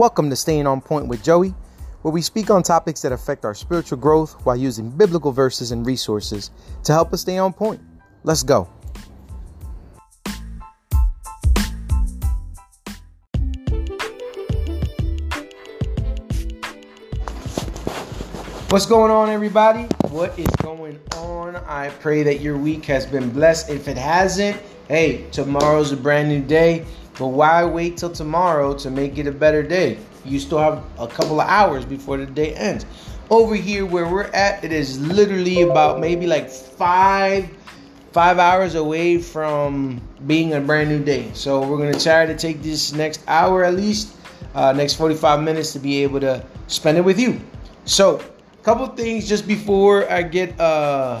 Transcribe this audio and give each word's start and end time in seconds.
Welcome 0.00 0.30
to 0.30 0.36
Staying 0.36 0.66
on 0.66 0.80
Point 0.80 1.08
with 1.08 1.22
Joey, 1.22 1.52
where 2.00 2.10
we 2.10 2.22
speak 2.22 2.48
on 2.48 2.62
topics 2.62 3.02
that 3.02 3.12
affect 3.12 3.44
our 3.44 3.52
spiritual 3.52 3.98
growth 3.98 4.32
while 4.46 4.56
using 4.56 4.88
biblical 4.88 5.30
verses 5.30 5.72
and 5.72 5.84
resources 5.84 6.50
to 6.84 6.94
help 6.94 7.12
us 7.12 7.20
stay 7.20 7.36
on 7.36 7.52
point. 7.52 7.82
Let's 8.24 8.42
go. 8.42 8.64
What's 18.70 18.86
going 18.86 19.10
on, 19.10 19.28
everybody? 19.28 19.82
What 20.08 20.38
is 20.38 20.48
going 20.62 20.98
on? 21.14 21.56
I 21.56 21.90
pray 22.00 22.22
that 22.22 22.40
your 22.40 22.56
week 22.56 22.86
has 22.86 23.04
been 23.04 23.28
blessed. 23.28 23.68
If 23.68 23.86
it 23.86 23.98
hasn't, 23.98 24.58
hey, 24.88 25.28
tomorrow's 25.30 25.92
a 25.92 25.96
brand 25.98 26.30
new 26.30 26.40
day. 26.40 26.86
But 27.20 27.36
why 27.36 27.66
wait 27.66 27.98
till 27.98 28.08
tomorrow 28.08 28.72
to 28.78 28.90
make 28.90 29.18
it 29.18 29.26
a 29.26 29.30
better 29.30 29.62
day? 29.62 29.98
You 30.24 30.40
still 30.40 30.56
have 30.56 30.82
a 30.98 31.06
couple 31.06 31.38
of 31.38 31.46
hours 31.46 31.84
before 31.84 32.16
the 32.16 32.24
day 32.24 32.54
ends. 32.54 32.86
Over 33.28 33.54
here 33.54 33.84
where 33.84 34.08
we're 34.08 34.32
at, 34.32 34.64
it 34.64 34.72
is 34.72 34.98
literally 34.98 35.60
about 35.60 36.00
maybe 36.00 36.26
like 36.26 36.48
five 36.48 37.46
five 38.12 38.38
hours 38.38 38.74
away 38.74 39.18
from 39.18 40.00
being 40.26 40.54
a 40.54 40.60
brand 40.62 40.88
new 40.88 41.04
day. 41.04 41.30
So 41.34 41.60
we're 41.60 41.76
gonna 41.76 42.00
try 42.00 42.24
to 42.24 42.34
take 42.34 42.62
this 42.62 42.94
next 42.94 43.20
hour 43.28 43.64
at 43.64 43.74
least, 43.74 44.16
uh, 44.54 44.72
next 44.72 44.94
45 44.94 45.42
minutes 45.42 45.74
to 45.74 45.78
be 45.78 46.02
able 46.02 46.20
to 46.20 46.42
spend 46.68 46.96
it 46.96 47.02
with 47.02 47.20
you. 47.20 47.38
So, 47.84 48.16
a 48.16 48.64
couple 48.64 48.86
things 48.86 49.28
just 49.28 49.46
before 49.46 50.10
I 50.10 50.22
get 50.22 50.58
uh, 50.58 51.20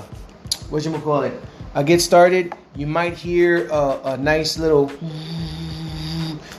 what 0.70 0.82
you 0.82 0.92
call 0.98 1.24
it, 1.24 1.34
I 1.74 1.82
get 1.82 2.00
started. 2.00 2.54
You 2.74 2.86
might 2.86 3.18
hear 3.18 3.68
a, 3.68 4.16
a 4.16 4.16
nice 4.16 4.58
little 4.58 4.90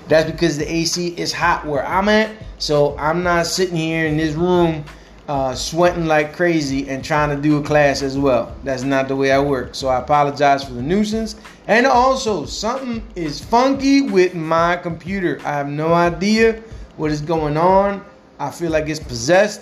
that's 0.08 0.30
because 0.30 0.58
the 0.58 0.72
AC 0.72 1.10
is 1.18 1.32
hot 1.32 1.66
where 1.66 1.86
I'm 1.86 2.10
at. 2.10 2.32
So 2.58 2.98
I'm 2.98 3.24
not 3.24 3.48
sitting 3.48 3.76
here 3.76 4.06
in 4.06 4.18
this 4.18 4.36
room 4.36 4.84
uh, 5.28 5.56
sweating 5.56 6.06
like 6.06 6.36
crazy 6.36 6.90
and 6.90 7.04
trying 7.04 7.34
to 7.34 7.42
do 7.42 7.58
a 7.58 7.64
class 7.64 8.02
as 8.02 8.18
well. 8.18 8.54
That's 8.64 8.84
not 8.84 9.08
the 9.08 9.16
way 9.16 9.32
I 9.32 9.40
work. 9.40 9.76
So 9.76 9.88
I 9.88 10.00
apologize 10.00 10.64
for 10.64 10.74
the 10.74 10.82
nuisance. 10.82 11.36
And 11.68 11.86
also, 11.86 12.46
something 12.46 13.02
is 13.16 13.44
funky 13.44 14.02
with 14.02 14.34
my 14.34 14.76
computer. 14.76 15.40
I 15.46 15.54
have 15.54 15.70
no 15.70 15.94
idea 15.94 16.62
what 16.98 17.12
is 17.12 17.22
going 17.22 17.56
on. 17.56 18.04
I 18.40 18.52
feel 18.52 18.72
like 18.72 18.90
it's 18.90 19.00
possessed. 19.00 19.62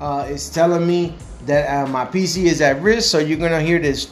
Uh, 0.00 0.26
it's 0.28 0.48
telling 0.48 0.86
me 0.86 1.14
that 1.44 1.68
uh, 1.68 1.86
my 1.86 2.06
PC 2.06 2.44
is 2.44 2.60
at 2.60 2.80
risk. 2.80 3.10
So 3.10 3.18
you're 3.18 3.38
going 3.38 3.52
to 3.52 3.60
hear 3.60 3.78
this 3.78 4.06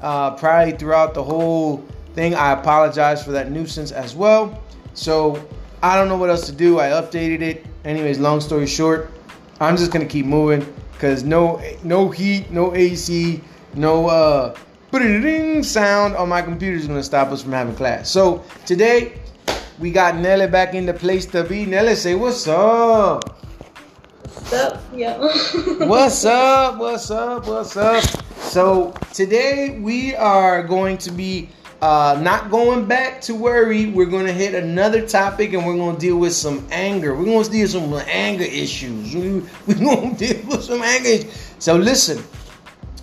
uh, 0.00 0.30
probably 0.36 0.72
throughout 0.72 1.14
the 1.14 1.24
whole 1.24 1.84
thing. 2.20 2.34
I 2.34 2.52
apologize 2.52 3.24
for 3.24 3.32
that 3.32 3.50
nuisance 3.50 3.92
as 3.92 4.14
well. 4.14 4.62
So 4.92 5.42
I 5.82 5.96
don't 5.96 6.08
know 6.08 6.18
what 6.18 6.28
else 6.28 6.44
to 6.46 6.52
do. 6.52 6.78
I 6.78 6.88
updated 6.90 7.40
it. 7.40 7.64
Anyways, 7.86 8.18
long 8.18 8.42
story 8.42 8.66
short, 8.66 9.10
I'm 9.58 9.74
just 9.76 9.90
gonna 9.90 10.04
keep 10.04 10.26
moving 10.26 10.62
because 10.92 11.24
no 11.24 11.62
no 11.82 12.10
heat, 12.10 12.50
no 12.50 12.74
AC, 12.74 13.40
no 13.74 14.08
uh 14.08 14.54
sound 15.62 16.16
on 16.16 16.28
my 16.28 16.42
computer 16.42 16.76
is 16.76 16.86
gonna 16.86 17.02
stop 17.02 17.28
us 17.28 17.42
from 17.42 17.52
having 17.52 17.74
class. 17.74 18.10
So 18.10 18.44
today 18.66 19.18
we 19.78 19.90
got 19.90 20.16
Nelly 20.16 20.46
back 20.46 20.74
in 20.74 20.84
the 20.84 20.92
place 20.92 21.24
to 21.26 21.42
be. 21.42 21.64
Nelly, 21.64 21.94
say 21.94 22.14
what's 22.16 22.46
up. 22.46 23.24
What's 24.24 24.52
up? 24.52 24.82
Yeah. 24.94 25.16
what's 25.86 26.24
up? 26.26 26.76
What's 26.76 27.10
up? 27.10 27.46
What's 27.46 27.76
up? 27.78 28.04
So 28.36 28.92
today 29.14 29.78
we 29.80 30.14
are 30.16 30.62
going 30.62 30.98
to 30.98 31.12
be 31.12 31.48
uh, 31.82 32.18
not 32.22 32.50
going 32.50 32.86
back 32.86 33.20
to 33.22 33.34
worry. 33.34 33.86
We're 33.86 34.06
going 34.06 34.26
to 34.26 34.32
hit 34.32 34.54
another 34.54 35.06
topic 35.06 35.54
and 35.54 35.66
we're 35.66 35.76
going 35.76 35.96
to 35.96 36.00
deal 36.00 36.18
with 36.18 36.34
some 36.34 36.66
anger. 36.70 37.14
We're 37.14 37.24
going 37.24 37.44
to 37.44 37.50
deal 37.50 37.62
with 37.62 37.70
some 37.70 37.94
anger 38.06 38.44
issues. 38.44 39.14
We, 39.14 39.42
we're 39.66 39.74
going 39.96 40.16
to 40.16 40.34
deal 40.34 40.46
with 40.46 40.64
some 40.64 40.82
anger 40.82 41.08
issues. 41.08 41.52
So 41.58 41.76
listen, 41.76 42.22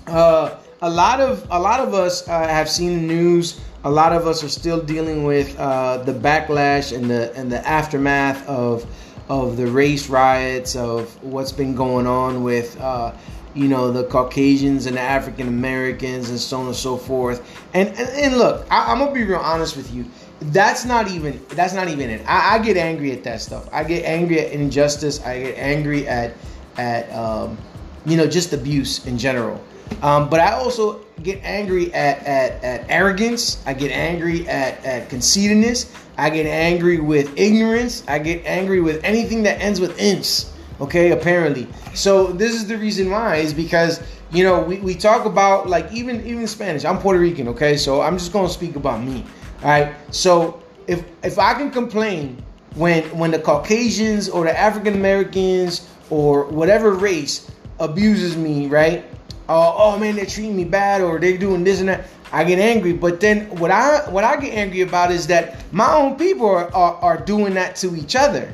uh, 0.05 0.57
a 0.81 0.89
lot 0.89 1.19
of 1.19 1.47
a 1.49 1.59
lot 1.59 1.79
of 1.79 1.93
us 1.93 2.27
uh, 2.27 2.47
have 2.47 2.69
seen 2.69 3.07
the 3.07 3.13
news. 3.13 3.59
A 3.83 3.89
lot 3.89 4.11
of 4.11 4.27
us 4.27 4.43
are 4.43 4.49
still 4.49 4.81
dealing 4.81 5.23
with 5.23 5.57
uh, 5.57 5.97
the 5.97 6.13
backlash 6.13 6.95
and 6.95 7.09
the 7.09 7.33
and 7.35 7.51
the 7.51 7.65
aftermath 7.67 8.47
of 8.47 8.85
of 9.29 9.57
the 9.57 9.67
race 9.67 10.07
riots 10.07 10.75
of 10.75 11.21
what's 11.23 11.51
been 11.51 11.75
going 11.75 12.07
on 12.07 12.43
with 12.43 12.79
uh, 12.79 13.11
you 13.57 13.67
know, 13.67 13.91
the 13.91 14.03
Caucasians 14.03 14.85
and 14.85 14.97
the 14.97 15.01
African 15.01 15.47
Americans 15.47 16.29
and 16.29 16.39
so 16.39 16.59
on 16.59 16.67
and 16.67 16.75
so 16.75 16.95
forth. 16.95 17.41
And 17.73 17.89
and, 17.89 18.09
and 18.09 18.37
look, 18.37 18.67
I, 18.69 18.91
am 18.91 18.99
gonna 18.99 19.13
be 19.13 19.23
real 19.23 19.39
honest 19.39 19.75
with 19.75 19.91
you. 19.91 20.05
That's 20.39 20.85
not 20.85 21.09
even 21.09 21.43
that's 21.49 21.73
not 21.73 21.87
even 21.87 22.11
it. 22.11 22.21
I, 22.27 22.55
I, 22.55 22.59
get 22.59 22.77
angry 22.77 23.11
at 23.11 23.23
that 23.23 23.41
stuff. 23.41 23.67
I 23.73 23.83
get 23.83 24.05
angry 24.05 24.39
at 24.39 24.51
injustice. 24.51 25.25
I 25.25 25.39
get 25.39 25.57
angry 25.57 26.07
at 26.07 26.33
at 26.77 27.11
um, 27.11 27.57
you 28.05 28.15
know 28.15 28.27
just 28.27 28.53
abuse 28.53 29.05
in 29.07 29.17
general. 29.17 29.61
Um, 30.03 30.29
but 30.29 30.39
I 30.39 30.51
also 30.51 31.05
get 31.23 31.41
angry 31.43 31.91
at, 31.93 32.19
at, 32.19 32.63
at 32.63 32.85
arrogance. 32.89 33.63
I 33.65 33.73
get 33.73 33.91
angry 33.91 34.47
at, 34.47 34.83
at 34.85 35.09
conceitedness. 35.09 35.91
I 36.17 36.29
get 36.29 36.45
angry 36.45 36.99
with 36.99 37.37
ignorance. 37.37 38.03
I 38.07 38.19
get 38.19 38.45
angry 38.45 38.81
with 38.81 39.03
anything 39.03 39.43
that 39.43 39.59
ends 39.61 39.79
with 39.79 39.97
ints. 39.97 40.51
Okay, 40.79 41.11
apparently. 41.11 41.67
So 41.95 42.27
this 42.27 42.53
is 42.53 42.67
the 42.67 42.77
reason 42.77 43.09
why 43.09 43.37
is 43.37 43.53
because 43.53 44.01
you 44.31 44.43
know 44.43 44.61
we, 44.61 44.77
we 44.77 44.93
talk 44.93 45.25
about 45.25 45.67
like 45.67 45.91
even 45.91 46.25
even 46.25 46.45
Spanish. 46.47 46.85
I'm 46.85 46.99
Puerto 46.99 47.19
Rican, 47.19 47.47
okay? 47.49 47.77
So 47.77 48.01
I'm 48.01 48.17
just 48.17 48.31
gonna 48.31 48.49
speak 48.49 48.75
about 48.75 49.01
me. 49.01 49.25
All 49.63 49.69
right. 49.69 49.95
So 50.11 50.61
if 50.85 51.03
if 51.23 51.39
I 51.39 51.53
can 51.55 51.71
complain 51.71 52.43
when 52.75 53.03
when 53.17 53.31
the 53.31 53.39
Caucasians 53.39 54.29
or 54.29 54.45
the 54.45 54.57
African 54.57 54.93
Americans 54.93 55.89
or 56.11 56.45
whatever 56.45 56.91
race 56.91 57.49
abuses 57.79 58.37
me, 58.37 58.67
right? 58.67 59.03
Uh, 59.49 59.73
oh 59.75 59.97
man, 59.97 60.15
they're 60.15 60.25
treating 60.25 60.55
me 60.55 60.65
bad 60.65 61.01
or 61.01 61.19
they're 61.19 61.37
doing 61.37 61.63
this 61.63 61.79
and 61.79 61.89
that. 61.89 62.07
I 62.31 62.43
get 62.43 62.59
angry, 62.59 62.91
but 62.91 63.21
then 63.21 63.49
what 63.57 63.71
I 63.71 64.09
what 64.11 64.23
I 64.25 64.35
get 64.35 64.53
angry 64.53 64.81
about 64.81 65.11
is 65.11 65.27
that 65.27 65.57
my 65.71 65.91
own 65.95 66.17
people 66.17 66.45
are, 66.45 66.71
are, 66.75 66.95
are 66.95 67.17
doing 67.17 67.53
that 67.53 67.77
to 67.77 67.95
each 67.95 68.15
other. 68.15 68.53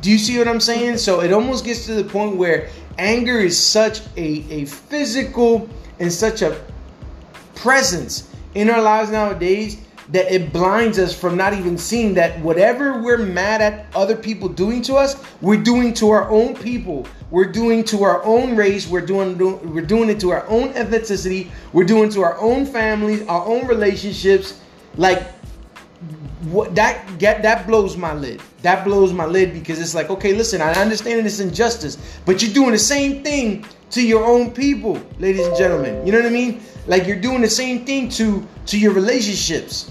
Do 0.00 0.10
you 0.10 0.18
see 0.18 0.36
what 0.38 0.46
I'm 0.46 0.60
saying? 0.60 0.98
So 0.98 1.20
it 1.20 1.32
almost 1.32 1.64
gets 1.64 1.86
to 1.86 1.94
the 1.94 2.04
point 2.04 2.36
where 2.36 2.68
anger 2.98 3.38
is 3.38 3.58
such 3.58 4.00
a, 4.16 4.44
a 4.50 4.66
physical 4.66 5.68
and 5.98 6.12
such 6.12 6.42
a 6.42 6.62
presence 7.54 8.30
in 8.54 8.68
our 8.68 8.82
lives 8.82 9.10
nowadays 9.10 9.78
that 10.10 10.32
it 10.32 10.52
blinds 10.52 10.98
us 10.98 11.18
from 11.18 11.36
not 11.36 11.54
even 11.54 11.78
seeing 11.78 12.14
that 12.14 12.38
whatever 12.40 13.00
we're 13.00 13.18
mad 13.18 13.62
at 13.62 13.86
other 13.94 14.16
people 14.16 14.48
doing 14.48 14.82
to 14.82 14.96
us, 14.96 15.22
we're 15.40 15.62
doing 15.62 15.94
to 15.94 16.10
our 16.10 16.28
own 16.28 16.54
people. 16.54 17.06
We're 17.30 17.50
doing 17.50 17.84
to 17.84 18.02
our 18.02 18.22
own 18.24 18.56
race. 18.56 18.88
We're 18.88 19.06
doing 19.06 19.38
we're 19.38 19.86
doing 19.86 20.10
it 20.10 20.18
to 20.20 20.30
our 20.30 20.46
own 20.48 20.72
ethnicity. 20.72 21.48
We're 21.72 21.84
doing 21.84 22.10
to 22.10 22.22
our 22.22 22.36
own 22.38 22.66
families, 22.66 23.24
our 23.28 23.46
own 23.46 23.68
relationships. 23.68 24.60
Like 24.96 25.22
what 26.48 26.74
that 26.74 27.18
get 27.18 27.42
that 27.42 27.66
blows 27.66 27.96
my 27.96 28.14
lid. 28.14 28.40
That 28.62 28.84
blows 28.84 29.12
my 29.12 29.26
lid 29.26 29.52
because 29.52 29.78
it's 29.80 29.94
like, 29.94 30.10
okay, 30.10 30.32
listen, 30.34 30.60
I 30.60 30.72
understand 30.72 31.24
this 31.24 31.40
injustice, 31.40 31.98
but 32.24 32.42
you're 32.42 32.52
doing 32.52 32.72
the 32.72 32.78
same 32.78 33.22
thing 33.22 33.64
to 33.90 34.02
your 34.02 34.24
own 34.24 34.50
people, 34.52 35.00
ladies 35.18 35.46
and 35.46 35.56
gentlemen. 35.56 36.06
You 36.06 36.12
know 36.12 36.18
what 36.18 36.26
I 36.26 36.30
mean? 36.30 36.62
Like 36.86 37.06
you're 37.06 37.20
doing 37.20 37.42
the 37.42 37.50
same 37.50 37.84
thing 37.84 38.08
to 38.10 38.46
to 38.66 38.78
your 38.78 38.92
relationships. 38.92 39.90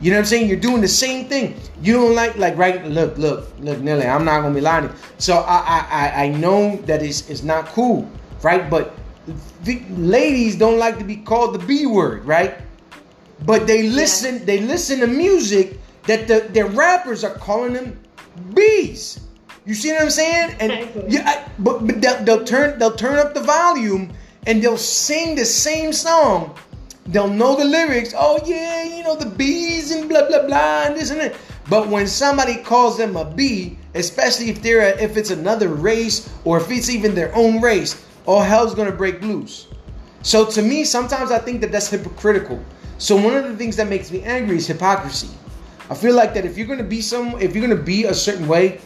You 0.00 0.10
know 0.10 0.18
what 0.18 0.22
I'm 0.22 0.26
saying? 0.26 0.48
You're 0.48 0.60
doing 0.60 0.82
the 0.82 0.88
same 0.88 1.26
thing. 1.26 1.58
You 1.80 1.94
don't 1.94 2.14
like 2.14 2.36
like 2.36 2.56
right. 2.58 2.84
Look, 2.84 3.16
look, 3.16 3.48
look, 3.60 3.80
Nelly. 3.80 4.06
I'm 4.06 4.24
not 4.24 4.42
gonna 4.42 4.54
be 4.54 4.60
lying. 4.60 4.90
So 5.16 5.38
I 5.38 5.86
I 5.90 6.24
I 6.24 6.28
know 6.28 6.76
that 6.84 7.02
it's 7.02 7.30
it's 7.30 7.42
not 7.42 7.66
cool, 7.66 8.08
right? 8.42 8.68
But 8.68 8.92
the 9.64 9.82
ladies 9.90 10.56
don't 10.56 10.78
like 10.78 10.98
to 10.98 11.04
be 11.04 11.16
called 11.16 11.54
the 11.54 11.66
B 11.66 11.86
word, 11.86 12.26
right? 12.26 12.58
But 13.46 13.66
they 13.66 13.84
listen. 13.84 14.44
They 14.44 14.60
listen 14.60 15.00
to 15.00 15.06
music 15.06 15.78
that 16.06 16.28
the 16.28 16.48
their 16.52 16.66
rappers 16.66 17.24
are 17.24 17.34
calling 17.34 17.74
them 17.74 17.98
bees. 18.54 19.20
You 19.64 19.74
see 19.74 19.92
what 19.92 20.02
I'm 20.02 20.10
saying? 20.10 20.56
And 20.60 20.72
yeah, 21.12 21.48
but, 21.58 21.86
but 21.86 22.00
they'll, 22.00 22.24
they'll 22.24 22.44
turn 22.44 22.78
they'll 22.78 22.94
turn 22.96 23.18
up 23.18 23.34
the 23.34 23.42
volume 23.42 24.12
and 24.46 24.62
they'll 24.62 24.78
sing 24.78 25.34
the 25.34 25.44
same 25.44 25.92
song. 25.92 26.56
They'll 27.06 27.28
know 27.28 27.56
the 27.56 27.64
lyrics. 27.64 28.14
Oh 28.16 28.40
yeah, 28.44 28.84
you 28.84 29.02
know 29.02 29.16
the 29.16 29.26
bees 29.26 29.90
and 29.90 30.08
blah 30.08 30.28
blah 30.28 30.46
blah 30.46 30.84
and 30.84 30.96
this 30.96 31.10
and 31.10 31.20
that. 31.20 31.34
But 31.68 31.88
when 31.88 32.06
somebody 32.06 32.56
calls 32.56 32.96
them 32.96 33.16
a 33.16 33.24
bee, 33.24 33.76
especially 33.94 34.50
if 34.50 34.62
they're 34.62 34.94
a, 34.94 35.02
if 35.02 35.16
it's 35.16 35.30
another 35.30 35.68
race 35.68 36.32
or 36.44 36.58
if 36.58 36.70
it's 36.70 36.88
even 36.88 37.14
their 37.14 37.34
own 37.34 37.60
race, 37.60 38.04
all 38.24 38.40
hell's 38.40 38.74
gonna 38.74 38.92
break 38.92 39.20
loose. 39.22 39.66
So 40.22 40.44
to 40.44 40.62
me, 40.62 40.84
sometimes 40.84 41.30
I 41.30 41.38
think 41.38 41.60
that 41.60 41.72
that's 41.72 41.88
hypocritical. 41.88 42.62
So 42.98 43.14
one 43.16 43.34
of 43.34 43.44
the 43.44 43.56
things 43.56 43.76
that 43.76 43.88
makes 43.88 44.10
me 44.10 44.22
angry 44.22 44.56
is 44.56 44.66
hypocrisy. 44.66 45.28
I 45.90 45.94
feel 45.94 46.14
like 46.14 46.34
that 46.34 46.44
if 46.44 46.58
you're 46.58 46.66
gonna 46.66 46.82
be 46.82 47.00
some, 47.00 47.40
if 47.40 47.54
you're 47.54 47.66
gonna 47.66 47.80
be 47.80 48.04
a 48.04 48.14
certain 48.14 48.48
way, 48.48 48.80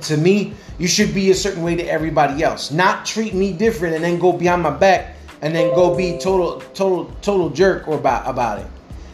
to 0.00 0.16
me, 0.16 0.54
you 0.78 0.88
should 0.88 1.14
be 1.14 1.30
a 1.30 1.34
certain 1.34 1.62
way 1.62 1.76
to 1.76 1.84
everybody 1.84 2.42
else. 2.42 2.70
Not 2.70 3.06
treat 3.06 3.34
me 3.34 3.52
different 3.52 3.94
and 3.94 4.04
then 4.04 4.18
go 4.18 4.32
behind 4.32 4.62
my 4.62 4.70
back 4.70 5.16
and 5.42 5.54
then 5.54 5.74
go 5.74 5.96
be 5.96 6.18
total, 6.18 6.60
total, 6.74 7.06
total 7.22 7.50
jerk 7.50 7.86
or 7.88 7.96
about 7.98 8.28
about 8.28 8.60
it. 8.60 8.66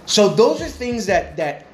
So 0.06 0.29
those 0.29 0.61
are 0.62 0.69
things 0.69 1.06
that 1.06 1.37
that 1.37 1.67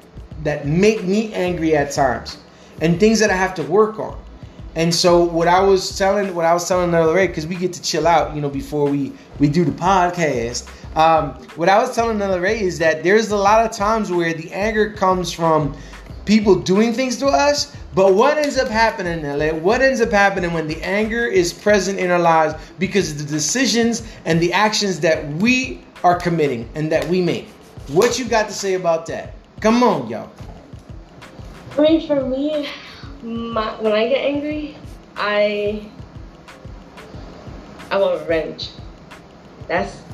that 0.43 0.67
make 0.67 1.03
me 1.03 1.33
angry 1.33 1.75
at 1.75 1.91
times. 1.91 2.37
and 2.81 2.99
things 2.99 3.19
that 3.19 3.29
I 3.31 3.35
have 3.35 3.55
to 3.55 3.63
work 3.63 3.99
on. 3.99 4.19
And 4.75 4.93
so 4.93 5.23
what 5.23 5.47
I 5.47 5.61
was 5.61 5.97
telling, 5.97 6.35
what 6.35 6.45
I 6.45 6.53
was 6.53 6.67
telling 6.67 6.89
another 6.89 7.13
Ray, 7.13 7.27
because 7.27 7.47
we 7.47 7.55
get 7.55 7.73
to 7.73 7.81
chill 7.81 8.05
out, 8.07 8.35
you 8.35 8.41
know, 8.41 8.49
before 8.49 8.89
we 8.89 9.11
we 9.39 9.49
do 9.49 9.65
the 9.65 9.71
podcast. 9.71 10.69
Um, 10.97 11.33
what 11.57 11.69
I 11.69 11.77
was 11.77 11.93
telling 11.93 12.15
another 12.15 12.41
Ray 12.41 12.59
is 12.59 12.79
that 12.79 13.03
there's 13.03 13.29
a 13.29 13.37
lot 13.37 13.63
of 13.63 13.71
times 13.71 14.11
where 14.11 14.33
the 14.33 14.51
anger 14.51 14.93
comes 14.93 15.31
from 15.31 15.77
people 16.25 16.55
doing 16.55 16.91
things 16.91 17.17
to 17.17 17.27
us. 17.27 17.77
But 17.93 18.15
what 18.15 18.39
ends 18.39 18.57
up 18.57 18.67
happening, 18.67 19.21
LA? 19.21 19.49
What 19.53 19.83
ends 19.83 20.01
up 20.01 20.09
happening 20.09 20.53
when 20.53 20.65
the 20.67 20.81
anger 20.81 21.27
is 21.27 21.53
present 21.53 21.99
in 21.99 22.09
our 22.09 22.17
lives 22.19 22.55
because 22.79 23.11
of 23.11 23.19
the 23.19 23.25
decisions 23.25 24.11
and 24.25 24.39
the 24.39 24.51
actions 24.51 24.99
that 25.01 25.27
we 25.33 25.83
are 26.03 26.15
committing 26.15 26.67
and 26.73 26.91
that 26.91 27.07
we 27.07 27.21
make? 27.21 27.47
What 27.89 28.17
you 28.17 28.25
got 28.25 28.47
to 28.47 28.53
say 28.53 28.73
about 28.73 29.05
that? 29.05 29.35
Come 29.59 29.83
on, 29.83 30.09
y'all. 30.09 30.31
I 31.77 31.81
mean, 31.81 32.07
for 32.07 32.25
me, 32.25 32.67
my, 33.21 33.79
when 33.81 33.93
I 33.93 34.09
get 34.09 34.25
angry, 34.25 34.75
I 35.15 35.87
I 37.91 37.97
want 37.97 38.19
revenge. 38.19 38.71
That's 39.67 40.06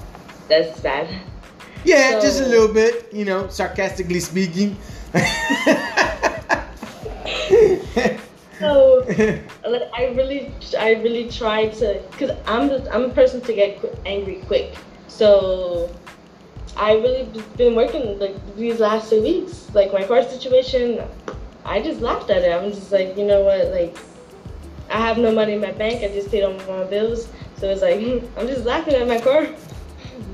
that's 0.62 0.80
bad. 0.82 1.08
Yeah, 1.84 2.12
So- 2.12 2.22
just 2.22 2.42
a 2.42 2.46
little 2.46 2.74
bit, 2.74 3.12
you 3.12 3.26
know, 3.26 3.48
sarcastically 3.50 4.20
speaking. 4.20 4.78
So 8.60 9.04
like, 9.68 9.90
I 9.94 10.14
really 10.16 10.54
I 10.78 10.94
really 11.04 11.30
try 11.30 11.68
to 11.68 12.02
because 12.12 12.32
I'm 12.48 12.68
the, 12.70 12.88
I'm 12.94 13.06
a 13.06 13.10
person 13.10 13.42
to 13.42 13.54
get 13.54 13.82
qu- 13.82 13.92
angry 14.06 14.42
quick. 14.48 14.76
So 15.08 15.90
I 16.78 16.94
really 16.94 17.28
been 17.58 17.76
working 17.76 18.18
like 18.20 18.36
these 18.56 18.80
last 18.80 19.10
two 19.10 19.22
weeks. 19.22 19.68
Like 19.74 19.92
my 19.92 20.04
car 20.04 20.24
situation, 20.24 21.02
I 21.66 21.82
just 21.82 22.00
laughed 22.00 22.30
at 22.30 22.44
it. 22.44 22.52
I'm 22.54 22.72
just 22.72 22.92
like, 22.92 23.18
you 23.18 23.26
know 23.26 23.42
what, 23.42 23.68
like 23.72 23.98
I 24.90 24.98
have 25.00 25.18
no 25.18 25.32
money 25.34 25.54
in 25.54 25.62
my 25.62 25.72
bank. 25.72 26.04
I 26.04 26.08
just 26.14 26.30
paid 26.32 26.44
all 26.44 26.54
my 26.54 26.86
bills. 26.86 27.28
So 27.58 27.70
it's 27.70 27.82
like 27.82 28.00
I'm 28.38 28.48
just 28.48 28.66
laughing 28.66 28.94
at 28.96 29.08
my 29.08 29.20
car 29.20 29.48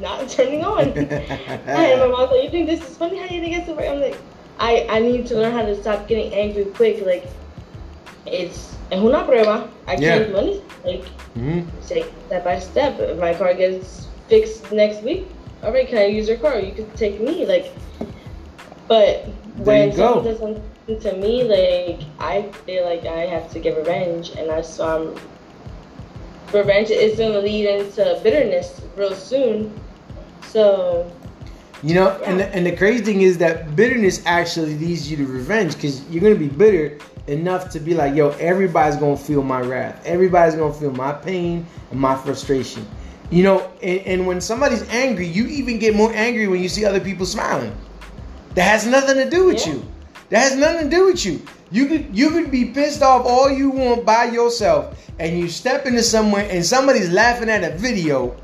not 0.01 0.29
turning 0.29 0.63
on. 0.63 0.89
and 0.97 1.99
my 1.99 2.07
mom's 2.07 2.31
like, 2.31 2.43
"You 2.43 2.49
think 2.49 2.67
this 2.67 2.81
is 2.89 2.97
funny? 2.97 3.17
How 3.17 3.25
you 3.25 3.41
think 3.41 3.57
it's 3.57 3.67
so 3.67 3.75
funny?" 3.75 3.87
I'm 3.87 4.01
like, 4.01 4.17
I 4.59 4.85
I 4.89 4.99
need 4.99 5.27
to 5.27 5.35
learn 5.35 5.53
how 5.53 5.63
to 5.63 5.75
stop 5.81 6.07
getting 6.07 6.33
angry 6.33 6.65
quick. 6.65 7.01
Like 7.05 7.27
it's 8.25 8.75
es 8.91 8.99
una 9.01 9.23
prueba. 9.25 9.69
I 9.87 9.95
can't 9.95 10.27
do 10.27 10.37
anything. 10.37 10.63
Like 10.85 11.05
Mhm. 11.35 11.65
take 11.87 12.05
step 12.27 12.43
by 12.43 12.59
step. 12.59 12.99
If 12.99 13.17
my 13.19 13.33
car 13.33 13.53
gets 13.53 14.07
fixed 14.27 14.71
next 14.71 15.03
week, 15.03 15.27
all 15.63 15.71
right, 15.71 15.87
can 15.87 15.97
I 15.97 16.05
use 16.05 16.27
your 16.27 16.37
car? 16.37 16.59
You 16.59 16.73
could 16.73 16.93
take 16.95 17.19
me. 17.21 17.45
Like, 17.45 17.73
but 18.87 19.25
when 19.57 19.91
someone 19.93 20.23
does 20.23 20.39
something 20.39 20.99
to 21.01 21.13
me, 21.17 21.43
like 21.43 22.01
I 22.19 22.43
feel 22.65 22.83
like 22.85 23.05
I 23.05 23.25
have 23.25 23.51
to 23.53 23.59
get 23.59 23.77
revenge, 23.77 24.31
and 24.37 24.49
that's 24.49 24.69
so 24.69 24.85
I'm. 24.87 25.15
Revenge 26.53 26.89
is 26.89 27.17
gonna 27.19 27.39
lead 27.39 27.65
into 27.67 28.19
bitterness 28.23 28.81
real 28.95 29.13
soon. 29.13 29.71
So 30.49 31.11
You 31.83 31.95
know, 31.95 32.09
and 32.25 32.39
the, 32.39 32.47
and 32.55 32.65
the 32.65 32.75
crazy 32.75 33.03
thing 33.03 33.21
is 33.21 33.37
that 33.37 33.75
bitterness 33.75 34.21
actually 34.25 34.77
leads 34.77 35.09
you 35.09 35.15
to 35.17 35.25
revenge 35.25 35.75
because 35.75 36.07
you're 36.09 36.21
gonna 36.21 36.35
be 36.35 36.47
bitter 36.49 36.97
enough 37.27 37.69
to 37.71 37.79
be 37.79 37.93
like, 37.93 38.15
yo, 38.15 38.29
everybody's 38.31 38.97
gonna 38.97 39.15
feel 39.15 39.43
my 39.43 39.61
wrath, 39.61 40.01
everybody's 40.05 40.55
gonna 40.55 40.73
feel 40.73 40.91
my 40.91 41.13
pain 41.13 41.65
and 41.91 41.99
my 41.99 42.15
frustration. 42.15 42.85
You 43.29 43.43
know, 43.43 43.71
and, 43.83 43.99
and 43.99 44.27
when 44.27 44.41
somebody's 44.41 44.81
angry, 44.89 45.27
you 45.27 45.45
even 45.47 45.77
get 45.77 45.95
more 45.95 46.11
angry 46.13 46.47
when 46.47 46.61
you 46.63 46.67
see 46.67 46.83
other 46.83 46.99
people 46.99 47.27
smiling. 47.27 47.75
That 48.55 48.63
has 48.63 48.87
nothing 48.87 49.15
to 49.17 49.29
do 49.29 49.45
with 49.45 49.65
Yeah. 49.67 49.73
you. 49.73 49.85
That 50.29 50.39
has 50.39 50.55
nothing 50.55 50.89
to 50.89 50.95
do 50.95 51.05
with 51.05 51.23
you. 51.23 51.41
You 51.71 51.85
could 51.85 52.07
you 52.11 52.31
could 52.31 52.49
be 52.49 52.65
pissed 52.65 53.03
off 53.03 53.25
all 53.25 53.49
you 53.49 53.69
want 53.69 54.03
by 54.05 54.25
yourself, 54.25 54.97
and 55.19 55.37
you 55.39 55.47
step 55.47 55.85
into 55.85 56.01
somewhere 56.01 56.47
and 56.49 56.65
somebody's 56.65 57.11
laughing 57.11 57.49
at 57.49 57.63
a 57.63 57.77
video, 57.77 58.35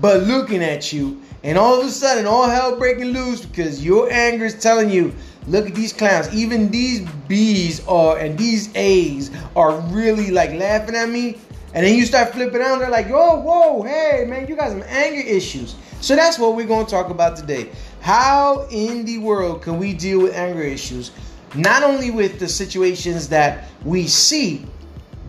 but 0.00 0.24
looking 0.24 0.62
at 0.64 0.92
you, 0.92 1.21
and 1.44 1.58
all 1.58 1.80
of 1.80 1.86
a 1.86 1.90
sudden 1.90 2.26
all 2.26 2.48
hell 2.48 2.76
breaking 2.76 3.12
loose 3.12 3.44
because 3.44 3.84
your 3.84 4.10
anger 4.10 4.44
is 4.44 4.60
telling 4.60 4.90
you, 4.90 5.12
look 5.46 5.66
at 5.66 5.74
these 5.74 5.92
clowns. 5.92 6.32
Even 6.34 6.70
these 6.70 7.00
B's 7.28 7.86
are 7.86 8.18
and 8.18 8.38
these 8.38 8.74
A's 8.76 9.30
are 9.56 9.78
really 9.92 10.30
like 10.30 10.52
laughing 10.52 10.94
at 10.94 11.08
me. 11.08 11.38
And 11.74 11.86
then 11.86 11.96
you 11.96 12.04
start 12.04 12.32
flipping 12.32 12.60
out, 12.60 12.78
they're 12.80 12.90
like, 12.90 13.08
whoa, 13.08 13.36
whoa, 13.40 13.82
hey, 13.82 14.26
man, 14.28 14.46
you 14.46 14.54
got 14.54 14.68
some 14.68 14.84
anger 14.86 15.26
issues. 15.26 15.74
So 16.02 16.14
that's 16.14 16.38
what 16.38 16.54
we're 16.54 16.66
going 16.66 16.84
to 16.84 16.90
talk 16.90 17.08
about 17.08 17.36
today. 17.36 17.70
How 18.00 18.66
in 18.70 19.04
the 19.04 19.18
world 19.18 19.62
can 19.62 19.78
we 19.78 19.94
deal 19.94 20.20
with 20.20 20.34
anger 20.34 20.62
issues? 20.62 21.12
Not 21.54 21.82
only 21.82 22.10
with 22.10 22.38
the 22.38 22.48
situations 22.48 23.28
that 23.28 23.68
we 23.84 24.06
see, 24.06 24.66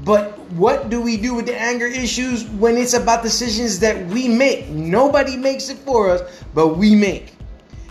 but 0.04 0.38
what 0.52 0.90
do 0.90 1.02
we 1.02 1.18
do 1.18 1.34
with 1.34 1.46
the 1.46 1.60
anger 1.60 1.86
issues 1.86 2.46
when 2.46 2.78
it's 2.78 2.94
about 2.94 3.24
decisions 3.24 3.80
that 3.80 4.06
we 4.08 4.28
make? 4.28 4.70
Nobody 4.70 5.38
makes 5.38 5.70
it 5.70 5.78
for 5.78 6.10
us, 6.10 6.22
but 6.54 6.78
we 6.78 6.96
make. 6.96 7.36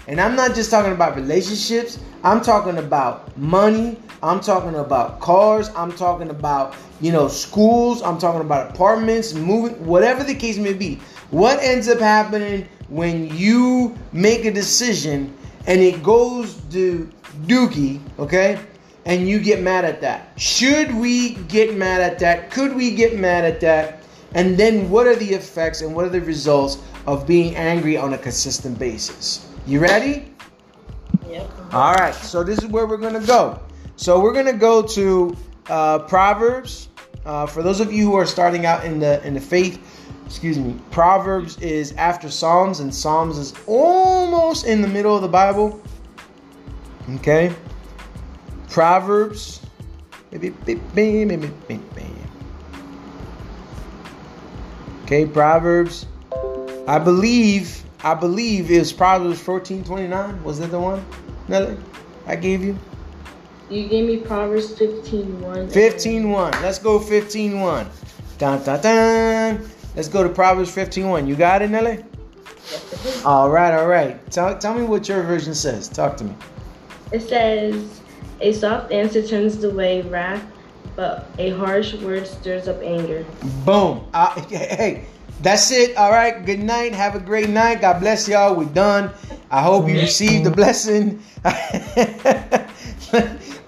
And 0.09 0.21
I'm 0.21 0.35
not 0.35 0.55
just 0.55 0.71
talking 0.71 0.93
about 0.93 1.17
relationships, 1.17 1.99
I'm 2.25 2.41
talking 2.41 2.79
about 2.79 3.37
money, 3.39 3.97
I'm 4.23 4.41
talking 4.41 4.75
about 4.75 5.21
cars, 5.21 5.71
I'm 5.77 5.93
talking 5.93 6.31
about, 6.31 6.75
you 7.01 7.13
know, 7.13 7.29
schools, 7.29 8.03
I'm 8.03 8.19
talking 8.19 8.41
about 8.41 8.75
apartments, 8.75 9.33
moving, 9.33 9.85
whatever 9.87 10.23
the 10.25 10.35
case 10.35 10.59
may 10.59 10.73
be. 10.75 11.01
What 11.31 11.61
ends 11.61 11.89
up 11.89 12.01
happening 12.01 12.69
when 12.89 13.35
you 13.37 13.97
make 14.13 14.45
a 14.45 14.51
decision 14.53 15.35
and 15.67 15.81
it 15.81 16.03
goes 16.03 16.57
to 16.73 17.11
dookie, 17.47 18.01
okay? 18.19 18.59
And 19.05 19.29
you 19.29 19.41
get 19.41 19.61
mad 19.61 19.85
at 19.85 20.01
that. 20.03 20.33
Should 20.41 20.95
we 20.95 21.35
get 21.35 21.77
mad 21.77 22.01
at 22.01 22.19
that? 22.21 22.51
Could 22.51 22.75
we 22.75 22.95
get 22.95 23.19
mad 23.19 23.45
at 23.45 23.61
that? 23.61 24.03
And 24.35 24.57
then 24.57 24.89
what 24.91 25.07
are 25.07 25.17
the 25.17 25.29
effects 25.35 25.83
and 25.83 25.95
what 25.95 26.05
are 26.05 26.09
the 26.09 26.21
results 26.21 26.79
of 27.07 27.27
being 27.27 27.57
angry 27.57 27.97
on 27.97 28.15
a 28.15 28.19
consistent 28.19 28.79
basis? 28.79 29.49
You 29.67 29.81
ready? 29.81 30.33
yep. 31.29 31.51
All 31.73 31.95
right, 31.95 32.15
so 32.15 32.43
this 32.43 32.59
is 32.59 32.67
where 32.67 32.87
we're 32.87 32.97
gonna 32.97 33.25
go. 33.27 33.61
So 33.97 34.21
we're 34.21 34.35
gonna 34.35 34.53
go 34.53 34.83
to 34.83 35.37
uh, 35.69 36.01
Proverbs. 36.01 36.89
Uh, 37.25 37.47
for 37.47 37.63
those 37.63 37.81
of 37.81 37.93
you 37.93 38.07
who 38.07 38.15
are 38.17 38.27
starting 38.27 38.67
out 38.67 38.85
in 38.85 38.99
the 38.99 39.25
in 39.27 39.35
the 39.35 39.41
faith, 39.41 39.81
excuse 40.27 40.59
me, 40.59 40.77
Proverbs 40.91 41.59
is 41.59 41.93
after 41.93 42.29
Psalms, 42.29 42.81
and 42.81 42.95
Psalms 42.95 43.39
is 43.39 43.55
almost 43.67 44.67
in 44.67 44.83
the 44.83 44.89
middle 44.89 45.15
of 45.15 45.23
the 45.23 45.29
Bible. 45.29 45.81
Okay, 47.17 47.55
Proverbs. 48.73 49.61
Okay, 55.05 55.27
Proverbs. 55.27 56.07
I 56.89 56.99
believe, 56.99 57.85
I 58.03 58.15
believe 58.15 58.71
it 58.71 58.79
was 58.79 58.93
Proverbs 58.93 59.41
fourteen 59.41 59.85
twenty 59.85 60.09
nine. 60.09 60.43
Was 60.43 60.59
that 60.59 60.71
the 60.71 60.81
one? 60.81 61.05
Nelly, 61.49 61.77
I 62.27 62.35
gave 62.37 62.65
you 62.65 62.79
You 63.69 63.89
gave 63.89 64.07
me 64.07 64.19
Proverbs 64.19 64.77
15 64.79 65.41
1. 65.41 65.71
15 65.71 66.31
1. 66.31 66.53
Let's 66.63 66.79
go 66.79 66.99
15 66.99 67.61
1. 67.61 67.87
Dun, 68.39 68.63
dun, 68.65 68.81
dun. 68.81 69.71
Let's 69.97 70.09
go 70.09 70.23
to 70.23 70.29
Proverbs 70.29 70.71
15 70.71 71.09
1. 71.09 71.27
You 71.27 71.37
got 71.37 71.63
it, 71.63 71.71
Nelly? 71.71 72.05
All 73.25 73.51
right, 73.51 73.75
all 73.75 73.89
right. 73.89 74.31
Tell, 74.31 74.57
tell 74.59 74.75
me 74.75 74.85
what 74.85 75.09
your 75.09 75.23
version 75.23 75.55
says. 75.55 75.89
Talk 75.89 76.17
to 76.19 76.25
me. 76.25 76.35
It 77.13 77.21
says, 77.21 78.02
A 78.41 78.53
soft 78.53 78.93
answer 78.93 79.27
turns 79.27 79.63
away 79.63 80.03
wrath, 80.03 80.45
but 80.97 81.29
a 81.39 81.51
harsh 81.51 81.95
word 81.95 82.27
stirs 82.27 82.69
up 82.69 82.81
anger. 82.83 83.25
Boom. 83.65 84.07
Uh, 84.13 84.41
hey, 84.49 85.07
that's 85.41 85.71
it. 85.71 85.97
All 85.97 86.11
right. 86.11 86.45
Good 86.45 86.61
night. 86.61 86.93
Have 86.93 87.15
a 87.15 87.21
great 87.21 87.49
night. 87.49 87.81
God 87.81 88.01
bless 88.01 88.29
y'all. 88.29 88.55
We're 88.55 88.65
done. 88.67 89.11
I 89.51 89.63
hope 89.63 89.89
you 89.89 89.95
received 89.95 90.45
the 90.47 90.51
blessing. 90.51 91.23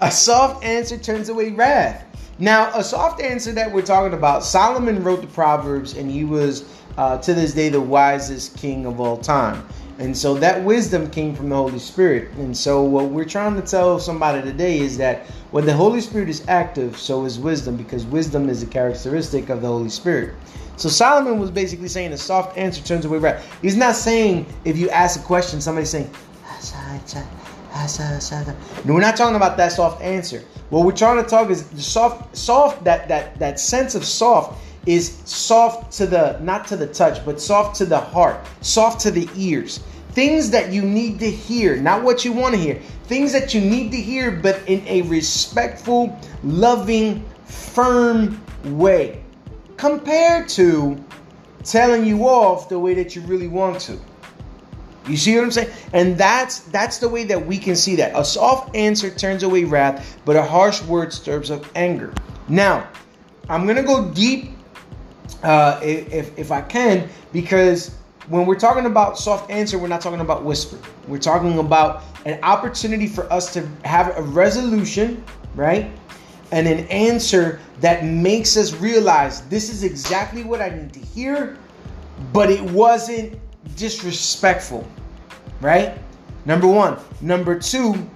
a 0.01 0.11
soft 0.11 0.63
answer 0.63 0.97
turns 0.97 1.29
away 1.29 1.51
wrath. 1.51 2.05
Now, 2.37 2.71
a 2.77 2.83
soft 2.83 3.21
answer 3.21 3.53
that 3.53 3.71
we're 3.71 3.81
talking 3.81 4.13
about, 4.17 4.43
Solomon 4.43 5.03
wrote 5.03 5.21
the 5.21 5.27
Proverbs, 5.27 5.95
and 5.95 6.11
he 6.11 6.25
was 6.25 6.65
uh, 6.97 7.17
to 7.19 7.33
this 7.33 7.53
day 7.53 7.69
the 7.69 7.79
wisest 7.79 8.57
king 8.57 8.85
of 8.85 8.99
all 8.99 9.17
time. 9.17 9.65
And 9.97 10.15
so 10.15 10.33
that 10.35 10.61
wisdom 10.63 11.09
came 11.09 11.33
from 11.35 11.47
the 11.49 11.55
Holy 11.55 11.79
Spirit. 11.79 12.29
And 12.33 12.55
so 12.55 12.83
what 12.83 13.05
we're 13.05 13.23
trying 13.23 13.55
to 13.55 13.61
tell 13.61 13.97
somebody 13.97 14.41
today 14.41 14.79
is 14.79 14.97
that 14.97 15.25
when 15.51 15.65
the 15.65 15.73
Holy 15.73 16.01
Spirit 16.01 16.27
is 16.27 16.43
active, 16.49 16.97
so 16.97 17.23
is 17.23 17.39
wisdom, 17.39 17.77
because 17.77 18.05
wisdom 18.05 18.49
is 18.49 18.61
a 18.61 18.67
characteristic 18.67 19.49
of 19.49 19.61
the 19.61 19.67
Holy 19.67 19.89
Spirit. 19.89 20.35
So 20.75 20.89
Solomon 20.89 21.39
was 21.39 21.49
basically 21.49 21.87
saying 21.87 22.11
a 22.11 22.17
soft 22.17 22.57
answer 22.57 22.83
turns 22.83 23.05
away 23.05 23.19
wrath. 23.19 23.45
He's 23.61 23.77
not 23.77 23.95
saying 23.95 24.45
if 24.65 24.77
you 24.77 24.89
ask 24.89 25.17
a 25.17 25.23
question, 25.23 25.61
somebody's 25.61 25.89
saying, 25.89 26.11
no, 28.85 28.93
we're 28.93 29.01
not 29.01 29.15
talking 29.15 29.35
about 29.35 29.55
that 29.57 29.71
soft 29.71 30.01
answer. 30.01 30.43
What 30.69 30.85
we're 30.85 30.95
trying 30.95 31.23
to 31.23 31.29
talk 31.29 31.49
is 31.49 31.69
the 31.69 31.81
soft, 31.81 32.35
soft 32.35 32.83
that 32.83 33.07
that 33.07 33.37
that 33.39 33.59
sense 33.59 33.95
of 33.95 34.03
soft 34.03 34.61
is 34.85 35.17
soft 35.25 35.91
to 35.97 36.05
the 36.05 36.39
not 36.41 36.67
to 36.67 36.77
the 36.77 36.87
touch, 36.87 37.25
but 37.25 37.41
soft 37.41 37.75
to 37.77 37.85
the 37.85 37.99
heart, 37.99 38.45
soft 38.61 39.01
to 39.01 39.11
the 39.11 39.27
ears. 39.35 39.79
things 40.15 40.49
that 40.49 40.71
you 40.71 40.81
need 40.81 41.19
to 41.19 41.29
hear, 41.29 41.75
not 41.75 42.01
what 42.01 42.23
you 42.23 42.31
want 42.31 42.55
to 42.55 42.59
hear, 42.59 42.75
things 43.03 43.33
that 43.33 43.53
you 43.53 43.59
need 43.59 43.91
to 43.91 43.97
hear, 43.97 44.31
but 44.31 44.61
in 44.65 44.81
a 44.87 45.01
respectful, 45.03 46.17
loving, 46.43 47.23
firm 47.43 48.41
way, 48.63 49.21
compared 49.75 50.47
to 50.47 50.97
telling 51.65 52.05
you 52.05 52.23
off 52.23 52.69
the 52.69 52.79
way 52.79 52.93
that 52.93 53.13
you 53.15 53.21
really 53.23 53.49
want 53.49 53.79
to. 53.81 53.99
You 55.05 55.17
see 55.17 55.35
what 55.35 55.43
I'm 55.43 55.51
saying? 55.51 55.69
And 55.93 56.17
that's 56.17 56.59
that's 56.59 56.97
the 56.97 57.09
way 57.09 57.25
that 57.25 57.45
we 57.45 57.57
can 57.59 57.75
see 57.75 57.97
that. 57.97 58.17
A 58.17 58.23
soft 58.23 58.75
answer 58.75 59.09
turns 59.09 59.43
away 59.43 59.65
wrath, 59.65 60.17
but 60.25 60.35
a 60.35 60.41
harsh 60.41 60.81
word 60.83 61.13
stirs 61.13 61.51
up 61.51 61.63
anger. 61.75 62.11
Now, 62.47 62.87
I'm 63.49 63.67
gonna 63.67 63.83
go 63.83 64.09
deep, 64.11 64.54
uh, 65.43 65.79
if 65.83 66.37
if 66.37 66.51
I 66.51 66.61
can, 66.61 67.09
because 67.33 67.95
when 68.27 68.45
we're 68.45 68.59
talking 68.59 68.85
about 68.85 69.17
soft 69.17 69.51
answer, 69.51 69.77
we're 69.77 69.87
not 69.87 70.01
talking 70.01 70.21
about 70.21 70.43
whisper. 70.43 70.77
We're 71.07 71.19
talking 71.19 71.59
about 71.59 72.03
an 72.25 72.39
opportunity 72.43 73.07
for 73.07 73.31
us 73.31 73.53
to 73.53 73.67
have 73.83 74.17
a 74.17 74.21
resolution, 74.21 75.23
right? 75.53 75.91
And 76.51 76.67
an 76.67 76.87
answer 76.87 77.59
that 77.81 78.03
makes 78.03 78.57
us 78.57 78.73
realize 78.73 79.41
this 79.47 79.69
is 79.69 79.83
exactly 79.83 80.43
what 80.43 80.61
I 80.61 80.69
need 80.69 80.93
to 80.93 80.99
hear, 80.99 81.57
but 82.33 82.49
it 82.49 82.61
wasn't 82.61 83.39
disrespectful, 83.75 84.87
right? 85.61 85.97
Number 86.45 86.67
one. 86.67 86.97
Number 87.21 87.59
two, 87.59 88.09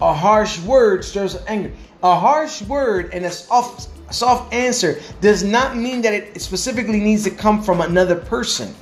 a 0.00 0.12
harsh 0.12 0.60
word 0.60 1.04
stirs 1.04 1.36
anger. 1.46 1.72
A 2.02 2.18
harsh 2.18 2.62
word 2.62 3.10
and 3.12 3.24
a 3.24 3.30
soft, 3.30 3.88
soft 4.14 4.52
answer 4.52 5.00
does 5.20 5.42
not 5.42 5.76
mean 5.76 6.02
that 6.02 6.12
it 6.12 6.40
specifically 6.40 7.00
needs 7.00 7.24
to 7.24 7.30
come 7.30 7.62
from 7.62 7.80
another 7.80 8.16
person. 8.16 8.74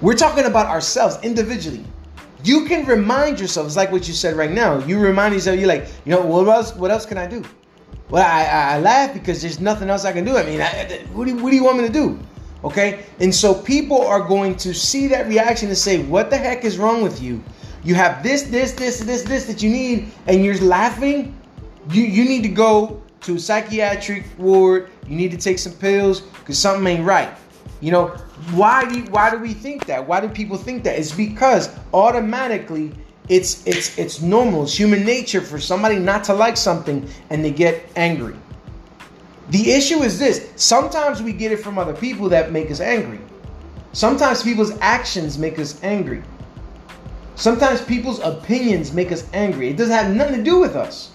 We're 0.00 0.14
talking 0.14 0.44
about 0.44 0.66
ourselves 0.66 1.18
individually. 1.22 1.84
You 2.44 2.66
can 2.66 2.86
remind 2.86 3.40
yourself, 3.40 3.66
it's 3.66 3.76
like 3.76 3.90
what 3.90 4.06
you 4.06 4.14
said 4.14 4.36
right 4.36 4.52
now. 4.52 4.78
You 4.84 5.00
remind 5.00 5.34
yourself, 5.34 5.58
you're 5.58 5.68
like, 5.68 5.88
you 6.04 6.12
know, 6.12 6.20
what 6.20 6.46
else? 6.46 6.74
What 6.76 6.90
else 6.90 7.04
can 7.04 7.18
I 7.18 7.26
do? 7.26 7.42
Well, 8.08 8.24
I, 8.24 8.76
I, 8.76 8.78
laugh 8.78 9.12
because 9.12 9.42
there's 9.42 9.58
nothing 9.58 9.90
else 9.90 10.04
I 10.04 10.12
can 10.12 10.24
do. 10.24 10.36
I 10.36 10.44
mean, 10.44 10.60
I, 10.60 11.04
what, 11.12 11.26
do, 11.26 11.34
what 11.36 11.50
do 11.50 11.56
you 11.56 11.64
want 11.64 11.78
me 11.78 11.86
to 11.88 11.92
do? 11.92 12.20
Okay? 12.62 13.04
And 13.18 13.34
so 13.34 13.52
people 13.52 14.00
are 14.00 14.20
going 14.20 14.54
to 14.58 14.72
see 14.72 15.08
that 15.08 15.26
reaction 15.26 15.68
and 15.68 15.76
say, 15.76 16.04
What 16.04 16.30
the 16.30 16.36
heck 16.36 16.64
is 16.64 16.78
wrong 16.78 17.02
with 17.02 17.20
you? 17.20 17.42
You 17.86 17.94
have 17.94 18.20
this, 18.24 18.42
this, 18.42 18.72
this, 18.72 18.98
this, 18.98 19.22
this 19.22 19.46
that 19.46 19.62
you 19.62 19.70
need, 19.70 20.10
and 20.26 20.44
you're 20.44 20.58
laughing. 20.58 21.38
You, 21.90 22.02
you 22.02 22.24
need 22.24 22.42
to 22.42 22.48
go 22.48 23.00
to 23.20 23.36
a 23.36 23.38
psychiatric 23.38 24.24
ward. 24.38 24.90
You 25.06 25.14
need 25.14 25.30
to 25.30 25.36
take 25.36 25.60
some 25.60 25.72
pills 25.74 26.20
because 26.20 26.58
something 26.58 26.84
ain't 26.84 27.04
right. 27.04 27.30
You 27.80 27.92
know, 27.92 28.08
why 28.54 28.90
do 28.90 29.02
why 29.12 29.30
do 29.30 29.38
we 29.38 29.54
think 29.54 29.86
that? 29.86 30.04
Why 30.04 30.20
do 30.20 30.28
people 30.28 30.56
think 30.56 30.82
that? 30.82 30.98
It's 30.98 31.12
because 31.12 31.70
automatically 31.94 32.92
it's 33.28 33.64
it's 33.68 33.96
it's 33.96 34.20
normal. 34.20 34.64
It's 34.64 34.74
human 34.74 35.04
nature 35.04 35.40
for 35.40 35.60
somebody 35.60 36.00
not 36.00 36.24
to 36.24 36.34
like 36.34 36.56
something 36.56 37.08
and 37.30 37.44
they 37.44 37.52
get 37.52 37.88
angry. 37.94 38.34
The 39.50 39.70
issue 39.70 40.02
is 40.02 40.18
this 40.18 40.50
sometimes 40.56 41.22
we 41.22 41.32
get 41.32 41.52
it 41.52 41.58
from 41.58 41.78
other 41.78 41.94
people 41.94 42.28
that 42.30 42.50
make 42.50 42.68
us 42.68 42.80
angry. 42.80 43.20
Sometimes 43.92 44.42
people's 44.42 44.76
actions 44.80 45.38
make 45.38 45.60
us 45.60 45.80
angry. 45.84 46.24
Sometimes 47.36 47.82
people's 47.82 48.18
opinions 48.20 48.92
make 48.92 49.12
us 49.12 49.28
angry. 49.34 49.68
It 49.68 49.76
doesn't 49.76 49.94
have 49.94 50.14
nothing 50.14 50.38
to 50.38 50.42
do 50.42 50.58
with 50.58 50.74
us. 50.74 51.12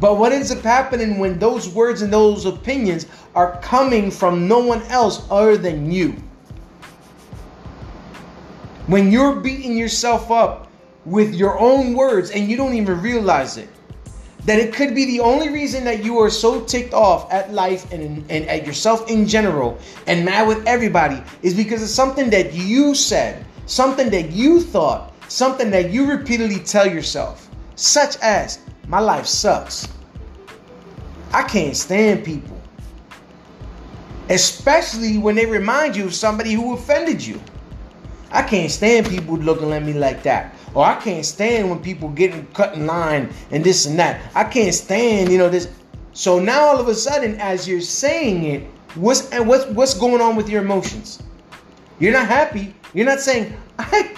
But 0.00 0.18
what 0.18 0.32
ends 0.32 0.50
up 0.50 0.60
happening 0.60 1.18
when 1.18 1.38
those 1.38 1.68
words 1.68 2.02
and 2.02 2.12
those 2.12 2.44
opinions 2.44 3.06
are 3.34 3.58
coming 3.62 4.10
from 4.10 4.48
no 4.48 4.58
one 4.58 4.82
else 4.82 5.24
other 5.30 5.56
than 5.56 5.90
you? 5.90 6.16
When 8.88 9.10
you're 9.10 9.36
beating 9.36 9.76
yourself 9.76 10.30
up 10.30 10.68
with 11.04 11.34
your 11.34 11.58
own 11.58 11.94
words 11.94 12.30
and 12.32 12.50
you 12.50 12.56
don't 12.56 12.74
even 12.74 13.00
realize 13.00 13.56
it 13.56 13.68
that 14.46 14.60
it 14.60 14.72
could 14.72 14.94
be 14.94 15.04
the 15.06 15.20
only 15.20 15.48
reason 15.48 15.84
that 15.84 16.04
you 16.04 16.18
are 16.18 16.30
so 16.30 16.60
ticked 16.64 16.94
off 16.94 17.32
at 17.32 17.52
life 17.52 17.90
and, 17.92 18.24
and 18.30 18.46
at 18.46 18.64
yourself 18.64 19.08
in 19.10 19.26
general 19.26 19.76
and 20.06 20.24
mad 20.24 20.46
with 20.46 20.64
everybody 20.66 21.20
is 21.42 21.52
because 21.52 21.82
of 21.82 21.88
something 21.88 22.30
that 22.30 22.52
you 22.54 22.94
said, 22.94 23.44
something 23.66 24.08
that 24.10 24.30
you 24.30 24.60
thought, 24.60 25.12
something 25.28 25.70
that 25.70 25.90
you 25.90 26.10
repeatedly 26.10 26.58
tell 26.60 26.86
yourself, 26.86 27.50
such 27.74 28.16
as, 28.18 28.60
My 28.88 29.00
life 29.00 29.26
sucks. 29.26 29.88
I 31.32 31.42
can't 31.42 31.76
stand 31.76 32.24
people. 32.24 32.60
Especially 34.28 35.18
when 35.18 35.34
they 35.34 35.46
remind 35.46 35.96
you 35.96 36.04
of 36.04 36.14
somebody 36.14 36.52
who 36.52 36.74
offended 36.74 37.24
you. 37.24 37.40
I 38.30 38.42
can't 38.42 38.70
stand 38.70 39.08
people 39.08 39.36
looking 39.36 39.72
at 39.72 39.82
me 39.82 39.92
like 39.92 40.22
that. 40.24 40.54
Or 40.74 40.84
I 40.84 41.00
can't 41.00 41.24
stand 41.24 41.70
when 41.70 41.78
people 41.78 42.08
getting 42.10 42.46
cut 42.48 42.74
in 42.74 42.86
line 42.86 43.32
and 43.50 43.64
this 43.64 43.86
and 43.86 43.98
that. 43.98 44.30
I 44.34 44.44
can't 44.44 44.74
stand, 44.74 45.30
you 45.30 45.38
know, 45.38 45.48
this. 45.48 45.70
So 46.12 46.38
now 46.38 46.62
all 46.62 46.78
of 46.78 46.88
a 46.88 46.94
sudden, 46.94 47.36
as 47.40 47.68
you're 47.68 47.80
saying 47.80 48.44
it, 48.44 48.62
what's 48.94 49.30
and 49.30 49.46
what's 49.46 49.66
what's 49.66 49.94
going 49.94 50.20
on 50.20 50.36
with 50.36 50.48
your 50.48 50.62
emotions? 50.62 51.22
You're 51.98 52.12
not 52.12 52.26
happy. 52.26 52.74
You're 52.92 53.06
not 53.06 53.20
saying, 53.20 53.56
I, 53.78 54.14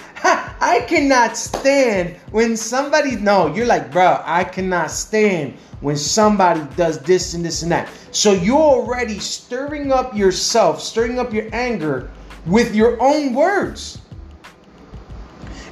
cannot 0.88 1.36
stand 1.36 2.16
when 2.30 2.56
somebody 2.56 3.16
no, 3.16 3.54
you're 3.54 3.66
like, 3.66 3.92
bro, 3.92 4.20
I 4.24 4.44
cannot 4.44 4.90
stand 4.90 5.54
when 5.80 5.96
somebody 5.96 6.62
does 6.76 6.98
this 7.00 7.34
and 7.34 7.44
this 7.44 7.62
and 7.62 7.70
that. 7.70 7.88
So 8.10 8.32
you're 8.32 8.56
already 8.56 9.18
stirring 9.18 9.92
up 9.92 10.16
yourself, 10.16 10.80
stirring 10.80 11.18
up 11.18 11.32
your 11.32 11.48
anger 11.52 12.10
with 12.46 12.74
your 12.74 13.00
own 13.00 13.34
words. 13.34 14.00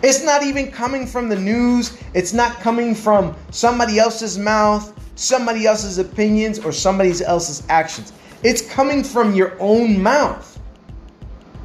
It's 0.02 0.22
not 0.22 0.42
even 0.42 0.70
coming 0.70 1.06
from 1.06 1.28
the 1.28 1.36
news. 1.36 1.98
It's 2.14 2.32
not 2.32 2.60
coming 2.60 2.94
from 2.94 3.34
somebody 3.50 3.98
else's 3.98 4.38
mouth, 4.38 4.92
somebody 5.16 5.66
else's 5.66 5.98
opinions, 5.98 6.58
or 6.58 6.70
somebody 6.70 7.12
else's 7.24 7.64
actions. 7.68 8.12
It's 8.44 8.62
coming 8.70 9.02
from 9.02 9.34
your 9.34 9.56
own 9.58 10.00
mouth. 10.00 10.60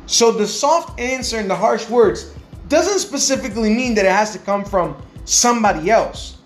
So 0.07 0.31
the 0.31 0.47
soft 0.47 0.99
answer 0.99 1.37
and 1.37 1.49
the 1.49 1.55
harsh 1.55 1.87
words 1.89 2.33
doesn't 2.71 2.99
specifically 2.99 3.69
mean 3.69 3.93
that 3.95 4.05
it 4.05 4.11
has 4.11 4.31
to 4.31 4.39
come 4.39 4.65
from 4.65 4.95
somebody 5.25 5.91
else. 5.91 6.37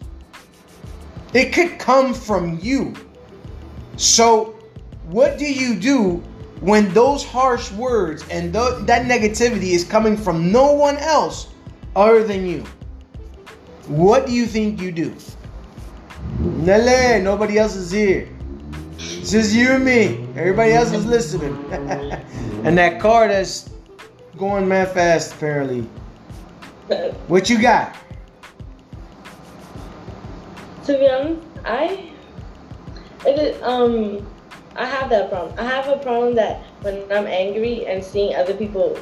It 1.34 1.54
could 1.54 1.80
come 1.80 2.14
from 2.14 2.60
you. 2.62 2.94
So, 3.96 4.56
what 5.08 5.38
do 5.38 5.46
you 5.46 5.76
do 5.76 6.24
when 6.62 6.92
those 6.94 7.24
harsh 7.24 7.72
words 7.72 8.28
and 8.30 8.52
th- 8.52 8.86
that 8.88 9.06
negativity 9.06 9.72
is 9.72 9.84
coming 9.84 10.18
from 10.18 10.52
no 10.52 10.74
one 10.74 10.98
else 10.98 11.48
other 11.96 12.24
than 12.24 12.46
you, 12.46 12.64
what 13.88 14.26
do 14.26 14.34
you 14.34 14.46
think 14.46 14.82
you 14.82 14.92
do? 14.92 15.16
Nelly, 16.40 17.22
nobody 17.24 17.60
else 17.60 17.76
is 17.76 17.92
here. 17.92 18.28
It's 18.98 19.32
just 19.32 19.54
you 19.54 19.72
and 19.74 19.86
me. 19.86 20.28
Everybody 20.36 20.74
else 20.74 20.92
is 20.92 21.06
listening. 21.06 21.54
and 21.72 22.78
that 22.78 23.00
car 23.00 23.28
that's 23.28 23.70
going 24.38 24.68
mad 24.68 24.92
fast, 24.92 25.34
apparently. 25.36 25.88
What 27.28 27.50
you 27.50 27.62
got? 27.62 27.96
To 30.86 30.94
be 30.94 31.10
honest, 31.10 31.42
I 31.66 32.12
it, 33.26 33.62
um 33.64 34.26
I 34.76 34.86
have 34.86 35.10
that 35.10 35.30
problem. 35.30 35.58
I 35.58 35.64
have 35.64 35.88
a 35.88 35.98
problem 35.98 36.36
that 36.36 36.62
when 36.82 37.04
I'm 37.12 37.28
angry 37.28 37.86
and 37.86 38.04
seeing 38.04 38.36
other 38.36 38.54
people. 38.54 38.98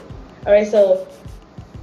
All 0.45 0.53
right, 0.53 0.67
so 0.67 1.07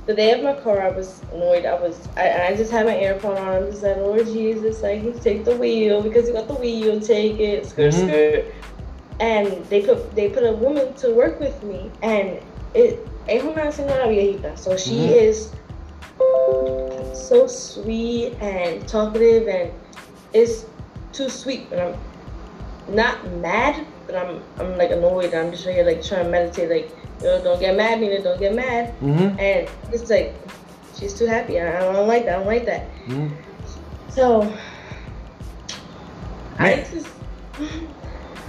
the 0.07 0.15
day 0.15 0.33
of 0.33 0.43
my 0.43 0.55
car, 0.55 0.81
I 0.81 0.91
was 0.91 1.23
annoyed. 1.33 1.65
I 1.67 1.75
was, 1.75 2.09
I, 2.17 2.49
I 2.49 2.57
just 2.57 2.71
had 2.71 2.87
my 2.87 2.95
AirPod 2.95 3.39
on. 3.39 3.49
I'm 3.49 3.71
just 3.71 3.83
like, 3.83 3.97
Lord 3.97 4.27
Jesus, 4.27 4.83
like, 4.83 5.21
take 5.23 5.45
the 5.45 5.57
wheel 5.57 6.03
because 6.03 6.29
you 6.29 6.35
got 6.35 6.47
the 6.47 6.55
wheel. 6.55 7.01
Take 7.01 7.39
it, 7.41 7.67
skirt, 7.67 7.95
mm-hmm. 7.95 8.07
skirt. 8.07 8.55
And 9.19 9.65
they 9.67 9.83
put 9.83 10.15
they 10.15 10.31
put 10.31 10.45
a 10.45 10.53
woman 10.53 10.95
to 10.95 11.11
work 11.13 11.41
with 11.41 11.63
me, 11.63 11.91
and 12.03 12.41
it 12.75 13.07
es 13.29 13.43
una 13.43 13.71
señora 13.71 14.09
viejita, 14.09 14.59
so 14.59 14.77
she 14.77 14.97
mm-hmm. 14.97 15.13
is 15.13 15.53
so 17.15 17.47
sweet 17.47 18.33
and 18.41 18.87
talkative, 18.89 19.49
and 19.49 19.73
it's 20.33 20.67
too 21.13 21.29
sweet. 21.29 21.67
And 21.73 21.81
I'm 21.81 22.95
not 22.95 23.27
mad, 23.37 23.87
but 24.07 24.17
I'm 24.17 24.43
I'm 24.59 24.77
like 24.77 24.91
annoyed. 24.91 25.35
I'm 25.35 25.51
just 25.51 25.67
here 25.67 25.85
like 25.85 26.03
trying 26.03 26.25
to 26.25 26.31
meditate, 26.31 26.71
like 26.71 27.01
don't 27.21 27.61
get 27.61 27.77
mad, 27.77 28.01
Nina, 28.01 28.23
don't 28.23 28.39
get 28.39 28.55
mad. 28.55 28.99
Mm-hmm. 29.01 29.39
And 29.39 29.69
it's 29.93 30.11
like, 30.11 30.35
she's 30.99 31.15
too 31.15 31.27
happy. 31.27 31.61
I, 31.61 31.81
don't 31.81 32.09
like 32.09 32.25
that. 32.25 32.35
I 32.35 32.39
don't 32.39 32.47
like 32.47 32.67
that. 32.67 32.87
Mm-hmm. 33.07 33.29
So, 34.11 34.43
Man. 34.43 34.59
I 36.59 36.87
just, 36.91 37.09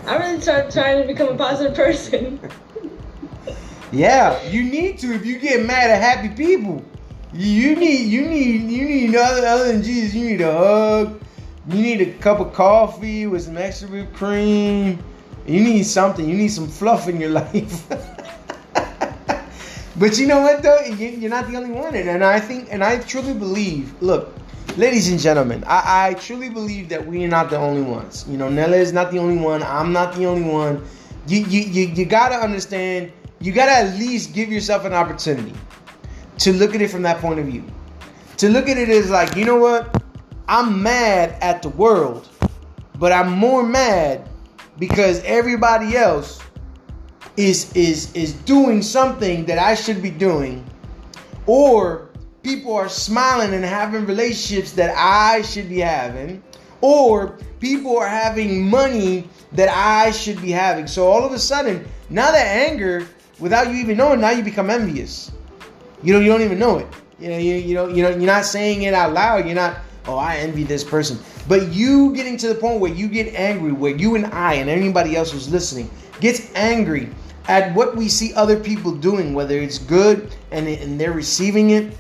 I'm 0.05 0.21
really 0.21 0.41
try 0.41 0.69
trying 0.69 1.01
to 1.01 1.07
become 1.07 1.29
a 1.29 1.35
positive 1.35 1.75
person. 1.75 2.39
yeah, 3.91 4.41
you 4.47 4.63
need 4.63 4.99
to. 4.99 5.13
If 5.13 5.25
you 5.25 5.37
get 5.37 5.65
mad 5.65 5.89
at 5.91 6.01
happy 6.01 6.29
people, 6.29 6.83
you 7.33 7.75
need, 7.77 8.09
you 8.09 8.23
need, 8.27 8.69
you 8.69 8.85
need 8.85 9.15
other, 9.15 9.45
other 9.47 9.71
than 9.71 9.83
Jesus. 9.83 10.13
You 10.13 10.25
need 10.31 10.41
a 10.41 10.51
hug. 10.51 11.21
You 11.69 11.81
need 11.81 12.01
a 12.01 12.13
cup 12.17 12.39
of 12.39 12.53
coffee 12.53 13.25
with 13.27 13.43
some 13.43 13.57
extra 13.57 13.87
whipped 13.87 14.13
cream. 14.13 14.99
You 15.47 15.63
need 15.63 15.83
something. 15.83 16.27
You 16.27 16.35
need 16.35 16.49
some 16.49 16.67
fluff 16.67 17.07
in 17.07 17.21
your 17.21 17.29
life. 17.41 17.87
but 19.95 20.17
you 20.17 20.27
know 20.27 20.41
what 20.41 20.61
though? 20.61 20.81
You- 20.81 21.25
are 21.25 21.29
not 21.29 21.47
the 21.49 21.55
only 21.55 21.71
one, 21.71 21.95
and, 21.95 22.09
and 22.09 22.23
I 22.23 22.39
think, 22.39 22.67
and 22.69 22.83
I 22.83 22.99
truly 22.99 23.33
believe. 23.33 23.93
Look, 24.01 24.33
ladies 24.75 25.09
and 25.09 25.19
gentlemen, 25.19 25.63
I, 25.65 26.09
I 26.09 26.13
truly 26.15 26.49
believe 26.49 26.89
that 26.89 27.05
we 27.05 27.23
are 27.23 27.29
not 27.29 27.49
the 27.49 27.57
only 27.57 27.81
ones. 27.81 28.25
You 28.27 28.37
know, 28.37 28.49
Nella 28.49 28.75
is 28.75 28.91
not 28.91 29.11
the 29.11 29.19
only 29.19 29.37
one. 29.37 29.63
I'm 29.63 29.93
not 29.93 30.15
the 30.15 30.25
only 30.25 30.49
one. 30.49 30.83
You 31.27 31.45
you 31.45 31.61
you, 31.61 31.87
you 31.93 32.05
gotta 32.05 32.35
understand. 32.35 33.13
You 33.39 33.53
gotta 33.53 33.71
at 33.71 33.97
least 33.97 34.33
give 34.33 34.51
yourself 34.51 34.83
an 34.83 34.93
opportunity 34.93 35.53
to 36.41 36.51
look 36.53 36.73
at 36.73 36.81
it 36.81 36.89
from 36.89 37.03
that 37.03 37.19
point 37.19 37.39
of 37.39 37.45
view. 37.45 37.63
To 38.37 38.49
look 38.49 38.67
at 38.67 38.77
it 38.77 38.89
as 38.89 39.11
like, 39.11 39.35
you 39.35 39.45
know 39.45 39.57
what? 39.57 40.03
I'm 40.47 40.81
mad 40.81 41.37
at 41.39 41.61
the 41.61 41.69
world, 41.69 42.27
but 42.97 43.11
I'm 43.11 43.31
more 43.31 43.63
mad 43.63 44.27
because 44.79 45.23
everybody 45.23 45.95
else 45.95 46.41
is 47.37 47.71
is 47.75 48.11
is 48.13 48.33
doing 48.33 48.81
something 48.81 49.45
that 49.45 49.59
I 49.59 49.75
should 49.75 50.01
be 50.01 50.09
doing, 50.09 50.65
or 51.45 52.09
people 52.41 52.73
are 52.75 52.89
smiling 52.89 53.53
and 53.53 53.63
having 53.63 54.05
relationships 54.05 54.71
that 54.73 54.93
I 54.97 55.43
should 55.43 55.69
be 55.69 55.79
having, 55.79 56.41
or 56.81 57.37
people 57.59 57.97
are 57.97 58.07
having 58.07 58.67
money 58.67 59.29
that 59.51 59.69
I 59.69 60.09
should 60.11 60.41
be 60.41 60.49
having. 60.51 60.87
So 60.87 61.07
all 61.07 61.23
of 61.23 61.31
a 61.33 61.39
sudden, 61.39 61.87
now 62.09 62.31
that 62.31 62.47
anger, 62.47 63.07
without 63.39 63.67
you 63.67 63.75
even 63.75 63.97
knowing, 63.97 64.19
now 64.19 64.31
you 64.31 64.43
become 64.43 64.71
envious. 64.71 65.31
You 66.03 66.13
know, 66.13 66.19
you 66.19 66.31
don't 66.31 66.41
even 66.41 66.59
know 66.59 66.77
it. 66.77 66.87
You 67.19 67.29
know, 67.29 67.37
you, 67.37 67.55
you 67.55 67.75
know, 67.75 67.87
you 67.87 68.03
know, 68.03 68.09
you're 68.09 68.19
not 68.19 68.45
saying 68.45 68.83
it 68.83 68.93
out 68.93 69.13
loud. 69.13 69.45
You're 69.45 69.55
not, 69.55 69.77
oh, 70.05 70.17
I 70.17 70.37
envy 70.37 70.63
this 70.63 70.83
person. 70.83 71.19
But 71.47 71.71
you 71.71 72.13
getting 72.15 72.37
to 72.37 72.47
the 72.47 72.55
point 72.55 72.79
where 72.79 72.91
you 72.91 73.07
get 73.07 73.35
angry, 73.35 73.71
where 73.71 73.95
you 73.95 74.15
and 74.15 74.25
I 74.27 74.55
and 74.55 74.69
anybody 74.69 75.15
else 75.15 75.31
who's 75.31 75.49
listening 75.49 75.89
gets 76.19 76.53
angry 76.55 77.09
at 77.47 77.73
what 77.75 77.95
we 77.95 78.07
see 78.07 78.33
other 78.33 78.59
people 78.59 78.91
doing, 78.91 79.33
whether 79.33 79.57
it's 79.59 79.77
good 79.77 80.33
and, 80.51 80.67
and 80.67 80.99
they're 80.99 81.11
receiving 81.11 81.71
it, 81.71 81.95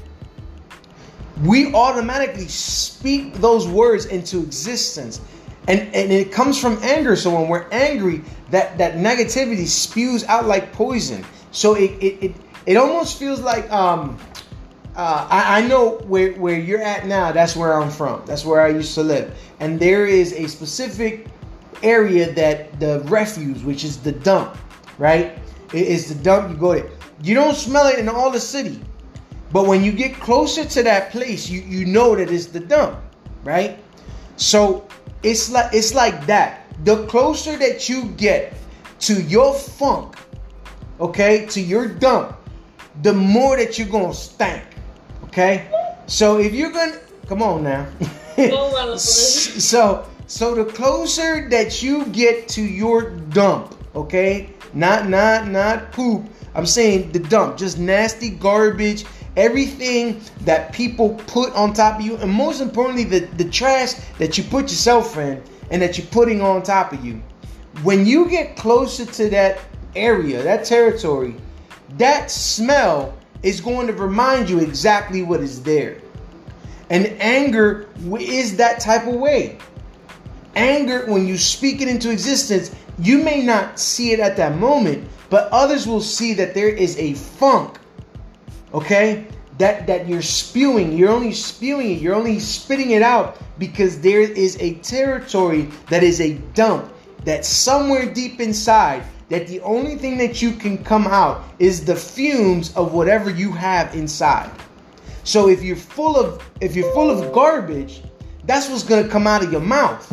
we 1.43 1.73
automatically 1.73 2.47
speak 2.47 3.33
those 3.35 3.67
words 3.67 4.05
into 4.05 4.39
existence. 4.41 5.21
And, 5.67 5.81
and 5.93 6.11
it 6.11 6.31
comes 6.31 6.59
from 6.59 6.79
anger. 6.81 7.15
So 7.15 7.35
when 7.35 7.47
we're 7.47 7.67
angry, 7.71 8.23
that, 8.49 8.77
that 8.77 8.95
negativity 8.95 9.67
spews 9.67 10.23
out 10.25 10.45
like 10.45 10.71
poison. 10.73 11.25
So 11.51 11.75
it, 11.75 11.91
it, 12.01 12.23
it, 12.25 12.35
it 12.65 12.77
almost 12.77 13.17
feels 13.17 13.39
like 13.39 13.71
um, 13.71 14.17
uh, 14.95 15.27
I, 15.29 15.59
I, 15.59 15.67
know 15.67 15.97
where, 16.07 16.33
where 16.33 16.59
you're 16.59 16.81
at 16.81 17.05
now. 17.07 17.31
That's 17.31 17.55
where 17.55 17.73
I'm 17.73 17.89
from. 17.89 18.23
That's 18.25 18.43
where 18.45 18.61
I 18.61 18.69
used 18.69 18.93
to 18.95 19.03
live. 19.03 19.37
And 19.59 19.79
there 19.79 20.05
is 20.05 20.33
a 20.33 20.47
specific 20.47 21.27
area 21.81 22.31
that 22.33 22.79
the 22.79 23.01
refuse, 23.05 23.63
which 23.63 23.83
is 23.83 23.97
the 23.97 24.11
dump, 24.11 24.57
right? 24.97 25.39
It 25.73 25.87
is 25.87 26.13
the 26.13 26.23
dump. 26.23 26.51
You 26.51 26.57
go 26.57 26.73
there. 26.73 26.89
You 27.23 27.35
don't 27.35 27.55
smell 27.55 27.87
it 27.87 27.99
in 27.99 28.09
all 28.09 28.31
the 28.31 28.39
city, 28.39 28.81
but 29.51 29.65
when 29.65 29.83
you 29.83 29.91
get 29.91 30.15
closer 30.15 30.65
to 30.65 30.83
that 30.83 31.11
place, 31.11 31.49
you 31.49 31.61
you 31.61 31.85
know 31.85 32.15
that 32.15 32.31
it's 32.31 32.47
the 32.47 32.59
dump, 32.59 32.99
right? 33.43 33.79
So 34.37 34.87
it's 35.23 35.49
like 35.51 35.73
it's 35.73 35.93
like 35.93 36.25
that. 36.25 36.67
The 36.83 37.05
closer 37.07 37.57
that 37.57 37.87
you 37.87 38.05
get 38.17 38.53
to 39.01 39.21
your 39.21 39.53
funk, 39.53 40.15
okay, 40.99 41.45
to 41.47 41.61
your 41.61 41.87
dump, 41.87 42.35
the 43.01 43.13
more 43.13 43.57
that 43.57 43.77
you're 43.79 43.87
gonna 43.87 44.13
stank. 44.13 44.63
Okay? 45.25 45.69
So 46.07 46.39
if 46.39 46.53
you're 46.53 46.71
gonna 46.71 46.99
come 47.27 47.41
on 47.41 47.63
now. 47.63 47.87
so 48.97 50.05
so 50.27 50.55
the 50.55 50.65
closer 50.65 51.49
that 51.49 51.83
you 51.83 52.05
get 52.07 52.47
to 52.49 52.61
your 52.61 53.11
dump, 53.11 53.75
okay? 53.95 54.49
Not 54.73 55.09
not 55.09 55.47
not 55.47 55.91
poop. 55.91 56.23
I'm 56.55 56.65
saying 56.65 57.11
the 57.11 57.19
dump, 57.19 57.57
just 57.57 57.77
nasty 57.77 58.29
garbage, 58.29 59.05
everything 59.37 60.21
that 60.41 60.73
people 60.73 61.15
put 61.27 61.53
on 61.53 61.73
top 61.73 61.99
of 61.99 62.05
you, 62.05 62.17
and 62.17 62.31
most 62.31 62.61
importantly, 62.61 63.03
the, 63.03 63.19
the 63.37 63.49
trash 63.49 63.93
that 64.17 64.37
you 64.37 64.43
put 64.45 64.63
yourself 64.63 65.17
in 65.17 65.41
and 65.69 65.81
that 65.81 65.97
you're 65.97 66.07
putting 66.07 66.41
on 66.41 66.63
top 66.63 66.93
of 66.93 67.03
you. 67.05 67.21
When 67.83 68.05
you 68.05 68.29
get 68.29 68.55
closer 68.57 69.05
to 69.05 69.29
that 69.29 69.59
area, 69.95 70.43
that 70.43 70.65
territory, 70.65 71.35
that 71.97 72.31
smell 72.31 73.17
is 73.43 73.61
going 73.61 73.87
to 73.87 73.93
remind 73.93 74.49
you 74.49 74.59
exactly 74.59 75.23
what 75.23 75.41
is 75.41 75.63
there. 75.63 75.97
And 76.89 77.07
anger 77.19 77.87
is 78.19 78.57
that 78.57 78.79
type 78.79 79.07
of 79.07 79.15
way. 79.15 79.57
Anger, 80.55 81.05
when 81.05 81.25
you 81.25 81.37
speak 81.37 81.81
it 81.81 81.87
into 81.87 82.11
existence, 82.11 82.75
you 82.99 83.23
may 83.23 83.41
not 83.41 83.79
see 83.79 84.11
it 84.11 84.19
at 84.19 84.35
that 84.37 84.57
moment, 84.57 85.07
but 85.29 85.49
others 85.51 85.87
will 85.87 86.01
see 86.01 86.33
that 86.33 86.53
there 86.53 86.67
is 86.67 86.97
a 86.97 87.13
funk, 87.13 87.77
okay? 88.73 89.25
That, 89.57 89.87
that 89.87 90.07
you're 90.07 90.21
spewing. 90.21 90.97
You're 90.97 91.11
only 91.11 91.33
spewing 91.33 91.91
it, 91.91 92.01
you're 92.01 92.15
only 92.15 92.39
spitting 92.39 92.91
it 92.91 93.01
out 93.01 93.37
because 93.57 94.01
there 94.01 94.21
is 94.21 94.57
a 94.59 94.73
territory 94.75 95.69
that 95.89 96.03
is 96.03 96.19
a 96.19 96.33
dump 96.53 96.91
that 97.23 97.45
somewhere 97.45 98.11
deep 98.11 98.39
inside 98.41 99.03
that 99.31 99.47
the 99.47 99.61
only 99.61 99.95
thing 99.95 100.17
that 100.17 100.41
you 100.41 100.51
can 100.51 100.77
come 100.83 101.07
out 101.07 101.45
is 101.57 101.85
the 101.85 101.95
fumes 101.95 102.75
of 102.75 102.91
whatever 102.91 103.29
you 103.29 103.49
have 103.53 103.95
inside. 103.95 104.51
So 105.23 105.47
if 105.47 105.63
you're 105.63 105.77
full 105.77 106.17
of 106.17 106.43
if 106.59 106.75
you're 106.75 106.91
full 106.91 107.09
of 107.09 107.31
garbage, 107.31 108.03
that's 108.43 108.67
what's 108.67 108.83
gonna 108.83 109.07
come 109.07 109.27
out 109.27 109.41
of 109.41 109.49
your 109.49 109.61
mouth. 109.61 110.11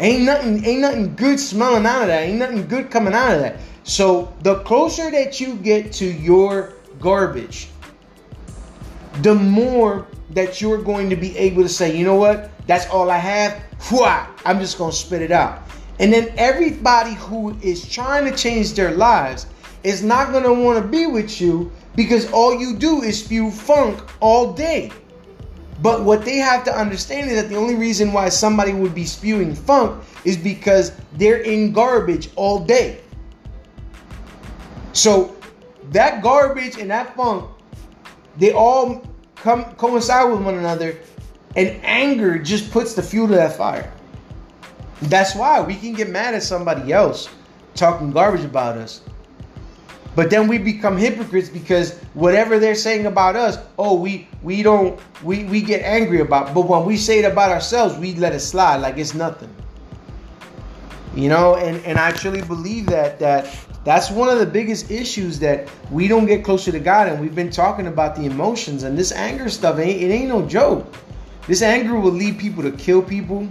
Ain't 0.00 0.22
nothing, 0.22 0.64
ain't 0.64 0.80
nothing 0.80 1.16
good 1.16 1.38
smelling 1.38 1.84
out 1.84 2.02
of 2.02 2.08
that. 2.08 2.22
Ain't 2.22 2.38
nothing 2.38 2.66
good 2.66 2.90
coming 2.90 3.12
out 3.12 3.34
of 3.34 3.40
that. 3.40 3.60
So 3.84 4.32
the 4.42 4.60
closer 4.60 5.10
that 5.10 5.38
you 5.38 5.56
get 5.56 5.92
to 5.94 6.06
your 6.06 6.72
garbage, 7.00 7.68
the 9.20 9.34
more 9.34 10.06
that 10.30 10.62
you're 10.62 10.80
going 10.80 11.10
to 11.10 11.16
be 11.16 11.36
able 11.36 11.62
to 11.62 11.68
say, 11.68 11.94
you 11.94 12.06
know 12.06 12.14
what, 12.14 12.50
that's 12.66 12.88
all 12.88 13.10
I 13.10 13.18
have. 13.18 13.62
I'm 14.46 14.60
just 14.60 14.78
gonna 14.78 14.92
spit 14.92 15.20
it 15.20 15.30
out. 15.30 15.67
And 15.98 16.12
then 16.12 16.32
everybody 16.36 17.14
who 17.14 17.56
is 17.60 17.88
trying 17.88 18.30
to 18.30 18.36
change 18.36 18.74
their 18.74 18.92
lives 18.92 19.46
is 19.82 20.02
not 20.02 20.32
gonna 20.32 20.52
want 20.52 20.80
to 20.82 20.88
be 20.88 21.06
with 21.06 21.40
you 21.40 21.70
because 21.96 22.30
all 22.32 22.54
you 22.54 22.76
do 22.76 23.02
is 23.02 23.24
spew 23.24 23.50
funk 23.50 24.00
all 24.20 24.52
day. 24.52 24.92
But 25.80 26.04
what 26.04 26.24
they 26.24 26.36
have 26.36 26.64
to 26.64 26.76
understand 26.76 27.30
is 27.30 27.40
that 27.40 27.48
the 27.48 27.56
only 27.56 27.76
reason 27.76 28.12
why 28.12 28.28
somebody 28.28 28.72
would 28.72 28.94
be 28.94 29.04
spewing 29.04 29.54
funk 29.54 30.02
is 30.24 30.36
because 30.36 30.92
they're 31.14 31.42
in 31.42 31.72
garbage 31.72 32.30
all 32.34 32.60
day. 32.60 33.00
So 34.92 35.36
that 35.90 36.22
garbage 36.22 36.78
and 36.78 36.90
that 36.90 37.14
funk, 37.14 37.48
they 38.36 38.52
all 38.52 39.06
come 39.36 39.64
coincide 39.76 40.30
with 40.30 40.42
one 40.42 40.56
another, 40.56 40.98
and 41.54 41.80
anger 41.84 42.38
just 42.38 42.70
puts 42.72 42.94
the 42.94 43.02
fuel 43.02 43.28
to 43.28 43.34
that 43.34 43.56
fire. 43.56 43.92
That's 45.02 45.34
why 45.34 45.60
we 45.60 45.74
can 45.74 45.92
get 45.92 46.10
mad 46.10 46.34
at 46.34 46.42
somebody 46.42 46.92
else 46.92 47.28
talking 47.74 48.10
garbage 48.10 48.44
about 48.44 48.76
us. 48.76 49.00
But 50.16 50.30
then 50.30 50.48
we 50.48 50.58
become 50.58 50.96
hypocrites 50.96 51.48
because 51.48 51.96
whatever 52.14 52.58
they're 52.58 52.74
saying 52.74 53.06
about 53.06 53.36
us, 53.36 53.58
oh, 53.78 53.94
we 53.94 54.26
we 54.42 54.64
don't 54.64 54.98
we 55.22 55.44
we 55.44 55.62
get 55.62 55.82
angry 55.82 56.20
about. 56.20 56.54
But 56.54 56.62
when 56.62 56.84
we 56.84 56.96
say 56.96 57.20
it 57.20 57.24
about 57.24 57.50
ourselves, 57.50 57.96
we 57.96 58.14
let 58.16 58.32
it 58.32 58.40
slide 58.40 58.78
like 58.78 58.98
it's 58.98 59.14
nothing. 59.14 59.54
You 61.14 61.28
know, 61.28 61.54
and 61.54 61.84
and 61.86 61.98
I 61.98 62.10
truly 62.10 62.42
believe 62.42 62.86
that 62.86 63.20
that 63.20 63.56
that's 63.84 64.10
one 64.10 64.28
of 64.28 64.40
the 64.40 64.46
biggest 64.46 64.90
issues 64.90 65.38
that 65.38 65.68
we 65.90 66.08
don't 66.08 66.26
get 66.26 66.44
closer 66.44 66.72
to 66.72 66.80
God. 66.80 67.06
And 67.06 67.20
we've 67.20 67.34
been 67.34 67.50
talking 67.50 67.86
about 67.86 68.16
the 68.16 68.24
emotions 68.24 68.82
and 68.82 68.98
this 68.98 69.12
anger 69.12 69.48
stuff. 69.48 69.78
Ain't, 69.78 70.02
it 70.02 70.12
ain't 70.12 70.28
no 70.28 70.44
joke. 70.46 70.92
This 71.46 71.62
anger 71.62 71.98
will 71.98 72.12
lead 72.12 72.38
people 72.38 72.62
to 72.64 72.72
kill 72.72 73.02
people. 73.02 73.48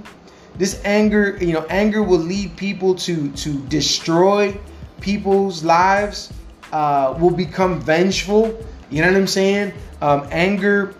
This 0.58 0.82
anger, 0.84 1.38
you 1.40 1.54
know, 1.54 1.66
anger 1.70 2.02
will 2.02 2.20
lead 2.20 2.58
people 2.58 2.96
to 2.96 3.32
to 3.32 3.60
destroy 3.68 4.58
people's 5.00 5.64
lives 5.64 6.34
uh, 6.72 7.16
will 7.20 7.32
become 7.32 7.80
vengeful. 7.80 8.58
You 8.90 9.02
know 9.02 9.10
what 9.10 9.18
I'm 9.18 9.28
saying? 9.28 9.74
Um, 10.02 10.28
anger, 10.32 10.96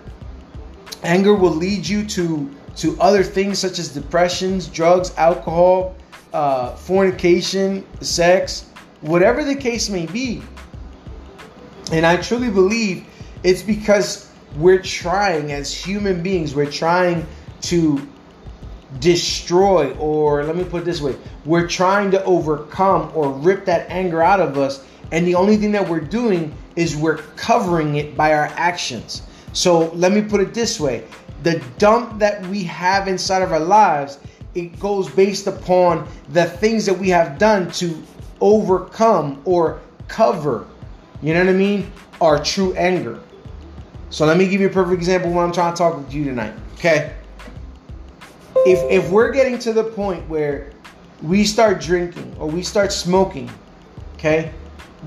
anger 1.04 1.34
will 1.34 1.56
lead 1.56 1.88
you 1.88 2.06
to 2.08 2.54
to 2.78 3.00
other 3.02 3.24
things 3.24 3.58
such 3.58 3.80
as 3.80 3.90
depressions, 3.90 4.68
drugs, 4.68 5.12
alcohol, 5.18 5.96
uh, 6.34 6.76
fornication, 6.76 7.84
sex, 8.02 8.66
whatever 9.02 9.44
the 9.44 9.56
case 9.56 9.90
may 9.90 10.06
be. 10.06 10.44
And 11.92 12.06
I 12.06 12.18
truly 12.18 12.52
believe 12.52 13.06
it's 13.44 13.64
because 13.64 14.30
we're 14.58 14.82
trying 14.82 15.52
as 15.52 15.74
human 15.74 16.22
beings, 16.22 16.54
we're 16.54 16.72
trying 16.72 17.26
to 17.62 18.08
destroy, 19.00 19.94
or 19.96 20.44
let 20.44 20.56
me 20.56 20.64
put 20.64 20.84
it 20.84 20.86
this 20.86 21.02
way, 21.02 21.16
we're 21.46 21.68
trying 21.68 22.12
to 22.12 22.24
overcome 22.24 23.12
or 23.14 23.32
rip 23.32 23.66
that 23.66 23.90
anger 23.90 24.22
out 24.22 24.40
of 24.40 24.58
us 24.58 24.86
and 25.12 25.26
the 25.26 25.36
only 25.36 25.58
thing 25.58 25.72
that 25.72 25.88
we're 25.88 26.00
doing 26.00 26.54
is 26.76 26.96
we're 26.96 27.18
covering 27.36 27.96
it 27.96 28.18
by 28.18 28.34
our 28.34 28.48
actions. 28.56 29.22
So 29.54 29.90
let 29.92 30.12
me 30.12 30.22
put 30.22 30.42
it 30.42 30.54
this 30.54 30.80
way 30.80 31.06
the 31.44 31.64
dump 31.78 32.20
that 32.20 32.46
we 32.48 32.64
have 32.64 33.08
inside 33.08 33.42
of 33.42 33.52
our 33.52 33.60
lives, 33.60 34.20
it 34.56 34.80
goes 34.80 35.10
based 35.10 35.48
upon 35.48 36.08
the 36.30 36.46
things 36.46 36.86
that 36.86 36.98
we 36.98 37.10
have 37.10 37.38
done 37.38 37.72
to 37.74 37.96
overcome 38.42 39.42
or 39.46 39.80
cover. 40.08 40.68
You 41.22 41.34
know 41.34 41.46
what 41.46 41.50
I 41.50 41.54
mean? 41.54 41.92
our 42.22 42.44
true 42.44 42.74
anger. 42.74 43.20
So 44.10 44.26
let 44.26 44.38
me 44.38 44.48
give 44.48 44.62
you 44.62 44.68
a 44.68 44.72
perfect 44.72 44.98
example 44.98 45.32
when 45.32 45.46
I'm 45.46 45.52
trying 45.52 45.74
to 45.74 45.78
talk 45.78 46.10
to 46.10 46.16
you 46.16 46.24
tonight. 46.24 46.54
Okay. 46.76 47.14
If 48.68 48.80
if 48.92 49.10
we're 49.10 49.32
getting 49.32 49.58
to 49.60 49.72
the 49.72 49.86
point 49.86 50.28
where 50.28 50.72
we 51.22 51.46
start 51.46 51.80
drinking 51.80 52.36
or 52.38 52.50
we 52.50 52.64
start 52.64 52.92
smoking, 52.92 53.50
okay? 54.16 54.52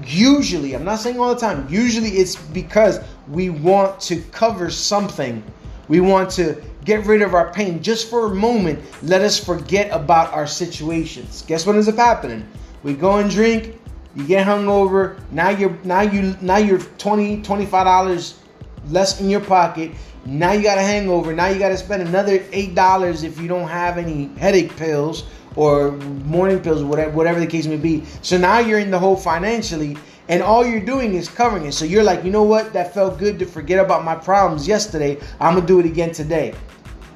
Usually, 0.03 0.75
I'm 0.75 0.83
not 0.83 1.01
saying 1.01 1.21
all 1.21 1.35
the 1.35 1.41
time, 1.41 1.67
usually 1.69 2.09
it's 2.09 2.37
because 2.37 3.01
we 3.29 3.51
want 3.51 4.01
to 4.09 4.23
cover 4.33 4.71
something. 4.71 5.43
We 5.89 6.01
want 6.01 6.31
to 6.41 6.63
get 6.87 7.05
rid 7.05 7.21
of 7.21 7.35
our 7.35 7.53
pain 7.53 7.83
just 7.83 8.09
for 8.09 8.33
a 8.33 8.35
moment. 8.35 8.81
Let 9.03 9.21
us 9.21 9.39
forget 9.39 9.91
about 9.93 10.33
our 10.33 10.47
situations. 10.47 11.43
Guess 11.47 11.67
what 11.67 11.75
ends 11.75 11.87
up 11.87 11.97
happening? 11.97 12.49
We 12.83 12.95
go 12.95 13.19
and 13.19 13.31
drink, 13.31 13.79
you 14.17 14.27
get 14.27 14.47
hungover, 14.47 15.21
now 15.33 15.51
you're 15.51 15.77
now 15.85 16.01
you 16.01 16.35
now 16.41 16.57
you're 16.57 16.79
20 16.79 17.43
25 17.43 17.85
dollars 17.85 18.41
less 18.89 19.21
in 19.21 19.29
your 19.29 19.41
pocket. 19.41 19.91
Now 20.27 20.53
you 20.53 20.63
got 20.63 20.79
a 20.79 20.83
hangover. 20.83 21.33
Now 21.33 21.49
you 21.49 21.59
got 21.59 21.71
to 21.71 21.77
spend 21.77 22.03
another 22.03 22.45
eight 22.53 22.75
dollars 22.75 23.23
if 23.23 23.41
you 23.41 23.49
don't 23.49 23.69
have 23.69 23.99
any 23.99 24.27
headache 24.39 24.77
pills 24.77 25.25
or 25.57 25.93
morning 25.93 26.61
pills, 26.61 26.85
whatever, 26.85 27.11
whatever 27.11 27.41
the 27.41 27.47
case 27.47 27.67
may 27.67 27.77
be. 27.77 28.05
So 28.23 28.39
now 28.39 28.59
you're 28.59 28.79
in 28.79 28.91
the 28.91 28.99
hole 28.99 29.17
financially, 29.17 29.97
and 30.29 30.43
all 30.43 30.65
you're 30.65 30.85
doing 30.85 31.15
is 31.15 31.29
covering 31.29 31.67
it. 31.67 31.73
So 31.73 31.85
you're 31.85 32.05
like, 32.05 32.23
you 32.25 32.31
know 32.31 32.45
what? 32.45 32.73
That 32.73 32.95
felt 32.95 33.19
good 33.19 33.39
to 33.41 33.47
forget 33.47 33.85
about 33.85 34.05
my 34.05 34.15
problems 34.15 34.69
yesterday. 34.69 35.19
I'm 35.41 35.55
gonna 35.55 35.67
do 35.67 35.81
it 35.81 35.87
again 35.87 36.13
today, 36.13 36.55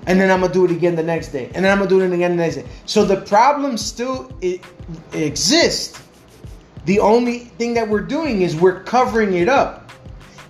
and 0.06 0.20
then 0.20 0.30
I'm 0.30 0.40
gonna 0.40 0.52
do 0.52 0.64
it 0.64 0.72
again 0.72 0.96
the 0.96 1.02
next 1.02 1.28
day, 1.28 1.50
and 1.54 1.64
then 1.64 1.70
I'm 1.70 1.78
gonna 1.78 1.90
do 1.90 2.00
it 2.00 2.12
again 2.12 2.32
the 2.32 2.42
next 2.42 2.56
day. 2.56 2.66
So 2.86 3.04
the 3.04 3.20
problem 3.20 3.76
still 3.76 4.32
exists. 5.12 6.00
The 6.86 6.98
only 6.98 7.38
thing 7.38 7.74
that 7.74 7.88
we're 7.88 8.00
doing 8.00 8.42
is 8.42 8.56
we're 8.56 8.82
covering 8.82 9.34
it 9.34 9.48
up. 9.48 9.83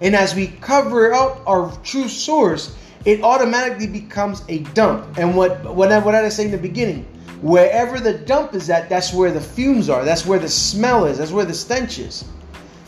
And 0.01 0.15
as 0.17 0.35
we 0.35 0.49
cover 0.49 1.13
up 1.13 1.41
our 1.47 1.77
true 1.83 2.09
source, 2.09 2.77
it 3.05 3.23
automatically 3.23 3.87
becomes 3.87 4.43
a 4.49 4.59
dump. 4.75 5.19
And 5.19 5.37
what 5.37 5.63
what 5.75 5.93
I, 5.93 5.99
what 5.99 6.15
I 6.15 6.29
say 6.29 6.47
in 6.47 6.51
the 6.51 6.59
beginning, 6.59 7.05
wherever 7.43 8.01
the 8.01 8.15
dump 8.15 8.55
is 8.55 8.71
at, 8.71 8.89
that's 8.89 9.13
where 9.13 9.31
the 9.31 9.41
fumes 9.41 9.89
are. 9.89 10.05
That's 10.05 10.27
where 10.27 10.39
the 10.39 10.49
smell 10.49 11.05
is. 11.05 11.19
That's 11.19 11.31
where 11.31 11.45
the 11.45 11.55
stench 11.55 11.99
is. 11.99 12.25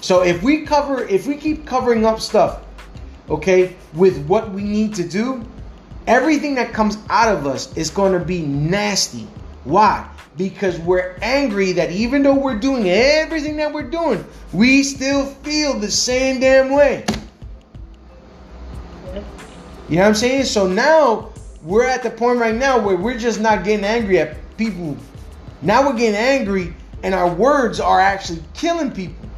So 0.00 0.22
if 0.22 0.42
we 0.42 0.64
cover, 0.64 1.02
if 1.04 1.26
we 1.26 1.36
keep 1.36 1.66
covering 1.66 2.04
up 2.04 2.20
stuff, 2.20 2.62
okay, 3.28 3.76
with 3.94 4.24
what 4.26 4.50
we 4.50 4.62
need 4.62 4.94
to 4.96 5.06
do, 5.06 5.44
everything 6.06 6.54
that 6.56 6.72
comes 6.72 6.98
out 7.10 7.34
of 7.34 7.46
us 7.46 7.76
is 7.76 7.90
going 7.90 8.12
to 8.12 8.24
be 8.24 8.42
nasty. 8.42 9.26
Why? 9.64 10.08
Because 10.36 10.78
we're 10.80 11.16
angry 11.22 11.72
that 11.72 11.90
even 11.90 12.22
though 12.22 12.34
we're 12.34 12.58
doing 12.58 12.88
everything 12.88 13.56
that 13.56 13.72
we're 13.72 13.90
doing, 13.90 14.24
we 14.52 14.82
still 14.82 15.26
feel 15.26 15.78
the 15.78 15.90
same 15.90 16.40
damn 16.40 16.70
way. 16.70 17.04
You 19.88 19.96
know 19.96 20.02
what 20.02 20.08
I'm 20.08 20.14
saying? 20.14 20.44
So 20.44 20.66
now 20.66 21.30
we're 21.62 21.86
at 21.86 22.02
the 22.02 22.10
point 22.10 22.38
right 22.38 22.54
now 22.54 22.78
where 22.78 22.96
we're 22.96 23.18
just 23.18 23.40
not 23.40 23.64
getting 23.64 23.84
angry 23.84 24.18
at 24.18 24.36
people. 24.56 24.96
Now 25.62 25.86
we're 25.86 25.96
getting 25.96 26.16
angry 26.16 26.74
and 27.02 27.14
our 27.14 27.32
words 27.32 27.80
are 27.80 28.00
actually 28.00 28.42
killing 28.52 28.90
people. 28.90 29.28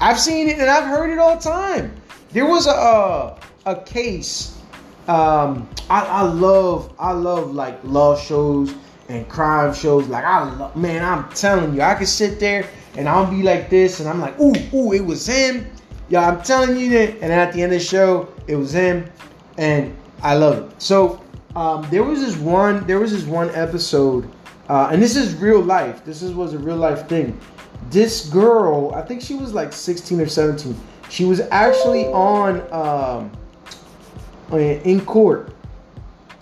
I've 0.00 0.18
seen 0.18 0.48
it 0.48 0.58
and 0.58 0.68
I've 0.68 0.84
heard 0.84 1.10
it 1.10 1.18
all 1.18 1.36
the 1.36 1.42
time. 1.42 1.94
There 2.32 2.46
was 2.46 2.66
a 2.66 2.70
a, 2.70 3.38
a 3.66 3.76
case. 3.82 4.58
Um, 5.06 5.68
I, 5.90 6.00
I 6.00 6.22
love 6.22 6.92
I 6.98 7.12
love 7.12 7.54
like 7.54 7.78
law 7.84 8.16
shows 8.16 8.74
and 9.08 9.28
crime 9.28 9.74
shows. 9.74 10.08
Like 10.08 10.24
I 10.24 10.52
love, 10.54 10.76
man, 10.76 11.04
I'm 11.04 11.28
telling 11.30 11.74
you, 11.74 11.82
I 11.82 11.94
can 11.94 12.06
sit 12.06 12.40
there 12.40 12.68
and 12.96 13.08
I'll 13.08 13.30
be 13.30 13.42
like 13.42 13.70
this, 13.70 14.00
and 14.00 14.08
I'm 14.08 14.20
like, 14.20 14.38
ooh, 14.38 14.54
ooh, 14.72 14.92
it 14.92 15.04
was 15.04 15.26
him. 15.26 15.66
Yeah, 16.08 16.28
I'm 16.28 16.42
telling 16.42 16.76
you 16.78 16.90
that. 16.90 17.14
And 17.22 17.32
at 17.32 17.52
the 17.52 17.62
end 17.62 17.72
of 17.72 17.80
the 17.80 17.84
show, 17.84 18.32
it 18.46 18.56
was 18.56 18.72
him, 18.72 19.10
and 19.58 19.96
I 20.22 20.34
love 20.34 20.70
it. 20.70 20.82
So 20.82 21.22
um, 21.56 21.86
there 21.90 22.04
was 22.04 22.20
this 22.20 22.36
one, 22.36 22.86
there 22.86 23.00
was 23.00 23.10
this 23.10 23.24
one 23.24 23.50
episode, 23.50 24.28
uh, 24.68 24.90
and 24.92 25.02
this 25.02 25.16
is 25.16 25.34
real 25.34 25.60
life. 25.60 26.04
This 26.04 26.22
is, 26.22 26.34
was 26.34 26.54
a 26.54 26.58
real 26.58 26.76
life 26.76 27.08
thing. 27.08 27.38
This 27.90 28.28
girl, 28.28 28.92
I 28.94 29.02
think 29.02 29.20
she 29.20 29.34
was 29.34 29.52
like 29.52 29.72
16 29.72 30.20
or 30.20 30.26
17. 30.26 30.78
She 31.10 31.24
was 31.24 31.40
actually 31.50 32.06
on 32.06 32.62
um, 32.72 33.30
in 34.52 35.04
court 35.04 35.54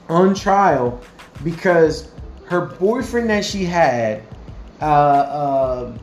on 0.08 0.34
trial 0.34 1.00
because 1.42 2.11
her 2.52 2.66
boyfriend 2.66 3.30
that 3.30 3.44
she 3.44 3.64
had, 3.64 4.22
uh, 4.80 4.84
uh, 4.84 5.98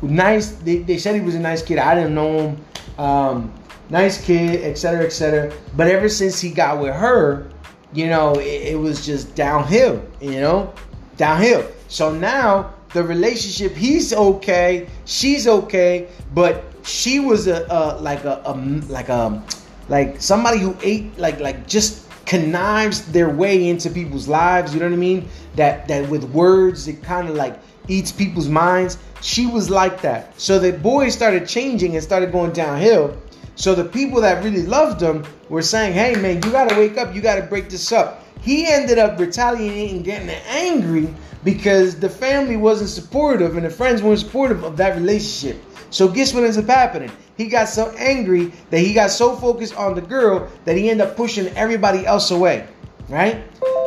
nice. 0.00 0.52
They, 0.52 0.78
they 0.78 0.98
said 0.98 1.14
he 1.14 1.20
was 1.20 1.34
a 1.34 1.40
nice 1.40 1.62
kid. 1.62 1.78
I 1.78 1.94
didn't 1.94 2.14
know 2.14 2.38
him. 2.38 2.64
Um, 2.98 3.52
nice 3.90 4.24
kid, 4.24 4.62
etc., 4.64 5.04
etc. 5.04 5.52
But 5.76 5.88
ever 5.88 6.08
since 6.08 6.40
he 6.40 6.50
got 6.50 6.80
with 6.80 6.94
her, 6.94 7.50
you 7.92 8.06
know, 8.06 8.34
it, 8.34 8.72
it, 8.72 8.78
was 8.78 9.04
just 9.04 9.34
downhill. 9.34 10.02
You 10.20 10.40
know, 10.40 10.72
downhill. 11.16 11.66
So 11.88 12.12
now 12.12 12.74
the 12.92 13.02
relationship, 13.02 13.76
he's 13.76 14.12
okay, 14.12 14.88
she's 15.04 15.46
okay, 15.46 16.08
but 16.34 16.64
she 16.84 17.20
was 17.20 17.46
a, 17.46 17.66
a 17.70 18.00
like 18.00 18.24
a, 18.24 18.42
a 18.44 18.54
like 18.88 19.08
a 19.08 19.42
like 19.88 20.20
somebody 20.20 20.58
who 20.58 20.76
ate 20.82 21.16
like 21.18 21.40
like 21.40 21.66
just 21.66 22.01
connives 22.26 23.02
their 23.12 23.28
way 23.28 23.68
into 23.68 23.90
people's 23.90 24.28
lives. 24.28 24.74
You 24.74 24.80
know 24.80 24.86
what 24.86 24.94
I 24.94 24.98
mean? 24.98 25.28
That 25.56 25.88
that 25.88 26.08
with 26.08 26.24
words, 26.24 26.88
it 26.88 27.02
kind 27.02 27.28
of 27.28 27.34
like 27.34 27.58
eats 27.88 28.12
people's 28.12 28.48
minds. 28.48 28.98
She 29.20 29.46
was 29.46 29.70
like 29.70 30.02
that. 30.02 30.40
So 30.40 30.58
the 30.58 30.72
boys 30.72 31.14
started 31.14 31.48
changing 31.48 31.94
and 31.94 32.02
started 32.02 32.32
going 32.32 32.52
downhill. 32.52 33.16
So 33.54 33.74
the 33.74 33.84
people 33.84 34.20
that 34.22 34.42
really 34.42 34.62
loved 34.62 35.00
him 35.00 35.24
were 35.48 35.62
saying, 35.62 35.92
"Hey 35.94 36.14
man, 36.14 36.36
you 36.42 36.50
got 36.50 36.70
to 36.70 36.76
wake 36.76 36.96
up. 36.96 37.14
You 37.14 37.20
got 37.20 37.36
to 37.36 37.42
break 37.42 37.68
this 37.68 37.92
up." 37.92 38.24
He 38.40 38.66
ended 38.66 38.98
up 38.98 39.18
retaliating 39.20 39.96
and 39.96 40.04
getting 40.04 40.30
angry 40.48 41.14
because 41.44 42.00
the 42.00 42.08
family 42.08 42.56
wasn't 42.56 42.90
supportive 42.90 43.56
and 43.56 43.64
the 43.64 43.70
friends 43.70 44.02
weren't 44.02 44.18
supportive 44.18 44.64
of 44.64 44.76
that 44.78 44.96
relationship. 44.96 45.62
So 45.92 46.08
guess 46.08 46.32
what 46.32 46.42
ends 46.42 46.56
up 46.56 46.66
happening? 46.66 47.12
He 47.36 47.48
got 47.48 47.68
so 47.68 47.90
angry 47.98 48.50
that 48.70 48.78
he 48.78 48.94
got 48.94 49.10
so 49.10 49.36
focused 49.36 49.76
on 49.76 49.94
the 49.94 50.00
girl 50.00 50.50
that 50.64 50.74
he 50.74 50.88
ended 50.88 51.06
up 51.06 51.16
pushing 51.16 51.48
everybody 51.48 52.06
else 52.06 52.30
away. 52.30 52.66
Right? 53.10 53.44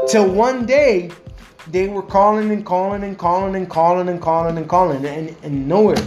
Till 0.07 0.29
one 0.31 0.67
day 0.67 1.09
they 1.71 1.87
were 1.87 2.03
calling 2.03 2.51
and 2.51 2.63
calling 2.63 3.03
and 3.03 3.17
calling 3.17 3.55
and 3.55 3.67
calling 3.67 4.07
and 4.07 4.21
calling 4.21 4.57
and 4.57 4.69
calling 4.69 5.03
and, 5.03 5.35
and 5.41 5.67
nowhere. 5.67 5.97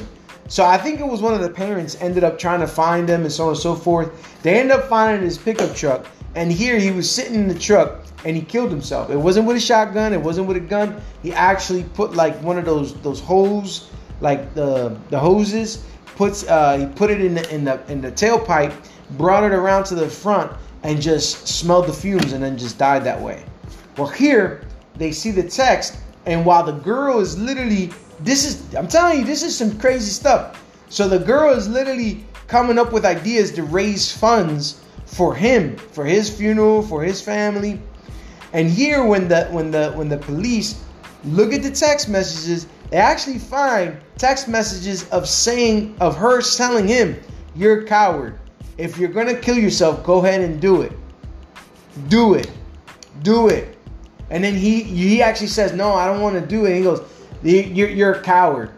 So 0.46 0.64
I 0.64 0.78
think 0.78 1.00
it 1.00 1.06
was 1.06 1.20
one 1.20 1.34
of 1.34 1.40
the 1.40 1.50
parents 1.50 1.96
ended 2.00 2.22
up 2.22 2.38
trying 2.38 2.60
to 2.60 2.68
find 2.68 3.08
them 3.08 3.22
and 3.22 3.32
so 3.32 3.44
on 3.44 3.50
and 3.50 3.58
so 3.58 3.74
forth. 3.74 4.42
They 4.42 4.58
ended 4.58 4.78
up 4.78 4.88
finding 4.88 5.22
his 5.22 5.36
pickup 5.36 5.74
truck, 5.74 6.06
and 6.36 6.50
here 6.50 6.78
he 6.78 6.92
was 6.92 7.10
sitting 7.10 7.34
in 7.34 7.48
the 7.48 7.58
truck 7.58 8.06
and 8.24 8.36
he 8.36 8.42
killed 8.42 8.70
himself. 8.70 9.10
It 9.10 9.16
wasn't 9.16 9.46
with 9.46 9.56
a 9.56 9.60
shotgun. 9.60 10.12
It 10.12 10.20
wasn't 10.22 10.46
with 10.46 10.56
a 10.56 10.60
gun. 10.60 11.00
He 11.22 11.32
actually 11.32 11.82
put 11.82 12.14
like 12.14 12.40
one 12.40 12.56
of 12.56 12.64
those 12.64 12.94
those 13.02 13.20
hose, 13.20 13.90
like 14.20 14.54
the 14.54 14.96
the 15.10 15.18
hoses, 15.18 15.84
puts 16.16 16.46
uh, 16.48 16.78
he 16.78 16.86
put 16.86 17.10
it 17.10 17.20
in 17.20 17.34
the 17.34 17.54
in 17.54 17.64
the 17.64 17.80
in 17.90 18.00
the 18.00 18.12
tailpipe, 18.12 18.74
brought 19.12 19.44
it 19.44 19.52
around 19.52 19.84
to 19.84 19.94
the 19.94 20.08
front, 20.08 20.52
and 20.82 21.00
just 21.00 21.46
smelled 21.48 21.86
the 21.86 21.92
fumes, 21.92 22.32
and 22.32 22.42
then 22.42 22.58
just 22.58 22.78
died 22.78 23.04
that 23.04 23.20
way. 23.20 23.44
Well, 23.96 24.08
here 24.08 24.62
they 24.96 25.12
see 25.12 25.30
the 25.30 25.42
text, 25.42 25.96
and 26.26 26.44
while 26.44 26.64
the 26.64 26.72
girl 26.72 27.20
is 27.20 27.38
literally 27.38 27.90
this 28.20 28.44
is 28.44 28.74
I'm 28.74 28.88
telling 28.88 29.20
you, 29.20 29.24
this 29.24 29.42
is 29.42 29.56
some 29.56 29.78
crazy 29.78 30.10
stuff. 30.10 30.64
So 30.88 31.08
the 31.08 31.18
girl 31.18 31.52
is 31.54 31.68
literally 31.68 32.24
coming 32.46 32.78
up 32.78 32.92
with 32.92 33.04
ideas 33.04 33.52
to 33.52 33.62
raise 33.62 34.10
funds 34.10 34.82
for 35.04 35.34
him, 35.34 35.76
for 35.76 36.04
his 36.04 36.34
funeral, 36.34 36.82
for 36.82 37.02
his 37.02 37.20
family. 37.20 37.80
And 38.52 38.70
here 38.70 39.04
when 39.04 39.28
the 39.28 39.46
when 39.46 39.70
the 39.70 39.92
when 39.92 40.08
the 40.08 40.16
police 40.16 40.82
look 41.24 41.52
at 41.52 41.62
the 41.62 41.70
text 41.70 42.08
messages, 42.08 42.66
they 42.90 42.96
actually 42.96 43.38
find 43.38 43.96
text 44.16 44.48
messages 44.48 45.08
of 45.10 45.28
saying 45.28 45.96
of 46.00 46.16
her 46.16 46.40
telling 46.42 46.88
him, 46.88 47.16
"You're 47.54 47.80
a 47.80 47.84
coward. 47.84 48.38
If 48.78 48.98
you're 48.98 49.10
gonna 49.10 49.34
kill 49.34 49.58
yourself, 49.58 50.02
go 50.04 50.24
ahead 50.24 50.40
and 50.40 50.60
do 50.60 50.82
it. 50.82 50.92
Do 52.08 52.34
it. 52.34 52.50
Do 53.22 53.48
it." 53.48 53.76
And 54.30 54.42
then 54.42 54.54
he 54.54 54.82
he 54.82 55.22
actually 55.22 55.48
says, 55.48 55.72
"No, 55.72 55.94
I 55.94 56.06
don't 56.06 56.20
want 56.20 56.34
to 56.36 56.40
do 56.40 56.66
it." 56.66 56.76
he 56.76 56.82
goes, 56.82 57.02
"You're 57.42 57.88
you're 57.88 58.12
a 58.12 58.22
coward. 58.22 58.70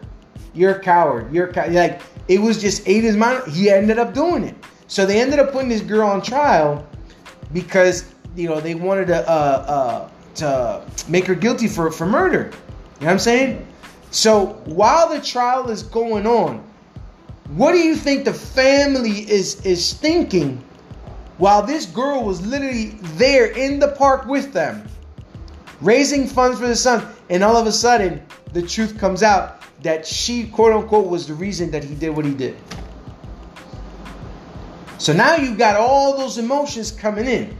You're 0.53 0.75
a 0.75 0.79
coward. 0.79 1.33
You're 1.33 1.47
a 1.47 1.53
cow-. 1.53 1.69
like 1.69 2.01
it 2.27 2.41
was 2.41 2.61
just 2.61 2.87
ate 2.87 3.03
his 3.03 3.15
mind. 3.15 3.43
He 3.51 3.69
ended 3.69 3.99
up 3.99 4.13
doing 4.13 4.43
it. 4.43 4.55
So 4.87 5.05
they 5.05 5.21
ended 5.21 5.39
up 5.39 5.51
putting 5.51 5.69
this 5.69 5.81
girl 5.81 6.09
on 6.09 6.21
trial 6.21 6.85
because 7.53 8.05
you 8.35 8.49
know 8.49 8.59
they 8.59 8.75
wanted 8.75 9.07
to 9.07 9.29
uh, 9.29 9.29
uh, 9.31 10.09
to 10.35 10.83
make 11.09 11.25
her 11.25 11.35
guilty 11.35 11.67
for 11.67 11.91
for 11.91 12.05
murder. 12.05 12.51
You 12.99 13.05
know 13.05 13.07
what 13.07 13.11
I'm 13.13 13.19
saying? 13.19 13.67
So 14.11 14.47
while 14.65 15.09
the 15.09 15.21
trial 15.21 15.69
is 15.69 15.83
going 15.83 16.27
on, 16.27 16.63
what 17.55 17.71
do 17.71 17.79
you 17.79 17.95
think 17.95 18.25
the 18.25 18.33
family 18.33 19.29
is 19.29 19.65
is 19.65 19.93
thinking 19.93 20.63
while 21.37 21.65
this 21.65 21.85
girl 21.85 22.23
was 22.23 22.45
literally 22.45 22.97
there 23.15 23.47
in 23.47 23.79
the 23.79 23.89
park 23.89 24.25
with 24.25 24.53
them, 24.53 24.87
raising 25.81 26.27
funds 26.27 26.59
for 26.59 26.67
the 26.67 26.75
son, 26.75 27.05
and 27.29 27.43
all 27.43 27.57
of 27.57 27.65
a 27.65 27.71
sudden 27.71 28.21
the 28.53 28.61
truth 28.61 28.97
comes 28.99 29.23
out 29.23 29.63
that 29.81 30.05
she 30.05 30.47
quote 30.47 30.73
unquote 30.73 31.07
was 31.07 31.27
the 31.27 31.33
reason 31.33 31.71
that 31.71 31.83
he 31.83 31.95
did 31.95 32.09
what 32.09 32.25
he 32.25 32.33
did. 32.33 32.55
So 34.97 35.13
now 35.13 35.35
you've 35.35 35.57
got 35.57 35.77
all 35.77 36.15
those 36.15 36.37
emotions 36.37 36.91
coming 36.91 37.25
in. 37.25 37.57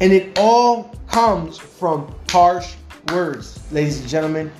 And 0.00 0.12
it 0.12 0.38
all 0.38 0.94
comes 1.08 1.58
from 1.58 2.14
harsh 2.28 2.74
words, 3.10 3.60
ladies 3.72 3.98
and 3.98 4.08
gentlemen. 4.08 4.52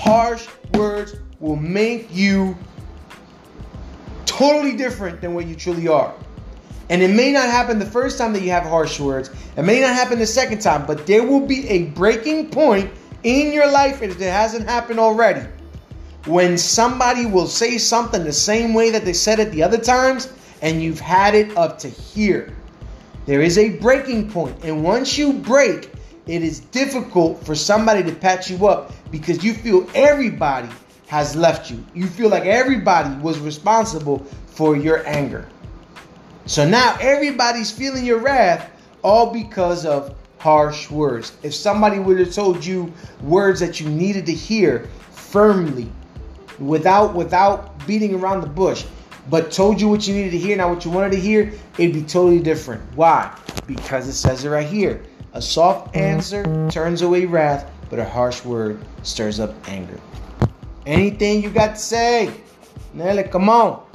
Harsh 0.00 0.48
words 0.72 1.16
will 1.40 1.56
make 1.56 2.08
you 2.10 2.56
totally 4.24 4.74
different 4.74 5.20
than 5.20 5.34
what 5.34 5.46
you 5.46 5.54
truly 5.54 5.88
are. 5.88 6.14
And 6.88 7.02
it 7.02 7.14
may 7.14 7.30
not 7.30 7.50
happen 7.50 7.78
the 7.78 7.84
first 7.84 8.16
time 8.16 8.32
that 8.32 8.40
you 8.40 8.50
have 8.50 8.62
harsh 8.62 8.98
words. 8.98 9.30
It 9.58 9.62
may 9.62 9.78
not 9.78 9.94
happen 9.94 10.18
the 10.18 10.26
second 10.26 10.60
time, 10.60 10.86
but 10.86 11.06
there 11.06 11.22
will 11.22 11.46
be 11.46 11.68
a 11.68 11.84
breaking 11.88 12.48
point 12.48 12.90
in 13.24 13.52
your 13.52 13.70
life 13.70 14.00
if 14.00 14.18
it 14.18 14.24
hasn't 14.24 14.66
happened 14.66 14.98
already. 14.98 15.46
When 16.24 16.56
somebody 16.56 17.26
will 17.26 17.46
say 17.46 17.76
something 17.76 18.24
the 18.24 18.32
same 18.32 18.72
way 18.72 18.90
that 18.90 19.04
they 19.04 19.12
said 19.12 19.38
it 19.38 19.52
the 19.52 19.62
other 19.62 19.78
times, 19.78 20.32
and 20.62 20.82
you've 20.82 20.98
had 20.98 21.34
it 21.34 21.54
up 21.58 21.78
to 21.80 21.88
here. 21.88 22.56
There 23.26 23.42
is 23.42 23.58
a 23.58 23.68
breaking 23.68 24.30
point, 24.30 24.64
and 24.64 24.82
once 24.82 25.18
you 25.18 25.34
break, 25.34 25.92
it 26.26 26.42
is 26.42 26.60
difficult 26.60 27.44
for 27.44 27.54
somebody 27.54 28.02
to 28.02 28.12
patch 28.14 28.50
you 28.50 28.66
up 28.66 28.92
because 29.10 29.42
you 29.42 29.54
feel 29.54 29.88
everybody 29.94 30.68
has 31.08 31.34
left 31.34 31.70
you. 31.70 31.84
You 31.94 32.06
feel 32.06 32.28
like 32.28 32.44
everybody 32.44 33.14
was 33.20 33.38
responsible 33.40 34.18
for 34.46 34.76
your 34.76 35.06
anger. 35.06 35.48
So 36.46 36.68
now 36.68 36.96
everybody's 37.00 37.70
feeling 37.70 38.04
your 38.04 38.18
wrath 38.18 38.70
all 39.02 39.32
because 39.32 39.86
of 39.86 40.14
harsh 40.38 40.90
words. 40.90 41.32
If 41.42 41.54
somebody 41.54 41.98
would 41.98 42.18
have 42.18 42.32
told 42.32 42.64
you 42.64 42.92
words 43.22 43.60
that 43.60 43.80
you 43.80 43.88
needed 43.88 44.26
to 44.26 44.32
hear 44.32 44.88
firmly, 45.10 45.90
without 46.58 47.14
without 47.14 47.86
beating 47.86 48.14
around 48.14 48.42
the 48.42 48.46
bush, 48.46 48.84
but 49.28 49.50
told 49.50 49.80
you 49.80 49.88
what 49.88 50.06
you 50.06 50.14
needed 50.14 50.32
to 50.32 50.38
hear, 50.38 50.56
not 50.56 50.70
what 50.70 50.84
you 50.84 50.90
wanted 50.90 51.12
to 51.12 51.20
hear, 51.20 51.52
it'd 51.78 51.94
be 51.94 52.02
totally 52.02 52.40
different. 52.40 52.82
Why? 52.94 53.34
Because 53.66 54.08
it 54.08 54.14
says 54.14 54.44
it 54.44 54.48
right 54.50 54.66
here. 54.66 55.02
A 55.32 55.40
soft 55.40 55.94
answer 55.94 56.68
turns 56.70 57.02
away 57.02 57.24
wrath, 57.24 57.70
but 57.88 58.00
a 58.00 58.04
harsh 58.04 58.44
word 58.44 58.84
stirs 59.04 59.38
up 59.38 59.54
anger. 59.68 60.00
Anything 60.86 61.42
you 61.42 61.50
got 61.50 61.76
to 61.76 61.80
say? 61.80 62.32
Nelly, 62.94 63.22
come 63.22 63.48
on. 63.48 63.86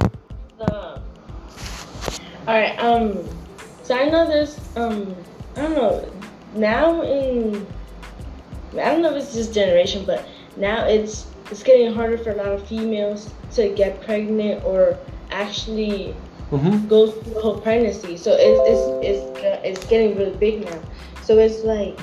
Uh, 0.60 0.66
all 0.66 1.00
right. 2.46 2.78
Um. 2.78 3.22
So 3.82 3.94
I 3.94 4.08
know 4.08 4.26
there's 4.26 4.58
um. 4.76 5.14
I 5.56 5.62
don't 5.62 5.74
know. 5.74 6.12
Now 6.54 7.02
in. 7.02 7.66
I 8.72 8.86
don't 8.86 9.02
know 9.02 9.14
if 9.14 9.22
it's 9.22 9.34
this 9.34 9.48
generation, 9.48 10.04
but 10.06 10.26
now 10.56 10.86
it's 10.86 11.26
it's 11.50 11.62
getting 11.62 11.92
harder 11.92 12.16
for 12.16 12.30
a 12.30 12.36
lot 12.36 12.48
of 12.48 12.66
females 12.66 13.30
to 13.52 13.68
get 13.74 14.00
pregnant 14.00 14.64
or 14.64 14.98
actually 15.30 16.14
mm-hmm. 16.50 16.88
go 16.88 17.10
through 17.10 17.34
the 17.34 17.40
whole 17.40 17.60
pregnancy. 17.60 18.16
So 18.16 18.36
it's 18.38 19.02
it's 19.04 19.34
it's 19.34 19.80
it's 19.80 19.86
getting 19.86 20.16
really 20.16 20.36
big 20.36 20.64
now. 20.64 20.80
So 21.26 21.36
it's 21.38 21.64
like 21.64 21.98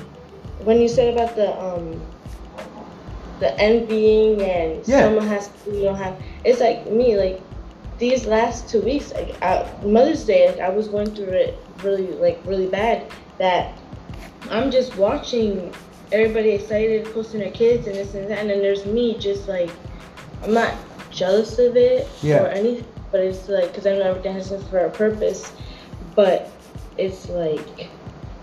when 0.66 0.82
you 0.82 0.90
said 0.90 1.14
about 1.14 1.38
the 1.38 1.58
um 1.58 2.02
the 3.40 3.58
envying 3.58 4.42
and 4.42 4.86
yeah. 4.86 5.04
someone 5.04 5.28
has 5.28 5.50
you 5.66 5.84
don't 5.84 5.96
have. 5.96 6.22
It's 6.44 6.60
like 6.60 6.92
me 6.92 7.18
like 7.18 7.42
these 8.00 8.26
last 8.26 8.68
two 8.68 8.82
weeks, 8.82 9.14
like 9.14 9.42
I, 9.42 9.66
Mother's 9.86 10.26
Day, 10.26 10.50
like 10.50 10.60
I 10.60 10.68
was 10.68 10.90
going 10.90 11.16
through 11.16 11.30
it 11.30 11.58
really 11.84 12.08
like 12.08 12.38
really 12.44 12.68
bad. 12.68 13.10
That 13.38 13.74
I'm 14.50 14.70
just 14.70 14.98
watching 14.98 15.74
everybody 16.12 16.50
excited 16.50 17.06
posting 17.14 17.40
their 17.40 17.52
kids 17.52 17.88
and 17.88 17.96
this 17.96 18.16
and 18.16 18.30
that, 18.30 18.40
and 18.40 18.50
then 18.50 18.60
there's 18.60 18.86
me 18.86 19.18
just 19.18 19.48
like 19.48 19.70
I'm 20.44 20.54
not 20.54 20.76
jealous 21.12 21.60
of 21.60 21.78
it 21.78 22.10
yeah. 22.22 22.44
or 22.44 22.48
anything, 22.48 22.86
but 23.10 23.22
it's 23.22 23.48
like 23.48 23.70
because 23.70 23.88
I 23.88 23.92
know 23.92 24.02
everything 24.02 24.34
has 24.34 24.52
for 24.68 24.80
a 24.80 24.90
purpose, 24.90 25.50
but 26.14 26.52
it's 26.98 27.30
like 27.30 27.90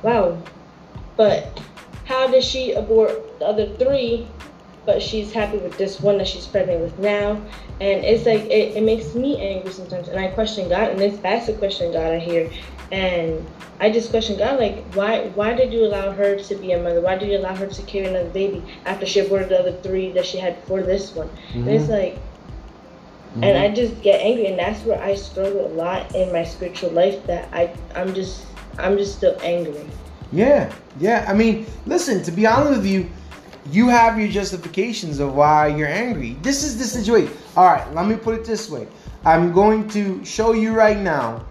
wow, 0.03 0.43
but 1.21 1.61
how 2.07 2.27
does 2.27 2.47
she 2.47 2.73
abort 2.73 3.39
the 3.39 3.45
other 3.45 3.67
three 3.77 4.27
but 4.87 5.03
she's 5.03 5.33
happy 5.33 5.59
with 5.59 5.77
this 5.77 6.01
one 6.01 6.17
that 6.19 6.27
she's 6.27 6.47
pregnant 6.47 6.81
with 6.81 6.99
now. 6.99 7.33
And 7.81 8.05
it's 8.05 8.25
like 8.25 8.43
it, 8.45 8.77
it 8.77 8.83
makes 8.83 9.15
me 9.15 9.39
angry 9.39 9.71
sometimes 9.71 10.09
and 10.09 10.19
I 10.19 10.29
question 10.29 10.69
God 10.71 10.91
and 10.91 10.99
this 10.99 11.19
that's 11.21 11.49
a 11.49 11.53
question 11.53 11.93
God 11.93 12.13
I 12.13 12.19
hear. 12.19 12.51
And 12.91 13.47
I 13.79 13.91
just 13.91 14.11
question 14.11 14.39
God 14.39 14.59
like 14.59 14.83
why 14.95 15.29
why 15.35 15.53
did 15.53 15.73
you 15.73 15.85
allow 15.85 16.11
her 16.13 16.39
to 16.39 16.55
be 16.55 16.73
a 16.73 16.83
mother? 16.83 17.03
Why 17.03 17.17
did 17.17 17.29
you 17.29 17.37
allow 17.37 17.55
her 17.55 17.67
to 17.67 17.83
carry 17.83 18.07
another 18.07 18.31
baby 18.31 18.65
after 18.87 19.05
she 19.07 19.21
aborted 19.21 19.51
the 19.51 19.61
other 19.61 19.73
three 19.83 20.13
that 20.13 20.25
she 20.25 20.39
had 20.39 20.61
before 20.63 20.83
this 20.83 21.15
one? 21.15 21.29
Mm-hmm. 21.29 21.59
And 21.59 21.69
it's 21.69 21.91
like 21.91 22.15
mm-hmm. 22.15 23.45
and 23.45 23.59
I 23.59 23.75
just 23.75 24.01
get 24.03 24.21
angry 24.21 24.47
and 24.47 24.59
that's 24.59 24.83
where 24.85 25.01
I 25.01 25.15
struggle 25.15 25.67
a 25.67 25.73
lot 25.75 26.15
in 26.15 26.33
my 26.33 26.45
spiritual 26.45 26.91
life 26.91 27.25
that 27.27 27.49
I 27.53 27.73
I'm 27.95 28.15
just 28.15 28.47
I'm 28.79 28.97
just 28.97 29.17
still 29.17 29.39
angry. 29.43 29.87
Yeah, 30.33 30.73
yeah. 30.99 31.27
I 31.29 31.35
mean, 31.35 31.67
listen, 31.87 32.23
to 32.23 32.31
be 32.31 32.47
honest 32.47 32.81
with 32.81 32.87
you, 32.87 33.11
you 33.71 33.89
have 33.89 34.19
your 34.19 34.29
justifications 34.29 35.19
of 35.19 35.35
why 35.35 35.69
you're 35.69 35.89
angry. 35.89 36.37
This 36.43 36.65
is 36.65 36.79
the 36.79 36.85
situation. 36.85 37.33
All 37.57 37.67
right, 37.67 37.93
let 37.95 38.07
me 38.07 38.17
put 38.17 38.35
it 38.35 38.45
this 38.45 38.71
way. 38.71 38.87
I'm 39.25 39.53
going 39.53 39.87
to 39.89 40.25
show 40.25 40.53
you 40.53 40.73
right 40.73 40.99
now 40.99 41.45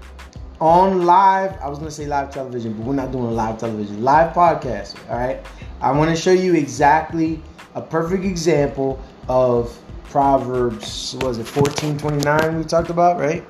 on 0.60 1.06
live. 1.06 1.60
I 1.62 1.68
was 1.68 1.78
going 1.78 1.90
to 1.90 1.96
say 1.96 2.08
live 2.08 2.34
television, 2.34 2.74
but 2.74 2.86
we're 2.86 2.94
not 2.94 3.12
doing 3.12 3.36
live 3.36 3.60
television. 3.60 4.04
Live 4.04 4.34
podcast. 4.34 4.98
All 5.10 5.18
right. 5.18 5.40
I 5.82 5.92
want 5.92 6.10
to 6.10 6.16
show 6.16 6.32
you 6.32 6.56
exactly 6.56 7.42
a 7.76 7.82
perfect 7.82 8.26
example 8.26 9.00
of 9.28 9.78
Proverbs. 10.06 11.16
Was 11.22 11.38
it 11.38 11.46
14:29 11.46 12.58
we 12.58 12.64
talked 12.64 12.90
about, 12.90 13.20
right? 13.20 13.46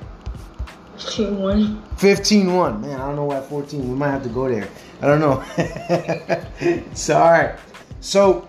15:1. 0.98 1.82
15:1. 1.96 2.82
Man, 2.82 3.00
I 3.00 3.06
don't 3.06 3.16
know 3.16 3.24
why 3.24 3.40
14. 3.40 3.88
We 3.88 3.96
might 3.96 4.10
have 4.10 4.22
to 4.24 4.28
go 4.28 4.48
there. 4.48 4.68
I 5.02 5.06
don't 5.06 5.20
know. 5.20 6.84
so 6.94 7.16
all 7.16 7.30
right. 7.30 7.58
So 8.00 8.48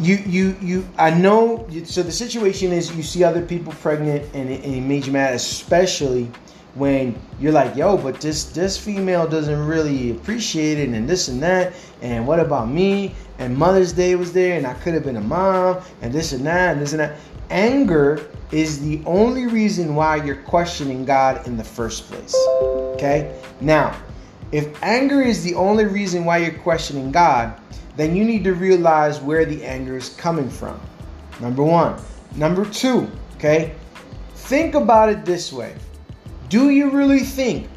you 0.00 0.16
you 0.26 0.56
you 0.60 0.88
I 0.96 1.10
know 1.10 1.66
so 1.84 2.02
the 2.02 2.12
situation 2.12 2.72
is 2.72 2.94
you 2.94 3.02
see 3.02 3.24
other 3.24 3.42
people 3.42 3.72
pregnant 3.74 4.32
and 4.34 4.48
it, 4.48 4.64
and 4.64 4.74
it 4.74 4.80
made 4.80 5.06
you 5.06 5.12
mad 5.12 5.34
especially 5.34 6.30
when 6.74 7.18
you're 7.40 7.52
like 7.52 7.74
yo 7.74 7.96
but 7.96 8.20
this 8.20 8.44
this 8.44 8.78
female 8.78 9.26
doesn't 9.26 9.66
really 9.66 10.12
appreciate 10.12 10.78
it 10.78 10.90
and 10.90 11.08
this 11.08 11.26
and 11.28 11.42
that 11.42 11.72
and 12.00 12.24
what 12.24 12.38
about 12.38 12.68
me 12.68 13.14
and 13.38 13.56
mother's 13.56 13.92
day 13.92 14.14
was 14.14 14.32
there 14.32 14.56
and 14.56 14.66
i 14.66 14.74
could 14.74 14.94
have 14.94 15.02
been 15.02 15.16
a 15.16 15.20
mom 15.20 15.80
and 16.02 16.12
this 16.12 16.32
and 16.32 16.46
that 16.46 16.72
and 16.72 16.80
this 16.80 16.92
and 16.92 17.00
that 17.00 17.18
anger 17.50 18.28
is 18.52 18.80
the 18.80 19.02
only 19.04 19.46
reason 19.46 19.96
why 19.96 20.14
you're 20.16 20.36
questioning 20.42 21.04
god 21.04 21.44
in 21.48 21.56
the 21.56 21.64
first 21.64 22.08
place 22.08 22.34
okay 22.94 23.36
now 23.60 23.96
if 24.52 24.82
anger 24.82 25.20
is 25.20 25.42
the 25.42 25.54
only 25.54 25.84
reason 25.84 26.24
why 26.24 26.38
you're 26.38 26.58
questioning 26.58 27.10
god 27.12 27.58
then 27.98 28.14
you 28.14 28.24
need 28.24 28.44
to 28.44 28.54
realize 28.54 29.20
where 29.20 29.44
the 29.44 29.64
anger 29.64 29.96
is 29.96 30.10
coming 30.10 30.48
from. 30.48 30.80
Number 31.40 31.64
one. 31.64 32.00
Number 32.36 32.64
two, 32.64 33.10
okay? 33.34 33.74
Think 34.34 34.76
about 34.76 35.08
it 35.08 35.24
this 35.24 35.52
way 35.52 35.74
Do 36.48 36.70
you 36.70 36.90
really 36.90 37.20
think 37.20 37.68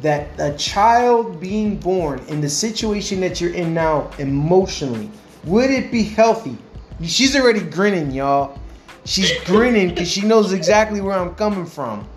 that 0.00 0.28
a 0.40 0.56
child 0.58 1.40
being 1.40 1.76
born 1.76 2.18
in 2.26 2.40
the 2.40 2.48
situation 2.48 3.20
that 3.20 3.40
you're 3.40 3.54
in 3.54 3.72
now 3.72 4.10
emotionally, 4.18 5.10
would 5.44 5.70
it 5.70 5.92
be 5.92 6.02
healthy? 6.02 6.58
She's 7.04 7.36
already 7.36 7.60
grinning, 7.60 8.10
y'all. 8.10 8.58
She's 9.04 9.32
grinning 9.44 9.90
because 9.90 10.10
she 10.10 10.22
knows 10.22 10.52
exactly 10.52 11.00
where 11.00 11.16
I'm 11.16 11.36
coming 11.36 11.66
from. 11.66 12.08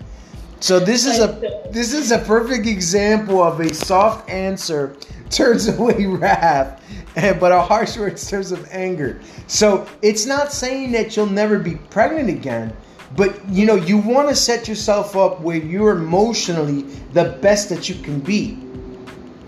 So 0.61 0.79
this 0.79 1.05
is 1.05 1.19
a 1.19 1.69
this 1.71 1.91
is 1.91 2.11
a 2.11 2.19
perfect 2.19 2.67
example 2.67 3.41
of 3.41 3.59
a 3.59 3.73
soft 3.73 4.29
answer 4.29 4.95
turns 5.29 5.67
away 5.79 6.05
wrath 6.05 6.81
but 7.15 7.51
a 7.51 7.61
harsh 7.61 7.97
word 7.97 8.17
stirs 8.17 8.51
of 8.51 8.67
anger. 8.71 9.19
So 9.47 9.87
it's 10.01 10.25
not 10.25 10.53
saying 10.53 10.91
that 10.93 11.15
you'll 11.15 11.25
never 11.25 11.59
be 11.59 11.75
pregnant 11.89 12.29
again, 12.29 12.73
but 13.15 13.47
you 13.49 13.65
know, 13.65 13.75
you 13.75 13.97
want 13.97 14.29
to 14.29 14.35
set 14.35 14.67
yourself 14.67 15.15
up 15.15 15.41
where 15.41 15.57
you're 15.57 15.97
emotionally 15.97 16.83
the 17.13 17.37
best 17.41 17.69
that 17.69 17.89
you 17.89 17.95
can 17.95 18.19
be. 18.19 18.57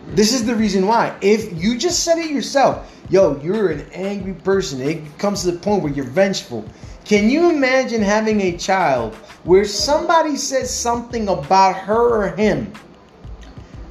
This 0.08 0.34
is 0.34 0.46
the 0.46 0.56
reason 0.56 0.88
why. 0.88 1.16
If 1.22 1.62
you 1.62 1.78
just 1.78 2.04
said 2.04 2.18
it 2.18 2.30
yourself, 2.30 2.92
yo, 3.10 3.40
you're 3.42 3.72
an 3.72 3.88
angry 3.94 4.34
person, 4.34 4.82
it 4.82 5.18
comes 5.18 5.44
to 5.44 5.52
the 5.52 5.60
point 5.60 5.84
where 5.84 5.94
you're 5.94 6.06
vengeful. 6.06 6.66
Can 7.06 7.30
you 7.30 7.50
imagine 7.50 8.02
having 8.02 8.40
a 8.42 8.58
child 8.58 9.14
where 9.44 9.66
somebody 9.66 10.38
says 10.38 10.74
something 10.74 11.28
about 11.28 11.76
her 11.76 12.24
or 12.24 12.36
him? 12.36 12.72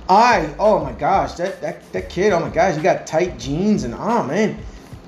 I 0.08 0.54
oh 0.58 0.82
my 0.82 0.92
gosh, 0.92 1.34
that 1.34 1.60
that 1.60 1.92
that 1.92 2.08
kid, 2.08 2.32
oh 2.32 2.40
my 2.40 2.48
gosh, 2.48 2.76
he 2.76 2.82
got 2.82 3.06
tight 3.06 3.38
jeans 3.38 3.84
and 3.84 3.94
oh 3.94 4.22
man. 4.22 4.58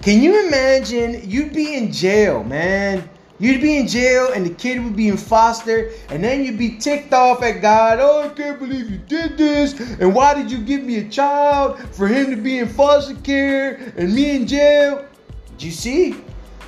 Can 0.02 0.22
you 0.22 0.46
imagine 0.46 1.28
you'd 1.28 1.54
be 1.54 1.74
in 1.76 1.90
jail, 1.90 2.44
man? 2.44 3.08
You'd 3.38 3.62
be 3.62 3.78
in 3.78 3.88
jail 3.88 4.32
and 4.32 4.44
the 4.46 4.54
kid 4.54 4.84
would 4.84 4.94
be 4.94 5.08
in 5.08 5.16
foster, 5.16 5.90
and 6.10 6.22
then 6.22 6.44
you'd 6.44 6.58
be 6.58 6.76
ticked 6.76 7.12
off 7.12 7.42
at 7.42 7.62
God. 7.62 7.98
Oh, 8.00 8.22
I 8.22 8.28
can't 8.28 8.58
believe 8.58 8.90
you 8.90 8.98
did 8.98 9.38
this. 9.38 9.72
And 9.98 10.14
why 10.14 10.34
did 10.34 10.50
you 10.50 10.58
give 10.58 10.82
me 10.82 10.98
a 10.98 11.08
child 11.08 11.78
for 11.94 12.06
him 12.06 12.30
to 12.30 12.36
be 12.36 12.58
in 12.58 12.68
foster 12.68 13.14
care 13.16 13.92
and 13.96 14.14
me 14.14 14.36
in 14.36 14.46
jail? 14.46 15.06
Did 15.52 15.62
you 15.62 15.72
see? 15.72 16.23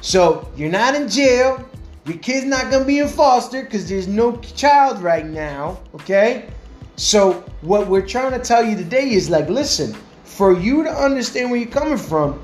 So 0.06 0.48
you're 0.56 0.70
not 0.70 0.94
in 0.94 1.08
jail. 1.08 1.68
Your 2.04 2.18
kid's 2.18 2.46
not 2.46 2.70
gonna 2.70 2.84
be 2.84 3.00
in 3.00 3.08
foster 3.08 3.64
because 3.64 3.88
there's 3.88 4.06
no 4.06 4.36
child 4.36 5.02
right 5.02 5.26
now, 5.26 5.80
okay? 5.94 6.48
So 6.94 7.42
what 7.62 7.88
we're 7.88 8.06
trying 8.06 8.30
to 8.30 8.38
tell 8.38 8.64
you 8.64 8.76
today 8.76 9.10
is 9.10 9.28
like, 9.28 9.48
listen, 9.48 9.96
for 10.22 10.56
you 10.56 10.84
to 10.84 10.90
understand 10.90 11.50
where 11.50 11.58
you're 11.58 11.68
coming 11.68 11.98
from, 11.98 12.40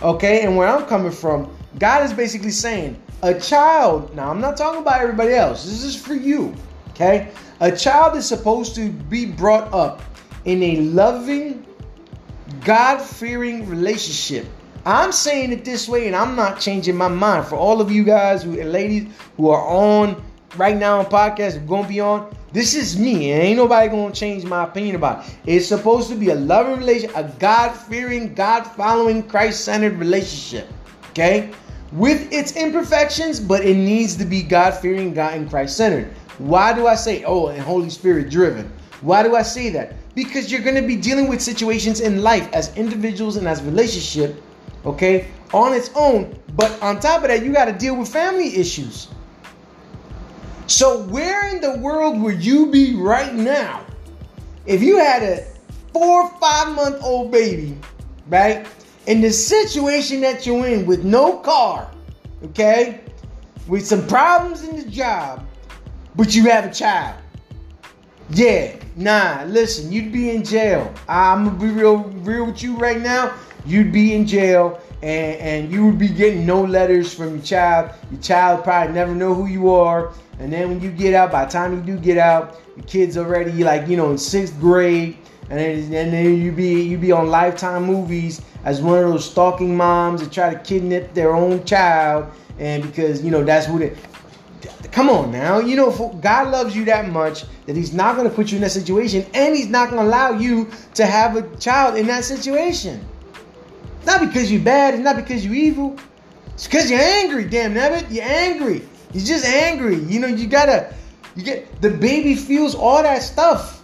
okay, 0.00 0.40
and 0.40 0.56
where 0.56 0.68
I'm 0.68 0.86
coming 0.86 1.12
from, 1.12 1.54
God 1.78 2.02
is 2.02 2.14
basically 2.14 2.50
saying, 2.50 2.96
a 3.22 3.38
child, 3.38 4.14
now 4.16 4.30
I'm 4.30 4.40
not 4.40 4.56
talking 4.56 4.80
about 4.80 5.02
everybody 5.02 5.34
else, 5.34 5.66
this 5.66 5.84
is 5.84 5.94
for 5.94 6.14
you, 6.14 6.54
okay? 6.92 7.30
A 7.60 7.70
child 7.76 8.16
is 8.16 8.26
supposed 8.26 8.74
to 8.76 8.88
be 8.88 9.26
brought 9.26 9.70
up 9.74 10.00
in 10.46 10.62
a 10.62 10.76
loving, 10.78 11.66
God 12.64 13.02
fearing 13.02 13.68
relationship 13.68 14.46
I'm 14.86 15.10
saying 15.10 15.50
it 15.50 15.64
this 15.64 15.88
way, 15.88 16.06
and 16.06 16.14
I'm 16.14 16.36
not 16.36 16.60
changing 16.60 16.94
my 16.94 17.08
mind. 17.08 17.48
For 17.48 17.56
all 17.56 17.80
of 17.80 17.90
you 17.90 18.04
guys 18.04 18.44
who 18.44 18.58
and 18.60 18.70
ladies 18.70 19.12
who 19.36 19.50
are 19.50 19.60
on 19.60 20.22
right 20.56 20.76
now 20.76 21.00
on 21.00 21.06
podcast, 21.06 21.66
gonna 21.66 21.88
be 21.88 21.98
on. 21.98 22.32
This 22.52 22.76
is 22.76 22.96
me, 22.96 23.32
and 23.32 23.42
ain't 23.42 23.56
nobody 23.56 23.88
gonna 23.88 24.14
change 24.14 24.44
my 24.44 24.62
opinion 24.62 24.94
about 24.94 25.26
it. 25.26 25.36
It's 25.44 25.66
supposed 25.66 26.08
to 26.10 26.14
be 26.14 26.30
a 26.30 26.36
loving 26.36 26.78
relationship, 26.78 27.16
a 27.16 27.24
God-fearing, 27.40 28.34
God-following, 28.34 29.24
Christ-centered 29.24 29.98
relationship. 29.98 30.68
Okay, 31.10 31.50
with 31.92 32.32
its 32.32 32.52
imperfections, 32.52 33.40
but 33.40 33.64
it 33.64 33.74
needs 33.74 34.14
to 34.16 34.24
be 34.24 34.40
God-fearing, 34.40 35.14
God 35.14 35.34
and 35.34 35.50
Christ-centered. 35.50 36.12
Why 36.38 36.72
do 36.72 36.86
I 36.86 36.94
say, 36.94 37.24
oh, 37.24 37.48
and 37.48 37.60
Holy 37.60 37.90
Spirit 37.90 38.30
driven? 38.30 38.70
Why 39.00 39.24
do 39.24 39.34
I 39.34 39.42
say 39.42 39.68
that? 39.70 39.94
Because 40.14 40.52
you're 40.52 40.62
going 40.62 40.80
to 40.80 40.86
be 40.86 40.96
dealing 40.96 41.28
with 41.28 41.42
situations 41.42 42.00
in 42.00 42.22
life 42.22 42.48
as 42.52 42.74
individuals 42.76 43.36
and 43.36 43.48
as 43.48 43.62
relationship 43.62 44.42
okay, 44.86 45.28
on 45.52 45.74
its 45.74 45.90
own. 45.94 46.38
But 46.54 46.80
on 46.82 47.00
top 47.00 47.22
of 47.22 47.28
that, 47.28 47.44
you 47.44 47.52
got 47.52 47.66
to 47.66 47.72
deal 47.72 47.96
with 47.96 48.08
family 48.08 48.56
issues. 48.56 49.08
So, 50.68 51.02
where 51.04 51.48
in 51.54 51.60
the 51.60 51.78
world 51.78 52.20
would 52.20 52.44
you 52.44 52.70
be 52.70 52.96
right 52.96 53.34
now 53.34 53.84
if 54.64 54.82
you 54.82 54.98
had 54.98 55.22
a 55.22 55.44
four 55.92 56.22
or 56.22 56.30
five 56.40 56.74
month 56.74 57.02
old 57.02 57.30
baby, 57.30 57.76
right? 58.28 58.66
In 59.06 59.20
the 59.20 59.30
situation 59.30 60.20
that 60.22 60.44
you're 60.44 60.66
in 60.66 60.86
with 60.86 61.04
no 61.04 61.38
car, 61.38 61.88
okay, 62.46 63.00
with 63.68 63.86
some 63.86 64.06
problems 64.08 64.64
in 64.64 64.76
the 64.76 64.90
job, 64.90 65.46
but 66.16 66.34
you 66.34 66.44
have 66.50 66.64
a 66.64 66.72
child. 66.72 67.20
Yeah, 68.30 68.74
nah, 68.96 69.44
listen, 69.46 69.92
you'd 69.92 70.10
be 70.10 70.30
in 70.30 70.42
jail. 70.42 70.92
I'm 71.08 71.44
gonna 71.44 71.58
be 71.58 71.68
real 71.68 71.98
real 72.24 72.46
with 72.46 72.60
you 72.60 72.76
right 72.76 73.00
now 73.00 73.32
you'd 73.66 73.92
be 73.92 74.14
in 74.14 74.26
jail 74.26 74.80
and, 75.02 75.40
and 75.40 75.72
you 75.72 75.86
would 75.86 75.98
be 75.98 76.08
getting 76.08 76.46
no 76.46 76.62
letters 76.62 77.12
from 77.12 77.34
your 77.34 77.44
child. 77.44 77.90
Your 78.10 78.20
child 78.20 78.64
probably 78.64 78.94
never 78.94 79.14
know 79.14 79.34
who 79.34 79.46
you 79.46 79.70
are. 79.70 80.12
And 80.38 80.52
then 80.52 80.68
when 80.68 80.80
you 80.80 80.90
get 80.90 81.14
out, 81.14 81.32
by 81.32 81.44
the 81.44 81.50
time 81.50 81.74
you 81.74 81.80
do 81.80 82.00
get 82.00 82.18
out, 82.18 82.58
the 82.76 82.82
kid's 82.82 83.16
already 83.16 83.64
like, 83.64 83.88
you 83.88 83.96
know, 83.96 84.10
in 84.10 84.18
sixth 84.18 84.58
grade. 84.60 85.16
And 85.48 85.58
then, 85.58 85.78
and 85.94 86.12
then 86.12 86.40
you 86.40 86.50
be 86.50 86.82
you 86.82 86.98
be 86.98 87.12
on 87.12 87.28
lifetime 87.28 87.84
movies 87.84 88.42
as 88.64 88.82
one 88.82 88.98
of 88.98 89.08
those 89.08 89.30
stalking 89.30 89.76
moms 89.76 90.20
that 90.20 90.32
try 90.32 90.52
to 90.52 90.58
kidnap 90.60 91.14
their 91.14 91.34
own 91.34 91.64
child. 91.64 92.26
And 92.58 92.82
because, 92.82 93.22
you 93.22 93.30
know, 93.30 93.44
that's 93.44 93.68
what 93.68 93.82
it 93.82 93.96
come 94.96 95.10
on 95.10 95.30
now. 95.30 95.58
You 95.58 95.76
know, 95.76 96.18
God 96.22 96.50
loves 96.50 96.74
you 96.74 96.84
that 96.86 97.10
much 97.10 97.44
that 97.66 97.76
He's 97.76 97.92
not 97.92 98.16
going 98.16 98.28
to 98.28 98.34
put 98.34 98.50
you 98.50 98.56
in 98.56 98.62
that 98.62 98.72
situation, 98.72 99.26
and 99.34 99.54
He's 99.54 99.68
not 99.68 99.90
going 99.90 100.02
to 100.02 100.08
allow 100.08 100.30
you 100.30 100.70
to 100.94 101.04
have 101.04 101.36
a 101.36 101.56
child 101.58 101.96
in 101.96 102.06
that 102.06 102.24
situation. 102.24 103.06
Not 104.06 104.20
because 104.20 104.52
you're 104.52 104.62
bad, 104.62 104.94
it's 104.94 105.02
not 105.02 105.16
because 105.16 105.44
you're 105.44 105.54
evil. 105.54 105.98
It's 106.54 106.66
because 106.66 106.88
you're 106.88 107.00
angry, 107.00 107.44
damn 107.44 107.74
nabbit. 107.74 108.06
You're 108.10 108.24
angry. 108.24 108.82
You're 109.12 109.24
just 109.24 109.44
angry. 109.44 109.96
You 109.96 110.20
know, 110.20 110.28
you 110.28 110.46
gotta, 110.46 110.94
you 111.34 111.42
get, 111.42 111.82
the 111.82 111.90
baby 111.90 112.36
feels 112.36 112.74
all 112.76 113.02
that 113.02 113.22
stuff. 113.22 113.82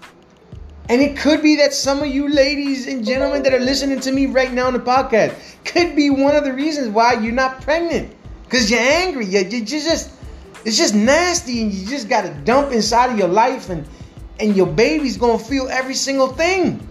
And 0.88 1.02
it 1.02 1.16
could 1.16 1.42
be 1.42 1.56
that 1.56 1.74
some 1.74 2.00
of 2.00 2.06
you 2.06 2.28
ladies 2.28 2.86
and 2.86 3.04
gentlemen 3.04 3.42
that 3.42 3.52
are 3.52 3.60
listening 3.60 3.98
to 4.00 4.12
me 4.12 4.26
right 4.26 4.52
now 4.52 4.68
on 4.68 4.74
the 4.74 4.78
podcast 4.78 5.34
could 5.64 5.96
be 5.96 6.10
one 6.10 6.36
of 6.36 6.44
the 6.44 6.52
reasons 6.52 6.88
why 6.88 7.14
you're 7.14 7.32
not 7.32 7.60
pregnant. 7.60 8.14
Because 8.44 8.70
you're 8.70 8.80
angry. 8.80 9.26
You're, 9.26 9.42
you're 9.42 9.66
just, 9.66 10.12
it's 10.64 10.76
just 10.76 10.94
nasty 10.94 11.62
and 11.62 11.72
you 11.72 11.86
just 11.86 12.08
got 12.08 12.22
to 12.22 12.32
dump 12.44 12.72
inside 12.72 13.10
of 13.10 13.18
your 13.18 13.28
life 13.28 13.70
and, 13.70 13.86
and 14.38 14.56
your 14.56 14.66
baby's 14.66 15.16
to 15.18 15.38
feel 15.38 15.68
every 15.68 15.94
single 15.94 16.28
thing. 16.28 16.86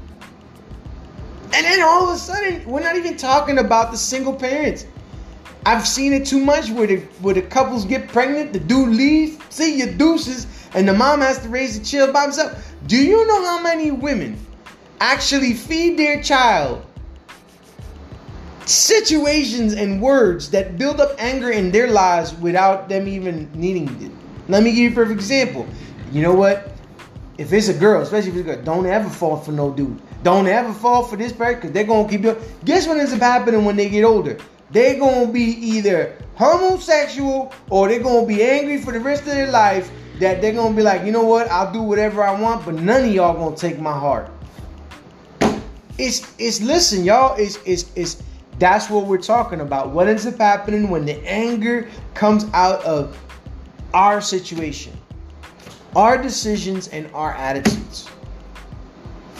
And 1.53 1.65
then 1.65 1.81
all 1.81 2.09
of 2.09 2.15
a 2.15 2.19
sudden, 2.19 2.63
we're 2.65 2.81
not 2.81 2.95
even 2.95 3.17
talking 3.17 3.57
about 3.57 3.91
the 3.91 3.97
single 3.97 4.33
parents. 4.33 4.85
I've 5.65 5.87
seen 5.87 6.13
it 6.13 6.25
too 6.25 6.39
much 6.39 6.69
where 6.69 6.87
the 6.87 6.97
where 7.21 7.35
the 7.35 7.41
couples 7.41 7.85
get 7.85 8.07
pregnant, 8.07 8.53
the 8.53 8.59
dude 8.59 8.89
leaves, 8.89 9.37
see 9.49 9.77
your 9.77 9.93
deuces, 9.93 10.47
and 10.73 10.87
the 10.87 10.93
mom 10.93 11.21
has 11.21 11.39
to 11.39 11.49
raise 11.49 11.77
the 11.77 11.85
child 11.85 12.13
by 12.13 12.23
himself. 12.23 12.73
Do 12.87 12.97
you 12.97 13.27
know 13.27 13.45
how 13.45 13.61
many 13.61 13.91
women 13.91 14.43
actually 15.01 15.53
feed 15.53 15.99
their 15.99 16.23
child 16.23 16.85
situations 18.65 19.73
and 19.73 20.01
words 20.01 20.49
that 20.51 20.77
build 20.77 21.01
up 21.01 21.15
anger 21.19 21.51
in 21.51 21.71
their 21.71 21.91
lives 21.91 22.33
without 22.35 22.89
them 22.89 23.07
even 23.07 23.51
needing 23.53 23.87
it? 24.01 24.11
Let 24.47 24.63
me 24.63 24.71
give 24.71 24.79
you 24.79 24.91
a 24.91 24.93
perfect 24.93 25.19
example. 25.19 25.67
You 26.11 26.23
know 26.23 26.33
what? 26.33 26.71
If 27.37 27.53
it's 27.53 27.67
a 27.67 27.73
girl, 27.73 28.01
especially 28.01 28.31
if 28.31 28.37
it's 28.37 28.49
a 28.49 28.55
girl, 28.55 28.63
don't 28.63 28.85
ever 28.87 29.09
fall 29.09 29.37
for 29.37 29.51
no 29.51 29.71
dude 29.71 30.01
don't 30.23 30.47
ever 30.47 30.73
fall 30.73 31.03
for 31.03 31.15
this 31.15 31.31
person 31.31 31.55
because 31.55 31.71
they're 31.71 31.83
gonna 31.83 32.07
keep 32.07 32.23
you. 32.23 32.37
Guess 32.65 32.87
what 32.87 32.97
ends 32.97 33.13
up 33.13 33.19
happening 33.19 33.65
when 33.65 33.75
they 33.75 33.89
get 33.89 34.03
older? 34.03 34.37
They're 34.71 34.99
gonna 34.99 35.31
be 35.31 35.43
either 35.43 36.15
homosexual 36.35 37.53
or 37.69 37.87
they're 37.87 38.03
gonna 38.03 38.27
be 38.27 38.43
angry 38.43 38.81
for 38.81 38.91
the 38.91 38.99
rest 38.99 39.21
of 39.23 39.29
their 39.29 39.51
life. 39.51 39.91
That 40.19 40.41
they're 40.41 40.53
gonna 40.53 40.75
be 40.75 40.83
like, 40.83 41.03
you 41.03 41.11
know 41.11 41.25
what? 41.25 41.49
I'll 41.49 41.71
do 41.73 41.81
whatever 41.81 42.23
I 42.23 42.39
want, 42.39 42.65
but 42.65 42.75
none 42.75 43.05
of 43.05 43.11
y'all 43.11 43.33
gonna 43.33 43.55
take 43.55 43.79
my 43.79 43.97
heart. 43.97 44.29
It's 45.97 46.33
it's 46.37 46.61
listen, 46.61 47.03
y'all. 47.03 47.35
It's 47.37 47.57
it's 47.65 47.91
it's 47.95 48.23
that's 48.59 48.89
what 48.89 49.07
we're 49.07 49.17
talking 49.17 49.61
about. 49.61 49.89
What 49.89 50.07
ends 50.07 50.27
up 50.27 50.37
happening 50.37 50.89
when 50.89 51.05
the 51.05 51.17
anger 51.27 51.89
comes 52.13 52.45
out 52.53 52.83
of 52.83 53.17
our 53.93 54.21
situation, 54.21 54.93
our 55.95 56.17
decisions, 56.21 56.87
and 56.89 57.09
our 57.13 57.33
attitudes. 57.33 58.07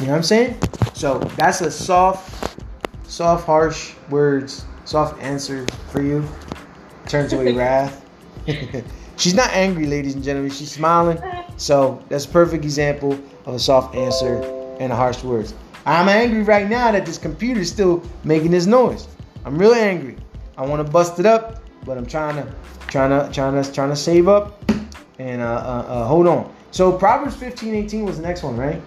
You 0.02 0.08
know 0.08 0.14
what 0.14 0.18
I'm 0.18 0.24
saying? 0.24 0.58
So 0.96 1.20
that's 1.38 1.62
a 1.62 1.70
soft, 1.70 2.60
soft, 3.04 3.46
harsh 3.46 3.94
words, 4.10 4.66
soft 4.84 5.22
answer 5.22 5.68
for 5.92 6.02
you. 6.02 6.28
Turns 7.06 7.34
away 7.34 7.54
wrath. 7.54 8.04
She's 9.18 9.36
not 9.36 9.52
angry, 9.52 9.86
ladies 9.86 10.16
and 10.16 10.24
gentlemen. 10.24 10.50
She's 10.50 10.72
smiling. 10.72 11.22
So 11.58 12.04
that's 12.10 12.26
a 12.26 12.30
perfect 12.30 12.64
example 12.64 13.14
of 13.46 13.54
a 13.54 13.60
soft 13.60 13.94
answer 13.94 14.42
and 14.80 14.92
a 14.92 14.96
harsh 14.96 15.24
words. 15.24 15.54
I'm 15.86 16.10
angry 16.10 16.42
right 16.42 16.68
now 16.68 16.92
that 16.92 17.06
this 17.06 17.20
computer 17.20 17.60
is 17.62 17.70
still 17.70 18.02
making 18.24 18.50
this 18.50 18.66
noise. 18.66 19.08
I'm 19.46 19.56
really 19.56 19.82
angry. 19.82 20.18
I 20.58 20.66
want 20.66 20.84
to 20.84 20.92
bust 20.92 21.20
it 21.20 21.28
up, 21.28 21.62
but 21.86 22.00
I'm 22.00 22.08
trying 22.08 22.38
to, 22.38 22.52
trying 22.88 23.12
to, 23.12 23.32
trying 23.32 23.62
to, 23.62 23.72
trying 23.72 23.92
to 23.92 23.96
save 23.96 24.28
up 24.28 24.68
and 25.20 25.44
uh, 25.44 25.46
uh, 25.46 25.86
uh, 25.88 26.08
hold 26.08 26.26
on. 26.26 26.52
So 26.72 26.92
Proverbs 26.92 27.36
15, 27.36 27.76
18 27.76 28.04
was 28.04 28.18
the 28.18 28.24
next 28.24 28.42
one, 28.42 28.58
right? 28.58 28.82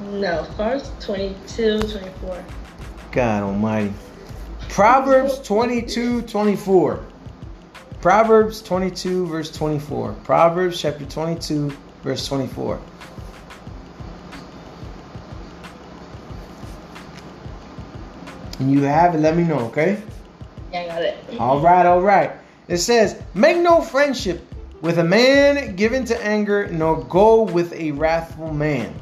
No, 0.00 0.46
Proverbs 0.56 0.90
22, 1.00 1.80
24. 1.80 2.44
God 3.12 3.42
almighty. 3.42 3.92
Proverbs 4.68 5.38
22, 5.40 6.22
24. 6.22 7.04
Proverbs 8.02 8.60
22, 8.60 9.26
verse 9.26 9.50
24. 9.50 10.12
Proverbs 10.24 10.80
chapter 10.80 11.06
22, 11.06 11.72
verse 12.02 12.28
24. 12.28 12.78
And 18.58 18.70
you 18.70 18.82
have 18.82 19.14
it, 19.14 19.18
let 19.18 19.36
me 19.36 19.44
know, 19.44 19.60
okay? 19.66 20.02
Yeah, 20.72 20.80
I 20.80 20.86
got 20.86 21.02
it. 21.02 21.40
All 21.40 21.60
right, 21.60 21.86
all 21.86 22.00
right. 22.02 22.32
It 22.68 22.78
says, 22.78 23.20
Make 23.34 23.58
no 23.58 23.80
friendship 23.80 24.46
with 24.82 24.98
a 24.98 25.04
man 25.04 25.74
given 25.76 26.04
to 26.06 26.24
anger, 26.24 26.66
nor 26.66 27.02
go 27.04 27.44
with 27.44 27.72
a 27.72 27.92
wrathful 27.92 28.52
man. 28.52 28.94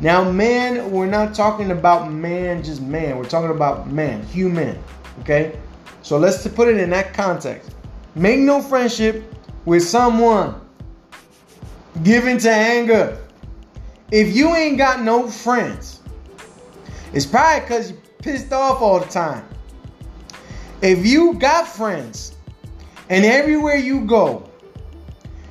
Now, 0.00 0.30
man, 0.30 0.90
we're 0.90 1.06
not 1.06 1.34
talking 1.34 1.70
about 1.70 2.12
man, 2.12 2.62
just 2.62 2.82
man. 2.82 3.16
We're 3.16 3.24
talking 3.24 3.50
about 3.50 3.90
man, 3.90 4.22
human. 4.26 4.78
Okay? 5.20 5.58
So 6.02 6.18
let's 6.18 6.46
put 6.48 6.68
it 6.68 6.76
in 6.76 6.90
that 6.90 7.14
context. 7.14 7.74
Make 8.14 8.40
no 8.40 8.60
friendship 8.60 9.24
with 9.64 9.82
someone 9.82 10.60
given 12.02 12.38
to 12.38 12.50
anger. 12.50 13.18
If 14.12 14.36
you 14.36 14.54
ain't 14.54 14.78
got 14.78 15.02
no 15.02 15.28
friends, 15.28 16.00
it's 17.12 17.26
probably 17.26 17.60
because 17.60 17.90
you're 17.90 18.00
pissed 18.22 18.52
off 18.52 18.82
all 18.82 19.00
the 19.00 19.06
time. 19.06 19.46
If 20.82 21.06
you 21.06 21.34
got 21.34 21.66
friends 21.66 22.34
and 23.08 23.24
everywhere 23.24 23.76
you 23.76 24.04
go, 24.04 24.48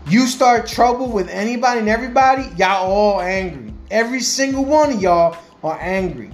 you 0.07 0.27
start 0.27 0.67
trouble 0.67 1.07
with 1.07 1.27
anybody 1.29 1.79
and 1.79 1.89
everybody, 1.89 2.43
y'all 2.55 2.91
all 2.91 3.21
angry. 3.21 3.64
Every 3.91 4.21
single 4.21 4.65
one 4.65 4.93
of 4.93 5.01
y'all 5.01 5.37
are 5.63 5.77
angry. 5.79 6.31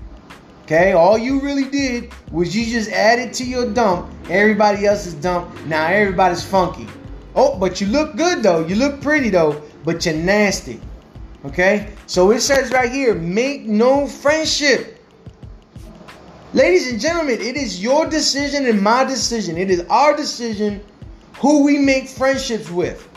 Okay, 0.64 0.94
all 0.94 1.18
you 1.18 1.42
really 1.42 1.66
did 1.66 2.14
was 2.32 2.56
you 2.56 2.66
just 2.66 2.90
added 2.92 3.34
to 3.34 3.44
your 3.44 3.72
dump 3.74 4.12
everybody 4.32 4.86
else's 4.86 5.14
dump. 5.14 5.66
Now 5.66 5.88
everybody's 5.88 6.44
funky. 6.44 6.88
Oh, 7.36 7.58
but 7.58 7.82
you 7.82 7.88
look 7.88 8.16
good 8.16 8.42
though. 8.42 8.66
You 8.66 8.76
look 8.76 9.02
pretty 9.02 9.30
though, 9.30 9.62
but 9.84 10.06
you're 10.06 10.16
nasty. 10.16 10.80
Okay? 11.46 11.94
So 12.08 12.32
it 12.32 12.42
says 12.42 12.72
right 12.72 12.92
here, 12.92 13.14
make 13.16 13.66
no 13.66 14.08
friendship. 14.08 14.98
Ladies 16.54 16.92
and 16.92 17.00
gentlemen, 17.00 17.40
it 17.40 17.56
is 17.56 17.82
your 17.82 18.08
decision 18.08 18.66
and 18.66 18.82
my 18.82 19.04
decision. 19.04 19.58
It 19.58 19.72
is 19.72 19.82
our 19.90 20.16
decision 20.16 20.84
who 21.38 21.64
we 21.64 21.78
make 21.78 22.08
friendships 22.08 22.70
with. 22.70 23.08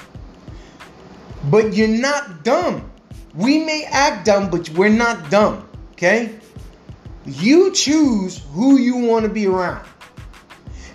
But 1.50 1.74
you're 1.74 1.88
not 1.88 2.44
dumb. 2.44 2.90
We 3.34 3.58
may 3.58 3.84
act 3.84 4.26
dumb, 4.26 4.50
but 4.50 4.68
we're 4.70 4.88
not 4.88 5.30
dumb. 5.30 5.68
Okay? 5.92 6.38
You 7.26 7.72
choose 7.72 8.42
who 8.52 8.78
you 8.78 8.96
want 8.96 9.24
to 9.24 9.30
be 9.30 9.46
around. 9.46 9.86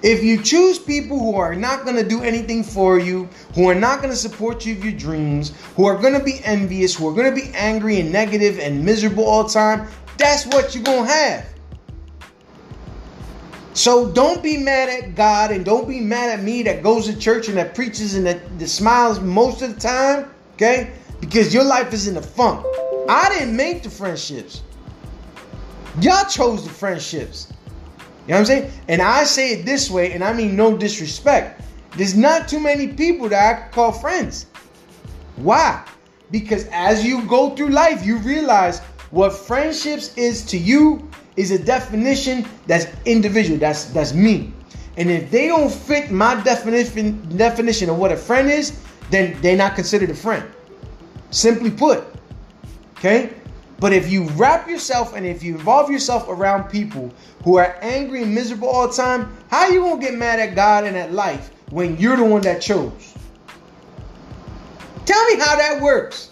If 0.01 0.23
you 0.23 0.41
choose 0.41 0.79
people 0.79 1.19
who 1.19 1.35
are 1.35 1.55
not 1.55 1.83
going 1.83 1.97
to 1.97 2.07
do 2.07 2.21
anything 2.23 2.63
for 2.63 2.99
you, 2.99 3.27
who 3.53 3.69
are 3.69 3.75
not 3.75 3.97
going 3.97 4.11
to 4.11 4.15
support 4.15 4.65
you 4.65 4.73
of 4.73 4.83
your 4.83 4.93
dreams, 4.93 5.51
who 5.75 5.85
are 5.85 5.97
going 5.97 6.13
to 6.13 6.23
be 6.23 6.39
envious, 6.45 6.95
who 6.95 7.09
are 7.09 7.13
going 7.13 7.29
to 7.29 7.35
be 7.35 7.51
angry 7.53 7.99
and 7.99 8.11
negative 8.11 8.59
and 8.59 8.85
miserable 8.85 9.25
all 9.25 9.43
the 9.43 9.49
time, 9.49 9.87
that's 10.17 10.45
what 10.45 10.73
you're 10.73 10.83
going 10.83 11.05
to 11.05 11.11
have. 11.11 11.45
So 13.73 14.11
don't 14.11 14.41
be 14.41 14.57
mad 14.57 14.89
at 14.89 15.15
God 15.15 15.51
and 15.51 15.65
don't 15.65 15.87
be 15.87 15.99
mad 15.99 16.37
at 16.37 16.43
me 16.43 16.63
that 16.63 16.81
goes 16.81 17.05
to 17.07 17.17
church 17.17 17.49
and 17.49 17.57
that 17.57 17.75
preaches 17.75 18.15
and 18.15 18.25
that, 18.25 18.59
that 18.59 18.67
smiles 18.67 19.19
most 19.19 19.61
of 19.61 19.73
the 19.73 19.79
time, 19.79 20.31
okay? 20.53 20.91
Because 21.19 21.53
your 21.53 21.63
life 21.63 21.93
is 21.93 22.07
in 22.07 22.17
a 22.17 22.21
funk. 22.21 22.65
I 23.09 23.29
didn't 23.29 23.55
make 23.55 23.83
the 23.83 23.89
friendships. 23.89 24.61
Y'all 26.01 26.25
chose 26.29 26.63
the 26.63 26.69
friendships. 26.69 27.51
You 28.27 28.33
know 28.33 28.35
what 28.35 28.39
I'm 28.41 28.45
saying? 28.45 28.71
And 28.87 29.01
I 29.01 29.23
say 29.23 29.53
it 29.53 29.65
this 29.65 29.89
way, 29.89 30.13
and 30.13 30.23
I 30.23 30.33
mean 30.33 30.55
no 30.55 30.77
disrespect. 30.77 31.61
There's 31.97 32.15
not 32.15 32.47
too 32.47 32.59
many 32.59 32.89
people 32.89 33.27
that 33.29 33.67
I 33.67 33.69
call 33.69 33.91
friends. 33.91 34.45
Why? 35.37 35.83
Because 36.31 36.67
as 36.71 37.03
you 37.03 37.23
go 37.25 37.55
through 37.55 37.69
life, 37.69 38.05
you 38.05 38.17
realize 38.17 38.79
what 39.11 39.33
friendships 39.33 40.15
is 40.15 40.43
to 40.45 40.57
you 40.57 41.09
is 41.35 41.51
a 41.51 41.57
definition 41.57 42.45
that's 42.67 42.85
individual. 43.05 43.57
That's 43.57 43.85
that's 43.85 44.13
me. 44.13 44.53
And 44.97 45.09
if 45.09 45.31
they 45.31 45.47
don't 45.47 45.71
fit 45.71 46.11
my 46.11 46.35
definition 46.43 47.37
definition 47.37 47.89
of 47.89 47.97
what 47.97 48.11
a 48.11 48.17
friend 48.17 48.49
is, 48.49 48.79
then 49.09 49.35
they're 49.41 49.57
not 49.57 49.75
considered 49.75 50.09
a 50.09 50.15
friend. 50.15 50.45
Simply 51.31 51.71
put. 51.71 52.03
Okay? 52.97 53.33
But 53.79 53.93
if 53.93 54.11
you 54.11 54.25
wrap 54.31 54.67
yourself 54.67 55.15
and 55.15 55.25
if 55.25 55.41
you 55.41 55.55
involve 55.55 55.89
yourself 55.89 56.27
around 56.27 56.69
people 56.69 57.13
who 57.43 57.57
are 57.57 57.77
angry 57.81 58.23
and 58.23 58.35
miserable 58.35 58.67
all 58.67 58.87
the 58.87 58.93
time, 58.93 59.35
how 59.49 59.69
you 59.69 59.79
gonna 59.79 60.01
get 60.01 60.15
mad 60.15 60.39
at 60.39 60.53
God 60.53 60.83
and 60.83 60.97
at 60.97 61.13
life 61.13 61.51
when 61.69 61.97
you're 61.97 62.17
the 62.17 62.25
one 62.25 62.41
that 62.41 62.61
chose? 62.61 63.13
Tell 65.05 65.25
me 65.27 65.39
how 65.39 65.55
that 65.55 65.81
works. 65.81 66.31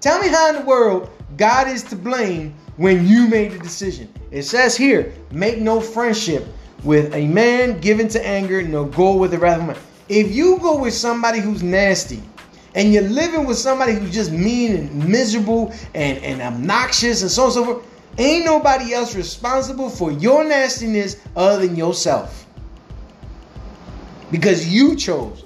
Tell 0.00 0.18
me 0.18 0.28
how 0.28 0.48
in 0.48 0.56
the 0.56 0.62
world 0.62 1.10
God 1.36 1.68
is 1.68 1.82
to 1.84 1.96
blame 1.96 2.54
when 2.76 3.06
you 3.06 3.28
made 3.28 3.52
the 3.52 3.58
decision. 3.58 4.12
It 4.30 4.42
says 4.42 4.76
here, 4.76 5.12
make 5.30 5.58
no 5.58 5.80
friendship 5.80 6.46
with 6.82 7.14
a 7.14 7.26
man 7.26 7.80
given 7.80 8.08
to 8.08 8.26
anger, 8.26 8.62
nor 8.62 8.88
go 8.88 9.16
with 9.16 9.30
the 9.30 9.38
wrath 9.38 9.60
of 9.60 9.66
man. 9.66 9.76
If 10.08 10.34
you 10.34 10.58
go 10.58 10.78
with 10.78 10.94
somebody 10.94 11.40
who's 11.40 11.62
nasty, 11.62 12.22
and 12.74 12.92
you're 12.92 13.02
living 13.02 13.46
with 13.46 13.58
somebody 13.58 13.94
who's 13.94 14.12
just 14.12 14.30
mean 14.30 14.76
and 14.76 15.08
miserable 15.08 15.72
and, 15.94 16.18
and 16.18 16.40
obnoxious 16.40 17.22
and 17.22 17.30
so 17.30 17.42
on 17.42 17.48
and 17.48 17.54
so 17.54 17.64
forth, 17.64 17.86
ain't 18.18 18.44
nobody 18.44 18.92
else 18.94 19.14
responsible 19.14 19.90
for 19.90 20.12
your 20.12 20.44
nastiness 20.44 21.16
other 21.36 21.66
than 21.66 21.76
yourself. 21.76 22.46
Because 24.30 24.72
you 24.72 24.94
chose. 24.94 25.44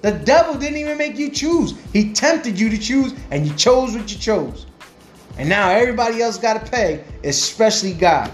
The 0.00 0.12
devil 0.12 0.54
didn't 0.54 0.78
even 0.78 0.98
make 0.98 1.16
you 1.16 1.30
choose. 1.30 1.74
He 1.92 2.12
tempted 2.12 2.58
you 2.58 2.68
to 2.70 2.78
choose, 2.78 3.14
and 3.30 3.46
you 3.46 3.54
chose 3.54 3.94
what 3.94 4.10
you 4.10 4.18
chose. 4.18 4.66
And 5.38 5.48
now 5.48 5.70
everybody 5.70 6.22
else 6.22 6.38
got 6.38 6.64
to 6.64 6.70
pay, 6.70 7.04
especially 7.24 7.92
God. 7.92 8.30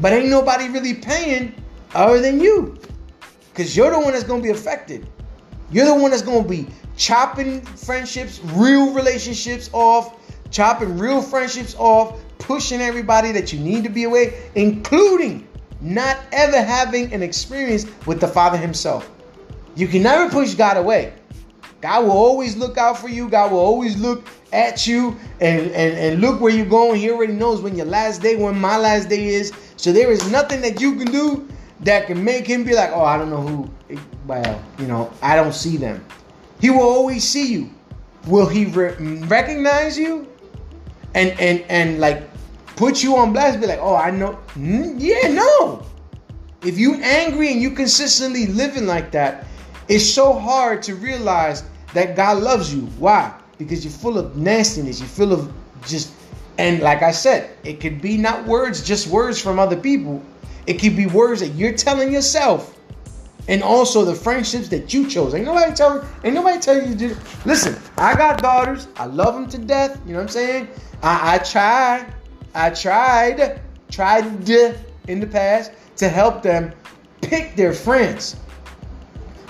But 0.00 0.12
ain't 0.12 0.28
nobody 0.28 0.68
really 0.68 0.94
paying 0.94 1.54
other 1.94 2.20
than 2.20 2.40
you. 2.40 2.78
Because 3.50 3.76
you're 3.76 3.90
the 3.90 3.98
one 3.98 4.12
that's 4.12 4.24
going 4.24 4.40
to 4.40 4.44
be 4.44 4.50
affected. 4.50 5.06
You're 5.70 5.86
the 5.86 5.94
one 5.94 6.10
that's 6.10 6.22
going 6.22 6.42
to 6.42 6.48
be 6.48 6.66
chopping 6.96 7.60
friendships, 7.60 8.40
real 8.44 8.92
relationships 8.92 9.68
off, 9.72 10.16
chopping 10.50 10.98
real 10.98 11.20
friendships 11.20 11.74
off, 11.78 12.20
pushing 12.38 12.80
everybody 12.80 13.32
that 13.32 13.52
you 13.52 13.58
need 13.58 13.84
to 13.84 13.90
be 13.90 14.04
away, 14.04 14.50
including 14.54 15.46
not 15.80 16.18
ever 16.32 16.62
having 16.62 17.12
an 17.12 17.22
experience 17.22 17.86
with 18.06 18.20
the 18.20 18.28
Father 18.28 18.56
Himself. 18.56 19.10
You 19.74 19.88
can 19.88 20.02
never 20.02 20.30
push 20.30 20.54
God 20.54 20.76
away. 20.76 21.14
God 21.80 22.04
will 22.04 22.12
always 22.12 22.56
look 22.56 22.78
out 22.78 22.98
for 22.98 23.08
you. 23.08 23.28
God 23.28 23.52
will 23.52 23.58
always 23.58 23.98
look 23.98 24.26
at 24.52 24.86
you 24.86 25.16
and, 25.40 25.66
and, 25.72 25.98
and 25.98 26.20
look 26.20 26.40
where 26.40 26.52
you're 26.52 26.64
going. 26.64 26.98
He 26.98 27.10
already 27.10 27.34
knows 27.34 27.60
when 27.60 27.76
your 27.76 27.86
last 27.86 28.22
day, 28.22 28.36
when 28.36 28.58
my 28.58 28.78
last 28.78 29.08
day 29.08 29.28
is. 29.28 29.52
So 29.76 29.92
there 29.92 30.10
is 30.10 30.30
nothing 30.30 30.62
that 30.62 30.80
you 30.80 30.96
can 30.96 31.12
do 31.12 31.46
that 31.80 32.06
can 32.06 32.24
make 32.24 32.46
him 32.46 32.64
be 32.64 32.74
like, 32.74 32.90
oh, 32.92 33.04
I 33.04 33.18
don't 33.18 33.28
know 33.28 33.42
who. 33.42 33.70
Well, 34.26 34.62
you 34.78 34.86
know, 34.86 35.12
I 35.22 35.36
don't 35.36 35.54
see 35.54 35.76
them. 35.76 36.04
He 36.60 36.70
will 36.70 36.80
always 36.80 37.22
see 37.22 37.52
you. 37.52 37.70
Will 38.26 38.46
he 38.46 38.66
re- 38.66 38.94
recognize 39.26 39.98
you? 39.98 40.26
And 41.14 41.38
and 41.40 41.64
and 41.68 42.00
like 42.00 42.28
put 42.76 43.02
you 43.02 43.16
on 43.16 43.32
blast? 43.32 43.60
Be 43.60 43.66
like, 43.66 43.78
oh, 43.80 43.94
I 43.96 44.10
know. 44.10 44.38
Mm, 44.54 44.96
yeah, 44.98 45.28
no. 45.28 45.84
If 46.62 46.78
you 46.78 46.94
angry 47.02 47.52
and 47.52 47.62
you 47.62 47.70
consistently 47.70 48.46
living 48.46 48.86
like 48.86 49.12
that, 49.12 49.46
it's 49.88 50.04
so 50.04 50.32
hard 50.32 50.82
to 50.84 50.94
realize 50.96 51.62
that 51.94 52.16
God 52.16 52.42
loves 52.42 52.74
you. 52.74 52.82
Why? 52.98 53.32
Because 53.58 53.84
you're 53.84 53.92
full 53.92 54.18
of 54.18 54.36
nastiness. 54.36 54.98
You're 54.98 55.08
full 55.08 55.32
of 55.32 55.52
just 55.86 56.12
and 56.58 56.80
like 56.80 57.02
I 57.02 57.12
said, 57.12 57.50
it 57.64 57.80
could 57.80 58.00
be 58.00 58.16
not 58.16 58.46
words, 58.46 58.82
just 58.82 59.08
words 59.08 59.40
from 59.40 59.58
other 59.58 59.76
people. 59.76 60.22
It 60.66 60.80
could 60.80 60.96
be 60.96 61.06
words 61.06 61.40
that 61.40 61.50
you're 61.50 61.74
telling 61.74 62.12
yourself 62.12 62.76
and 63.48 63.62
also 63.62 64.04
the 64.04 64.14
friendships 64.14 64.68
that 64.68 64.92
you 64.92 65.08
chose. 65.08 65.34
Ain't 65.34 65.44
nobody 65.44 65.72
tell 65.72 66.06
ain't 66.24 66.34
nobody 66.34 66.58
tell 66.60 66.86
you 66.86 66.94
to. 66.96 67.16
Listen, 67.44 67.76
I 67.96 68.14
got 68.14 68.42
daughters. 68.42 68.88
I 68.96 69.06
love 69.06 69.34
them 69.34 69.48
to 69.48 69.58
death. 69.58 70.00
You 70.06 70.12
know 70.12 70.18
what 70.18 70.22
I'm 70.22 70.28
saying? 70.28 70.68
I, 71.02 71.34
I 71.34 71.38
tried, 71.38 72.12
I 72.54 72.70
tried, 72.70 73.60
tried 73.90 74.24
in 75.08 75.20
the 75.20 75.26
past 75.26 75.72
to 75.96 76.08
help 76.08 76.42
them 76.42 76.72
pick 77.20 77.56
their 77.56 77.72
friends. 77.72 78.36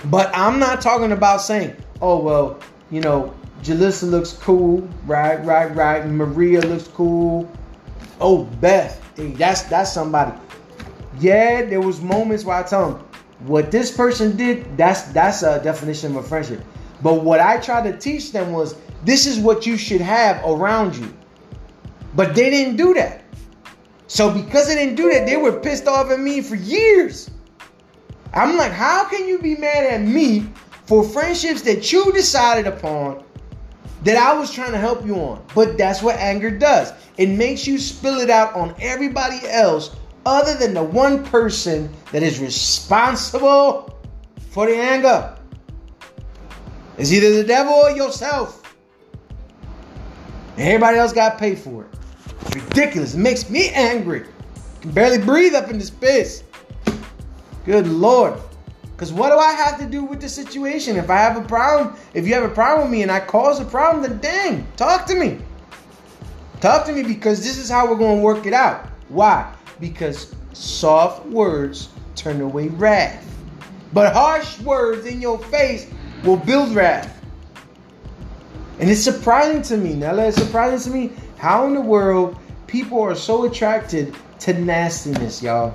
But 0.07 0.31
I'm 0.35 0.59
not 0.59 0.81
talking 0.81 1.13
about 1.13 1.41
saying, 1.41 1.77
oh 2.01 2.19
well, 2.19 2.61
you 2.91 3.01
know, 3.01 3.35
Jalissa 3.63 4.09
looks 4.09 4.33
cool, 4.33 4.89
right, 5.07 5.43
right, 5.45 5.75
right. 5.75 6.07
Maria 6.07 6.61
looks 6.61 6.89
cool. 6.89 7.51
Oh, 8.21 8.45
Beth, 8.61 9.03
that's 9.17 9.63
that's 9.63 9.93
somebody. 9.93 10.39
Yeah, 11.19 11.65
there 11.65 11.81
was 11.81 12.01
moments 12.01 12.45
where 12.45 12.57
I 12.57 12.63
tell 12.63 12.93
them, 12.93 13.06
what 13.41 13.71
this 13.71 13.95
person 13.95 14.37
did, 14.37 14.77
that's 14.77 15.03
that's 15.13 15.43
a 15.43 15.63
definition 15.63 16.17
of 16.17 16.25
a 16.25 16.29
friendship. 16.29 16.65
But 17.03 17.23
what 17.23 17.41
I 17.41 17.59
tried 17.59 17.91
to 17.91 17.99
teach 17.99 18.33
them 18.33 18.53
was 18.53 18.77
this 19.05 19.27
is 19.27 19.39
what 19.39 19.67
you 19.67 19.77
should 19.77 20.01
have 20.01 20.43
around 20.45 20.97
you. 20.97 21.13
But 22.15 22.35
they 22.35 22.49
didn't 22.49 22.77
do 22.77 22.95
that. 22.95 23.25
So 24.07 24.33
because 24.33 24.69
they 24.69 24.75
didn't 24.75 24.95
do 24.95 25.13
that, 25.13 25.27
they 25.27 25.37
were 25.37 25.61
pissed 25.61 25.87
off 25.87 26.11
at 26.11 26.19
me 26.19 26.41
for 26.41 26.55
years. 26.55 27.31
I'm 28.33 28.57
like, 28.57 28.73
how 28.73 29.05
can 29.05 29.27
you 29.27 29.39
be 29.39 29.57
mad 29.57 29.85
at 29.85 30.01
me 30.01 30.49
for 30.87 31.03
friendships 31.05 31.63
that 31.63 31.93
you 31.93 32.13
decided 32.13 32.67
upon 32.67 33.25
that 34.05 34.17
I 34.17 34.39
was 34.39 34.53
trying 34.53 34.73
to 34.73 34.79
help 34.79 35.05
you 35.05 35.17
on? 35.17 35.45
But 35.55 35.77
that's 35.77 36.03
what 36.03 36.17
anger 36.17 36.51
does. 36.51 36.93
It 37.19 37.29
makes 37.29 37.67
you 37.67 37.79
spill 37.79 38.21
it 38.21 38.31
out 38.31 38.55
on 38.55 38.75
everybody 38.81 39.41
else 39.49 39.97
other 40.27 40.55
than 40.55 40.75
the 40.75 40.83
one 40.83 41.25
person 41.25 41.89
that 42.11 42.23
is 42.23 42.41
responsible 42.41 43.97
for 44.51 44.67
the 44.67 44.75
anger. 44.75 45.39
It's 46.99 47.13
either 47.13 47.33
the 47.33 47.45
devil 47.45 47.73
or 47.73 47.91
yourself. 47.91 48.75
And 50.57 50.67
everybody 50.67 50.99
else 50.99 51.13
got 51.13 51.39
paid 51.39 51.59
for 51.59 51.85
it. 51.85 51.91
It's 52.41 52.57
ridiculous. 52.57 53.15
It 53.15 53.19
makes 53.19 53.49
me 53.49 53.69
angry. 53.69 54.25
I 54.25 54.83
can 54.83 54.91
barely 54.91 55.19
breathe 55.19 55.55
up 55.55 55.71
in 55.71 55.79
this 55.79 55.89
space. 55.89 56.43
Good 57.65 57.87
Lord. 57.87 58.35
Because 58.93 59.13
what 59.13 59.29
do 59.29 59.37
I 59.37 59.53
have 59.53 59.79
to 59.79 59.87
do 59.87 60.03
with 60.03 60.21
the 60.21 60.29
situation? 60.29 60.97
If 60.97 61.11
I 61.11 61.19
have 61.19 61.37
a 61.37 61.47
problem, 61.47 61.97
if 62.15 62.27
you 62.27 62.35
have 62.35 62.45
a 62.45 62.55
problem 62.55 62.89
with 62.89 62.91
me 62.91 63.03
and 63.03 63.13
I 63.13 63.21
cause 63.21 63.61
a 63.61 63.65
problem, 63.65 64.03
then 64.03 64.19
dang, 64.21 64.67
talk 64.77 65.07
to 65.07 65.15
me. 65.15 65.39
Talk 66.61 66.87
to 66.87 66.93
me 66.93 67.03
because 67.03 67.45
this 67.45 67.59
is 67.59 67.69
how 67.69 67.89
we're 67.89 67.99
going 67.99 68.17
to 68.17 68.23
work 68.23 68.47
it 68.47 68.55
out. 68.55 68.87
Why? 69.09 69.55
Because 69.81 70.35
soft 70.53 71.27
words 71.27 71.89
turn 72.15 72.41
away 72.41 72.69
wrath. 72.69 73.25
But 73.93 74.13
harsh 74.13 74.59
words 74.61 75.07
in 75.07 75.21
your 75.21 75.39
face 75.39 75.89
will 76.25 76.37
build 76.37 76.75
wrath. 76.75 77.13
And 78.79 78.91
it's 78.91 79.03
surprising 79.03 79.63
to 79.63 79.77
me, 79.77 79.95
Nelly, 79.95 80.25
it's 80.25 80.37
surprising 80.37 80.93
to 80.93 80.99
me 80.99 81.13
how 81.39 81.67
in 81.67 81.75
the 81.75 81.81
world 81.81 82.37
people 82.67 83.01
are 83.01 83.15
so 83.15 83.45
attracted 83.45 84.15
to 84.41 84.53
nastiness, 84.53 85.43
y'all. 85.43 85.75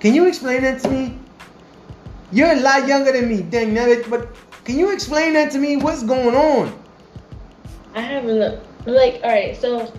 Can 0.00 0.14
you 0.14 0.26
explain 0.26 0.62
that 0.62 0.80
to 0.82 0.90
me? 0.90 1.18
You're 2.30 2.52
a 2.52 2.60
lot 2.60 2.86
younger 2.86 3.12
than 3.12 3.28
me, 3.28 3.42
dang 3.42 3.74
Nelly, 3.74 4.02
but 4.08 4.28
Can 4.68 4.78
you 4.78 4.92
explain 4.92 5.32
that 5.32 5.50
to 5.52 5.58
me? 5.58 5.76
What's 5.78 6.02
going 6.02 6.34
on? 6.34 6.78
I 7.94 8.02
haven't 8.02 8.60
like 8.84 9.18
all 9.24 9.30
right. 9.30 9.56
So, 9.56 9.90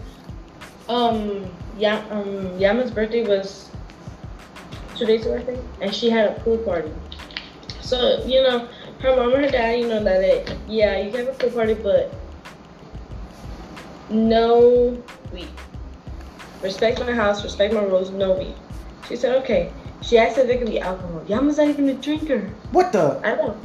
um, 0.88 1.50
yeah, 1.80 2.06
um, 2.12 2.58
Yama's 2.60 2.92
birthday 2.92 3.26
was 3.26 3.70
two 4.96 5.06
days 5.06 5.26
ago, 5.26 5.38
I 5.38 5.44
think, 5.44 5.60
and 5.82 5.96
she 5.96 6.10
had 6.10 6.30
a 6.30 6.40
pool 6.42 6.58
party. 6.58 6.92
So 7.82 8.24
you 8.26 8.44
know, 8.44 8.68
her 9.00 9.16
mom 9.16 9.34
and 9.34 9.46
her 9.46 9.52
dad, 9.52 9.80
you 9.80 9.88
know 9.88 10.04
that 10.04 10.22
it, 10.22 10.58
yeah, 10.68 11.00
you 11.00 11.10
can 11.12 11.26
have 11.26 11.36
a 11.36 11.38
pool 11.38 11.52
party, 11.52 11.74
but 11.74 12.14
no 14.10 15.02
weed. 15.32 15.48
Respect 16.62 17.00
my 17.00 17.14
house, 17.14 17.44
respect 17.44 17.74
my 17.74 17.84
rules, 17.84 18.12
no 18.12 18.34
weed. 18.34 18.56
She 19.08 19.16
said 19.16 19.36
okay. 19.38 19.72
She 20.02 20.18
asked 20.18 20.38
if 20.38 20.48
there 20.48 20.58
could 20.58 20.68
be 20.68 20.80
alcohol. 20.80 21.24
Yama's 21.28 21.58
not 21.58 21.68
even 21.68 21.88
a 21.90 21.94
drinker. 21.94 22.50
What 22.72 22.92
the? 22.92 23.22
I 23.24 23.36
know. 23.36 23.58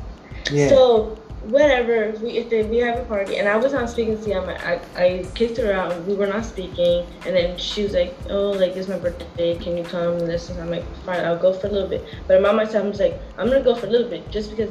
Yeah. 0.50 0.68
So 0.68 1.18
whatever, 1.44 2.12
we 2.20 2.38
if 2.38 2.50
they, 2.50 2.62
we 2.64 2.78
have 2.78 2.98
a 2.98 3.04
party, 3.04 3.36
and 3.36 3.48
I 3.48 3.56
was 3.56 3.72
not 3.72 3.90
speaking 3.90 4.20
to 4.22 4.30
Yama. 4.30 4.56
I 4.60 4.80
I 4.96 5.26
kicked 5.34 5.58
her 5.58 5.72
out. 5.72 6.04
We 6.04 6.14
were 6.14 6.26
not 6.26 6.44
speaking, 6.44 7.06
and 7.26 7.36
then 7.36 7.58
she 7.58 7.82
was 7.82 7.92
like, 7.92 8.16
"Oh, 8.30 8.50
like 8.50 8.76
it's 8.76 8.88
my 8.88 8.98
birthday. 8.98 9.56
Can 9.58 9.76
you 9.76 9.84
come?" 9.84 10.14
And 10.18 10.28
this 10.28 10.50
and 10.50 10.60
I'm 10.60 10.70
like, 10.70 10.84
"Fine, 11.04 11.24
I'll 11.24 11.38
go 11.38 11.52
for 11.52 11.66
a 11.66 11.70
little 11.70 11.88
bit." 11.88 12.04
But 12.26 12.40
my 12.40 12.48
mom 12.48 12.56
myself 12.56 12.86
was 12.86 13.00
like, 13.00 13.20
"I'm 13.38 13.48
gonna 13.48 13.62
go 13.62 13.74
for 13.74 13.86
a 13.86 13.90
little 13.90 14.08
bit, 14.08 14.30
just 14.30 14.50
because 14.50 14.70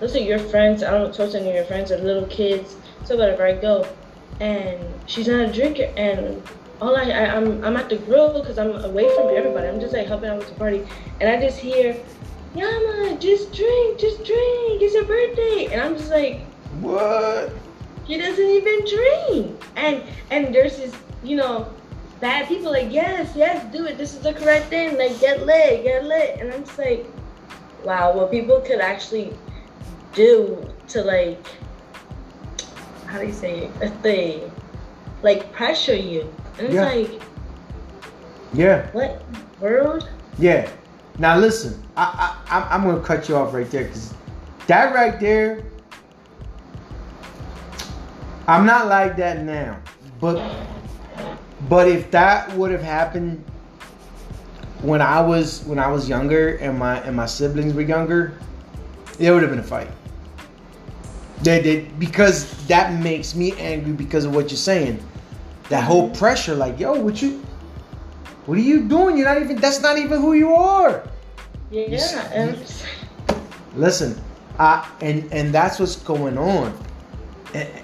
those 0.00 0.16
are 0.16 0.20
your 0.20 0.38
friends. 0.38 0.82
I 0.82 0.90
don't 0.90 1.14
talk 1.14 1.30
to 1.32 1.38
any 1.38 1.50
of 1.50 1.54
your 1.54 1.64
friends 1.64 1.92
or 1.92 1.98
little 1.98 2.26
kids. 2.26 2.76
So 3.04 3.16
whatever, 3.16 3.46
I 3.46 3.52
go." 3.52 3.86
And 4.40 4.80
she's 5.06 5.28
not 5.28 5.48
a 5.48 5.52
drinker, 5.52 5.92
and 5.96 6.42
all 6.80 6.96
I, 6.96 7.04
I 7.10 7.36
I'm 7.36 7.64
I'm 7.64 7.76
at 7.76 7.88
the 7.88 7.96
grill 7.96 8.40
because 8.40 8.58
I'm 8.58 8.72
away 8.84 9.08
from 9.14 9.28
everybody. 9.36 9.68
I'm 9.68 9.80
just 9.80 9.94
like 9.94 10.06
helping 10.06 10.30
out 10.30 10.38
with 10.38 10.48
the 10.48 10.54
party, 10.54 10.86
and 11.20 11.28
I 11.28 11.40
just 11.40 11.58
hear. 11.58 11.96
Yama, 12.54 13.16
just 13.18 13.52
drink, 13.52 13.98
just 13.98 14.18
drink. 14.24 14.80
It's 14.82 14.94
your 14.94 15.04
birthday, 15.04 15.68
and 15.72 15.80
I'm 15.80 15.96
just 15.96 16.10
like, 16.10 16.40
What? 16.80 17.50
he 18.04 18.16
doesn't 18.18 18.48
even 18.48 18.84
drink. 18.84 19.64
And 19.76 20.02
and 20.30 20.54
there's 20.54 20.76
this, 20.76 20.94
you 21.24 21.36
know, 21.36 21.72
bad 22.20 22.46
people 22.46 22.70
like, 22.70 22.92
yes, 22.92 23.32
yes, 23.34 23.64
do 23.72 23.86
it. 23.86 23.98
This 23.98 24.14
is 24.14 24.20
the 24.20 24.32
correct 24.34 24.66
thing. 24.66 24.96
Like, 24.96 25.18
get 25.20 25.44
lit, 25.44 25.82
get 25.82 26.04
lit. 26.04 26.36
And 26.40 26.52
I'm 26.52 26.64
just 26.64 26.78
like, 26.78 27.06
wow, 27.82 28.14
what 28.14 28.30
people 28.30 28.60
could 28.60 28.80
actually 28.80 29.32
do 30.14 30.62
to 30.88 31.02
like, 31.02 31.44
how 33.06 33.18
do 33.18 33.26
you 33.26 33.32
say 33.32 33.64
it? 33.64 33.70
If 33.82 34.00
they 34.02 34.48
like 35.22 35.50
pressure 35.52 35.96
you, 35.96 36.32
and 36.58 36.66
it's 36.68 36.74
Yeah. 36.74 36.84
like, 36.84 37.22
Yeah. 38.52 38.86
what 38.92 39.24
world? 39.60 40.08
Yeah. 40.38 40.68
Now 41.18 41.38
listen, 41.38 41.80
I, 41.96 42.36
I 42.48 42.60
I'm- 42.70 42.82
gonna 42.84 43.00
cut 43.00 43.28
you 43.28 43.36
off 43.36 43.54
right 43.54 43.70
there 43.70 43.84
because 43.84 44.12
that 44.66 44.94
right 44.94 45.18
there, 45.20 45.62
I'm 48.48 48.66
not 48.66 48.88
like 48.88 49.16
that 49.16 49.42
now. 49.42 49.78
But 50.20 50.42
but 51.68 51.88
if 51.88 52.10
that 52.10 52.52
would 52.56 52.70
have 52.72 52.82
happened 52.82 53.42
when 54.82 55.00
I 55.00 55.20
was 55.20 55.62
when 55.64 55.78
I 55.78 55.86
was 55.88 56.08
younger 56.08 56.56
and 56.56 56.78
my 56.78 56.98
and 57.00 57.14
my 57.16 57.26
siblings 57.26 57.74
were 57.74 57.82
younger, 57.82 58.36
it 59.18 59.30
would 59.30 59.42
have 59.42 59.50
been 59.50 59.60
a 59.60 59.62
fight. 59.62 59.90
They 61.42 61.62
did 61.62 61.98
because 61.98 62.66
that 62.66 63.00
makes 63.00 63.34
me 63.34 63.52
angry 63.58 63.92
because 63.92 64.24
of 64.24 64.34
what 64.34 64.50
you're 64.50 64.56
saying. 64.56 65.02
That 65.68 65.84
whole 65.84 66.10
pressure, 66.10 66.54
like, 66.54 66.78
yo, 66.78 67.00
what 67.00 67.22
you 67.22 67.42
what 68.46 68.58
are 68.58 68.62
you 68.62 68.82
doing? 68.88 69.16
You're 69.16 69.26
not 69.26 69.42
even 69.42 69.56
that's 69.56 69.80
not 69.80 69.98
even 69.98 70.20
who 70.20 70.34
you 70.34 70.54
are. 70.54 71.02
Yeah, 71.70 72.30
and 72.32 72.56
Listen, 73.76 74.20
I 74.58 74.88
and 75.00 75.30
and 75.32 75.52
that's 75.52 75.78
what's 75.78 75.96
going 75.96 76.38
on. 76.38 76.78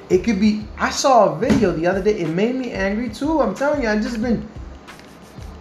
It, 0.08 0.24
could 0.24 0.40
be. 0.40 0.64
I 0.78 0.90
saw 0.90 1.32
a 1.32 1.38
video 1.38 1.70
the 1.70 1.86
other 1.86 2.02
day. 2.02 2.18
It 2.18 2.28
made 2.28 2.56
me 2.56 2.72
angry 2.72 3.08
too. 3.08 3.40
I'm 3.40 3.54
telling 3.54 3.82
you, 3.82 3.88
I 3.88 3.96
just 3.96 4.20
been. 4.20 4.46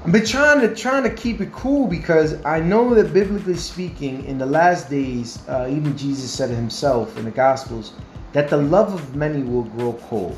I've 0.04 0.12
been 0.12 0.26
trying 0.26 0.62
to 0.62 0.76
trying 0.76 1.04
to 1.04 1.10
keep 1.10 1.42
it 1.42 1.52
cool 1.52 1.88
because 1.88 2.44
I 2.46 2.60
know 2.60 2.94
that 2.96 3.14
biblically 3.14 3.56
speaking, 3.56 4.26
in 4.26 4.38
the 4.38 4.46
last 4.46 4.90
days, 4.90 5.48
uh, 5.48 5.68
even 5.70 5.96
Jesus 5.98 6.32
said 6.32 6.50
it 6.50 6.56
himself 6.56 7.18
in 7.18 7.26
the 7.26 7.32
Gospels 7.32 7.94
that 8.34 8.50
the 8.50 8.58
love 8.58 8.94
of 8.94 9.16
many 9.16 9.44
will 9.44 9.64
grow 9.64 9.94
cold. 9.94 10.38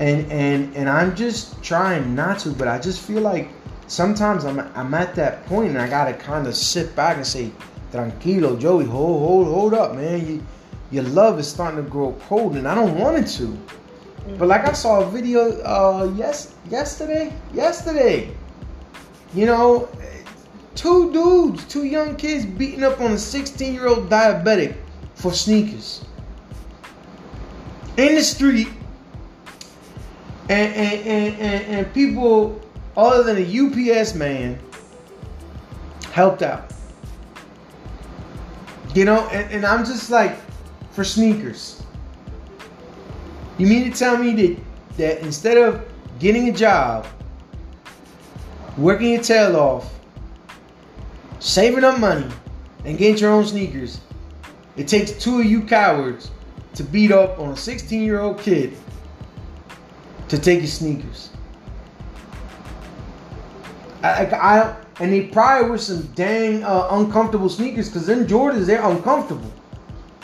And 0.00 0.32
and 0.32 0.74
and 0.74 0.88
I'm 0.88 1.14
just 1.14 1.62
trying 1.62 2.14
not 2.14 2.40
to, 2.40 2.50
but 2.50 2.66
I 2.66 2.78
just 2.78 3.00
feel 3.02 3.20
like 3.20 3.50
sometimes 3.86 4.44
I'm 4.44 4.58
I'm 4.74 4.94
at 4.94 5.14
that 5.14 5.44
point 5.46 5.68
and 5.68 5.78
I 5.78 5.88
gotta 5.88 6.14
kind 6.14 6.46
of 6.46 6.56
sit 6.56 6.96
back 6.96 7.18
and 7.18 7.26
say, 7.26 7.52
"Tranquilo, 7.92 8.58
Joey, 8.58 8.86
hold 8.86 9.20
hold 9.20 9.46
hold 9.46 9.74
up, 9.74 9.94
man. 9.94 10.26
You, 10.26 10.42
your 10.90 11.04
love 11.04 11.38
is 11.38 11.46
starting 11.46 11.84
to 11.84 11.88
grow 11.88 12.16
cold, 12.28 12.56
and 12.56 12.66
I 12.66 12.74
don't 12.74 12.98
want 12.98 13.18
it 13.18 13.26
to." 13.38 13.56
But 14.38 14.48
like 14.48 14.66
I 14.66 14.72
saw 14.72 15.02
a 15.02 15.06
video 15.10 15.60
uh 15.62 16.12
yes 16.16 16.54
yesterday 16.70 17.32
yesterday, 17.52 18.34
you 19.34 19.44
know, 19.44 19.88
two 20.74 21.12
dudes, 21.12 21.64
two 21.66 21.84
young 21.84 22.16
kids 22.16 22.46
beating 22.46 22.84
up 22.84 23.00
on 23.00 23.12
a 23.12 23.18
16 23.18 23.74
year 23.74 23.86
old 23.86 24.08
diabetic 24.08 24.76
for 25.14 25.32
sneakers 25.32 26.04
in 27.96 28.14
the 28.14 28.22
street, 28.22 28.68
and 30.50 30.74
and, 30.74 31.06
and, 31.06 31.40
and, 31.40 31.74
and 31.76 31.94
people 31.94 32.60
other 32.96 33.22
than 33.22 33.36
a 33.38 33.94
UPS 34.00 34.14
man 34.14 34.58
helped 36.12 36.42
out. 36.42 36.72
You 38.94 39.04
know, 39.04 39.28
and, 39.28 39.50
and 39.52 39.64
I'm 39.64 39.84
just 39.84 40.10
like, 40.10 40.36
for 40.90 41.04
sneakers. 41.04 41.82
You 43.58 43.68
mean 43.68 43.90
to 43.90 43.96
tell 43.96 44.18
me 44.18 44.34
that 44.34 44.58
that 44.96 45.20
instead 45.20 45.56
of 45.56 45.86
getting 46.18 46.48
a 46.48 46.52
job, 46.52 47.06
working 48.76 49.12
your 49.12 49.22
tail 49.22 49.56
off, 49.56 49.94
saving 51.38 51.84
up 51.84 52.00
money, 52.00 52.26
and 52.84 52.98
getting 52.98 53.18
your 53.18 53.30
own 53.30 53.46
sneakers, 53.46 54.00
it 54.76 54.88
takes 54.88 55.12
two 55.12 55.40
of 55.40 55.46
you 55.46 55.62
cowards 55.62 56.32
to 56.74 56.82
beat 56.82 57.12
up 57.12 57.38
on 57.38 57.50
a 57.50 57.56
16 57.56 58.02
year 58.02 58.20
old 58.20 58.40
kid 58.40 58.76
to 60.30 60.38
take 60.38 60.60
his 60.60 60.72
sneakers? 60.72 61.30
I, 64.02 64.24
I, 64.24 64.60
I 64.60 64.76
and 65.00 65.12
they 65.12 65.26
probably 65.26 65.70
were 65.70 65.78
some 65.78 66.02
dang 66.14 66.62
uh, 66.62 66.88
uncomfortable 66.92 67.48
sneakers 67.48 67.88
because 67.88 68.08
in 68.08 68.26
Jordans 68.26 68.66
they're 68.66 68.84
uncomfortable. 68.84 69.52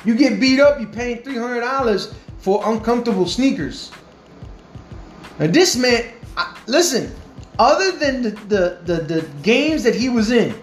You 0.04 0.14
get 0.14 0.40
beat 0.40 0.60
up, 0.60 0.80
you 0.80 0.86
paying 0.86 1.22
three 1.22 1.36
hundred 1.36 1.60
dollars 1.60 2.14
for 2.38 2.62
uncomfortable 2.72 3.26
sneakers. 3.26 3.90
Now 5.38 5.48
this 5.48 5.76
man, 5.76 6.04
I, 6.36 6.56
listen, 6.66 7.14
other 7.58 7.92
than 7.92 8.22
the, 8.22 8.30
the 8.30 8.78
the 8.84 9.02
the 9.02 9.28
games 9.42 9.82
that 9.82 9.94
he 9.94 10.08
was 10.08 10.30
in, 10.30 10.54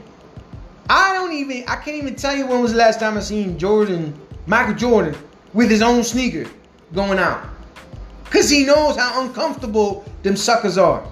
I 0.89 1.13
don't 1.13 1.33
even 1.33 1.63
I 1.67 1.75
can't 1.75 1.97
even 1.97 2.15
tell 2.15 2.35
you 2.35 2.47
when 2.47 2.61
was 2.61 2.71
the 2.71 2.77
last 2.77 2.99
time 2.99 3.17
I 3.17 3.21
seen 3.21 3.57
Jordan, 3.59 4.13
Michael 4.47 4.75
Jordan, 4.75 5.15
with 5.53 5.69
his 5.69 5.81
own 5.81 6.03
sneaker 6.03 6.49
going 6.93 7.19
out. 7.19 7.52
Cause 8.34 8.49
he 8.49 8.65
knows 8.65 8.97
how 8.97 9.23
uncomfortable 9.23 10.03
them 10.23 10.36
suckers 10.36 10.79
are. 10.79 11.07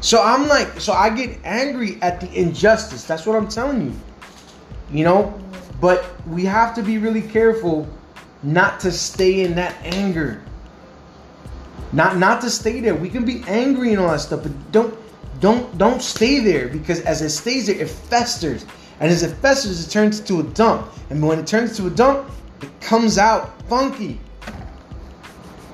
So 0.00 0.22
I'm 0.22 0.46
like, 0.46 0.80
so 0.80 0.92
I 0.92 1.10
get 1.10 1.36
angry 1.42 1.98
at 2.00 2.20
the 2.20 2.32
injustice. 2.32 3.02
That's 3.02 3.26
what 3.26 3.34
I'm 3.34 3.48
telling 3.48 3.86
you. 3.86 3.92
You 4.92 5.04
know? 5.04 5.40
But 5.80 6.06
we 6.28 6.44
have 6.44 6.76
to 6.76 6.82
be 6.82 6.98
really 6.98 7.22
careful 7.22 7.88
not 8.44 8.78
to 8.80 8.92
stay 8.92 9.42
in 9.42 9.56
that 9.56 9.74
anger. 9.82 10.40
Not 11.92 12.18
not 12.18 12.40
to 12.42 12.50
stay 12.50 12.80
there. 12.80 12.94
We 12.94 13.08
can 13.08 13.24
be 13.24 13.42
angry 13.48 13.90
and 13.90 14.00
all 14.00 14.12
that 14.12 14.20
stuff, 14.20 14.44
but 14.44 14.72
don't 14.72 14.96
don't 15.40 15.76
don't 15.76 16.02
stay 16.02 16.38
there 16.38 16.68
because 16.68 17.00
as 17.00 17.20
it 17.20 17.30
stays 17.30 17.66
there, 17.66 17.80
it 17.80 17.88
festers. 17.88 18.64
And 19.00 19.10
as 19.10 19.24
it 19.24 19.34
festers, 19.36 19.84
it 19.84 19.90
turns 19.90 20.20
into 20.20 20.38
a 20.38 20.44
dump. 20.54 20.92
And 21.10 21.20
when 21.26 21.40
it 21.40 21.48
turns 21.48 21.78
into 21.78 21.92
a 21.92 21.96
dump, 21.96 22.30
it 22.62 22.80
comes 22.80 23.18
out 23.18 23.60
funky. 23.62 24.20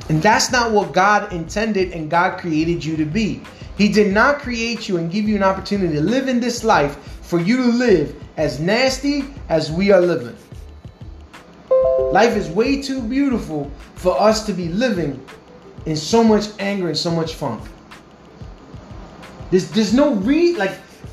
And 0.08 0.22
that's 0.22 0.52
not 0.52 0.72
what 0.72 0.92
God 0.92 1.32
intended 1.32 1.92
and 1.92 2.10
God 2.10 2.38
created 2.38 2.84
you 2.84 2.96
to 2.96 3.04
be. 3.04 3.40
He 3.78 3.88
did 3.88 4.12
not 4.12 4.38
create 4.38 4.88
you 4.88 4.98
and 4.98 5.10
give 5.10 5.28
you 5.28 5.36
an 5.36 5.42
opportunity 5.42 5.94
to 5.94 6.02
live 6.02 6.28
in 6.28 6.40
this 6.40 6.62
life 6.62 6.96
for 7.22 7.40
you 7.40 7.56
to 7.56 7.64
live 7.64 8.14
as 8.36 8.60
nasty 8.60 9.24
as 9.48 9.72
we 9.72 9.90
are 9.90 10.00
living. 10.00 10.36
Life 12.12 12.36
is 12.36 12.48
way 12.48 12.80
too 12.80 13.02
beautiful 13.02 13.70
for 13.94 14.20
us 14.20 14.44
to 14.46 14.52
be 14.52 14.68
living 14.68 15.24
in 15.86 15.96
so 15.96 16.22
much 16.22 16.46
anger 16.58 16.88
and 16.88 16.96
so 16.96 17.10
much 17.10 17.34
funk. 17.34 17.62
There's, 19.50 19.70
there's 19.70 19.94
no 19.94 20.14
re 20.14 20.54
like 20.56 20.72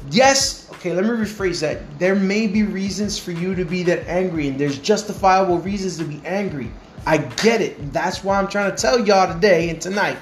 yes 0.10 0.70
okay 0.72 0.94
let 0.94 1.04
me 1.04 1.12
rephrase 1.12 1.62
that 1.62 1.82
there 2.00 2.16
may 2.16 2.48
be 2.48 2.64
reasons 2.64 3.18
for 3.18 3.32
you 3.32 3.54
to 3.54 3.64
be 3.64 3.84
that 3.84 4.08
angry 4.08 4.48
and 4.48 4.60
there's 4.60 4.80
justifiable 4.80 5.60
reasons 5.60 5.98
to 5.98 6.04
be 6.04 6.22
angry 6.26 6.72
i 7.06 7.18
get 7.18 7.62
it 7.62 7.94
that's 7.94 8.24
why 8.24 8.38
i'm 8.38 8.48
trying 8.48 8.70
to 8.70 8.78
tell 8.78 9.06
y'all 9.06 9.34
today 9.34 9.70
and 9.70 9.82
tonight 9.82 10.18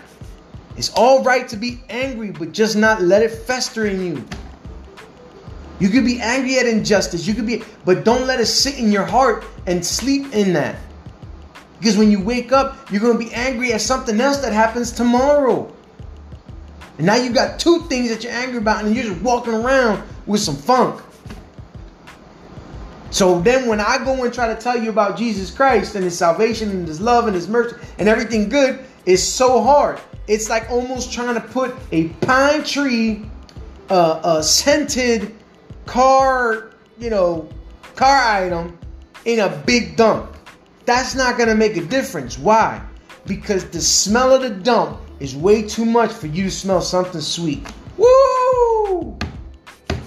it's 0.78 0.92
all 0.92 1.24
right 1.24 1.48
to 1.48 1.58
be 1.58 1.82
angry 1.90 2.32
but 2.32 2.52
just 2.52 2.76
not 2.76 3.02
let 3.02 3.22
it 3.22 3.32
fester 3.32 3.86
in 3.86 4.06
you 4.06 4.26
You 5.80 5.88
could 5.88 6.04
be 6.04 6.20
angry 6.20 6.60
at 6.60 6.66
injustice. 6.68 7.26
You 7.26 7.34
could 7.34 7.48
be, 7.48 7.64
but 7.86 8.04
don't 8.04 8.28
let 8.28 8.42
it 8.42 8.48
sit 8.48 8.78
in 8.78 8.92
your 8.92 9.06
heart 9.06 9.46
and 9.66 9.84
sleep 9.84 10.34
in 10.34 10.54
that. 10.54 10.76
Because 11.80 11.98
when 11.98 12.12
you 12.12 12.22
wake 12.22 12.52
up, 12.52 12.92
you're 12.92 13.00
going 13.00 13.18
to 13.18 13.26
be 13.26 13.34
angry 13.34 13.72
at 13.72 13.80
something 13.80 14.20
else 14.20 14.38
that 14.40 14.52
happens 14.52 14.92
tomorrow. 14.92 15.74
And 16.98 17.08
now 17.08 17.16
you 17.16 17.32
got 17.32 17.60
two 17.60 17.84
things 17.88 18.10
that 18.10 18.26
you're 18.26 18.34
angry 18.34 18.58
about, 18.58 18.84
and 18.84 18.94
you're 18.94 19.06
just 19.06 19.22
walking 19.22 19.54
around 19.54 20.04
with 20.26 20.42
some 20.42 20.58
funk. 20.58 21.02
So 23.12 23.40
then 23.42 23.68
when 23.68 23.80
I 23.80 24.04
go 24.04 24.24
and 24.24 24.34
try 24.34 24.54
to 24.54 24.60
tell 24.60 24.82
you 24.82 24.90
about 24.90 25.18
Jesus 25.18 25.50
Christ 25.52 25.96
and 25.96 26.04
his 26.04 26.18
salvation 26.18 26.70
and 26.70 26.88
his 26.88 27.02
love 27.02 27.26
and 27.26 27.36
his 27.36 27.48
mercy 27.48 27.76
and 27.98 28.08
everything 28.08 28.50
good, 28.50 28.80
it's 29.06 29.24
so 29.24 29.62
hard. 29.62 30.00
It's 30.28 30.50
like 30.50 30.70
almost 30.70 31.12
trying 31.12 31.34
to 31.34 31.42
put 31.42 31.76
a 31.92 32.10
pine 32.10 32.64
tree, 32.64 33.26
uh, 33.90 34.22
a 34.24 34.44
scented 34.44 35.34
car, 35.88 36.72
you 37.00 37.10
know, 37.10 37.50
car 37.96 38.44
item 38.44 38.78
in 39.26 39.40
a 39.40 39.50
big 39.66 39.96
dump. 39.96 40.36
That's 40.86 41.16
not 41.16 41.38
going 41.38 41.50
to 41.50 41.56
make 41.56 41.78
a 41.78 41.84
difference. 41.84 42.38
Why? 42.38 42.82
Because 43.26 43.66
the 43.70 43.82
smell 43.82 44.34
of 44.34 44.42
the 44.42 44.50
dump 44.50 45.00
is 45.20 45.36
way 45.36 45.64
too 45.64 45.86
much 45.86 46.12
for 46.12 46.28
you 46.28 46.46
to 46.46 46.52
smell 46.52 46.82
something 46.82 47.22
sweet. 47.22 47.68
Woo! 47.98 49.18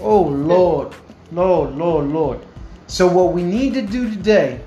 Oh, 0.00 0.22
Lord. 0.22 0.94
Lord, 1.32 1.74
Lord, 1.74 2.06
Lord. 2.06 2.46
So 2.92 3.06
what 3.06 3.32
we 3.32 3.42
need 3.42 3.72
to 3.72 3.80
do 3.80 4.10
today, 4.10 4.60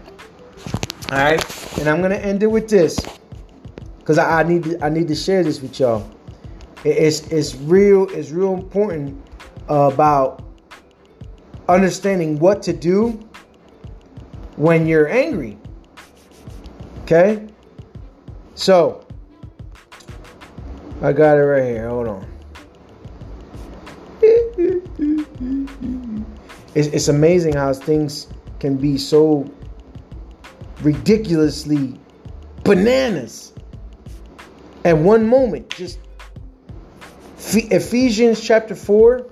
all 1.11 1.17
right, 1.19 1.77
and 1.77 1.87
I'm 1.87 2.01
gonna 2.01 2.15
end 2.15 2.41
it 2.41 2.47
with 2.47 2.67
this, 2.67 2.99
because 3.99 4.17
I, 4.17 4.39
I, 4.39 4.43
need 4.43 4.63
to, 4.63 4.83
I 4.83 4.89
need 4.89 5.07
to 5.09 5.15
share 5.15 5.43
this 5.43 5.61
with 5.61 5.79
y'all. 5.79 6.09
it's 6.83 7.27
it's 7.27 7.53
real 7.53 8.09
it's 8.09 8.31
real 8.31 8.55
important 8.55 9.23
about 9.67 10.43
understanding 11.69 12.39
what 12.39 12.63
to 12.63 12.73
do 12.73 13.09
when 14.55 14.87
you're 14.87 15.07
angry. 15.07 15.59
Okay, 17.03 17.45
so 18.55 19.05
I 21.03 21.13
got 21.13 21.37
it 21.37 21.41
right 21.41 21.63
here. 21.63 21.89
Hold 21.89 22.07
on. 22.07 22.34
It's, 26.75 26.89
it's 26.89 27.07
amazing 27.07 27.53
how 27.53 27.73
things 27.73 28.27
can 28.59 28.77
be 28.77 28.97
so 28.97 29.49
ridiculously 30.81 31.97
bananas 32.63 33.53
at 34.83 34.97
one 34.97 35.25
moment. 35.27 35.69
Just 35.69 35.99
Ephesians 37.37 38.41
chapter 38.41 38.75
4, 38.75 39.29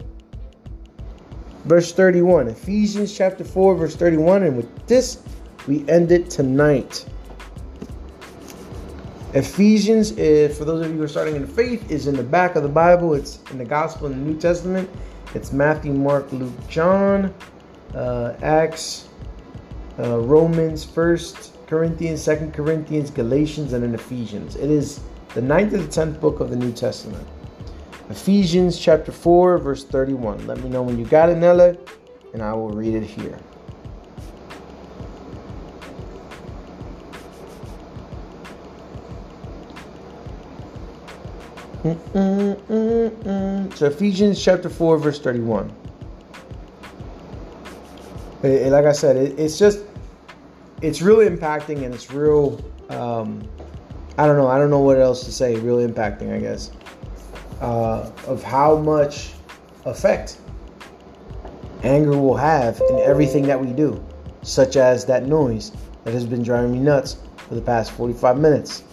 verse 1.66 1.92
31. 1.92 2.48
Ephesians 2.48 3.16
chapter 3.16 3.44
4, 3.44 3.76
verse 3.76 3.96
31. 3.96 4.44
And 4.44 4.58
with 4.58 4.88
this, 4.88 5.22
we 5.68 5.88
end 5.90 6.12
it 6.12 6.30
tonight. 6.30 7.06
Ephesians, 9.34 10.12
is, 10.12 10.56
for 10.56 10.64
those 10.64 10.86
of 10.86 10.92
you 10.92 10.98
who 10.98 11.04
are 11.04 11.08
starting 11.08 11.36
in 11.36 11.42
the 11.42 11.48
faith, 11.48 11.90
is 11.90 12.06
in 12.08 12.16
the 12.16 12.24
back 12.24 12.56
of 12.56 12.64
the 12.64 12.70
Bible. 12.70 13.16
It's 13.16 13.40
in 13.50 13.58
the 13.58 13.66
Gospel 13.66 14.08
in 14.08 14.14
the 14.14 14.32
New 14.32 14.40
Testament. 14.40 14.90
It's 15.36 15.52
Matthew, 15.52 15.94
Mark, 15.94 16.32
Luke, 16.32 16.54
John, 16.70 17.34
uh, 17.96 18.36
Acts, 18.44 19.08
uh, 19.98 20.20
Romans, 20.20 20.84
First 20.84 21.54
Corinthians, 21.66 22.22
Second 22.22 22.54
Corinthians, 22.54 23.10
Galatians, 23.10 23.74
and 23.74 23.84
then 23.84 23.96
Ephesians. 23.96 24.56
It 24.56 24.70
is 24.70 25.00
the 25.34 25.42
ninth 25.42 25.72
to 25.72 25.80
the 25.80 25.88
tenth 25.88 26.22
book 26.22 26.40
of 26.40 26.52
the 26.52 26.56
New 26.56 26.72
Testament. 26.72 27.28
Ephesians 28.12 28.78
chapter 28.78 29.12
4, 29.12 29.58
verse 29.58 29.84
31. 29.84 30.46
Let 30.46 30.62
me 30.62 30.70
know 30.70 30.84
when 30.84 31.00
you 31.00 31.06
got 31.06 31.30
it, 31.30 31.38
Nelly, 31.38 31.80
and 32.34 32.44
I 32.44 32.54
will 32.54 32.70
read 32.70 32.94
it 32.94 33.04
here. 33.04 33.40
Mm-mm-mm-mm. 41.84 43.76
So 43.76 43.88
Ephesians 43.88 44.42
chapter 44.42 44.70
4, 44.70 44.98
verse 44.98 45.20
31. 45.20 45.76
It, 48.44 48.72
like 48.72 48.86
I 48.86 48.94
said, 48.94 49.18
it, 49.18 49.38
it's 49.38 49.60
just, 49.60 49.82
it's 50.82 51.02
really 51.02 51.28
impacting 51.28 51.84
and 51.84 51.94
it's 51.94 52.12
real, 52.12 52.64
um, 52.90 53.46
I 54.18 54.26
don't 54.26 54.38
know, 54.38 54.48
I 54.48 54.58
don't 54.58 54.70
know 54.70 54.80
what 54.80 54.98
else 54.98 55.26
to 55.26 55.32
say, 55.32 55.56
really 55.58 55.86
impacting, 55.86 56.34
I 56.34 56.40
guess, 56.40 56.72
uh, 57.60 58.12
of 58.28 58.44
how 58.44 58.78
much 58.78 59.34
effect 59.86 60.40
anger 61.84 62.18
will 62.18 62.38
have 62.38 62.82
in 62.90 63.00
everything 63.00 63.44
that 63.48 63.60
we 63.60 63.74
do, 63.74 64.02
such 64.42 64.78
as 64.78 65.04
that 65.06 65.26
noise 65.26 65.74
that 66.06 66.14
has 66.14 66.26
been 66.26 66.44
driving 66.44 66.72
me 66.72 66.80
nuts 66.80 67.18
for 67.36 67.56
the 67.56 67.62
past 67.62 67.92
45 67.92 68.38
minutes. 68.38 68.84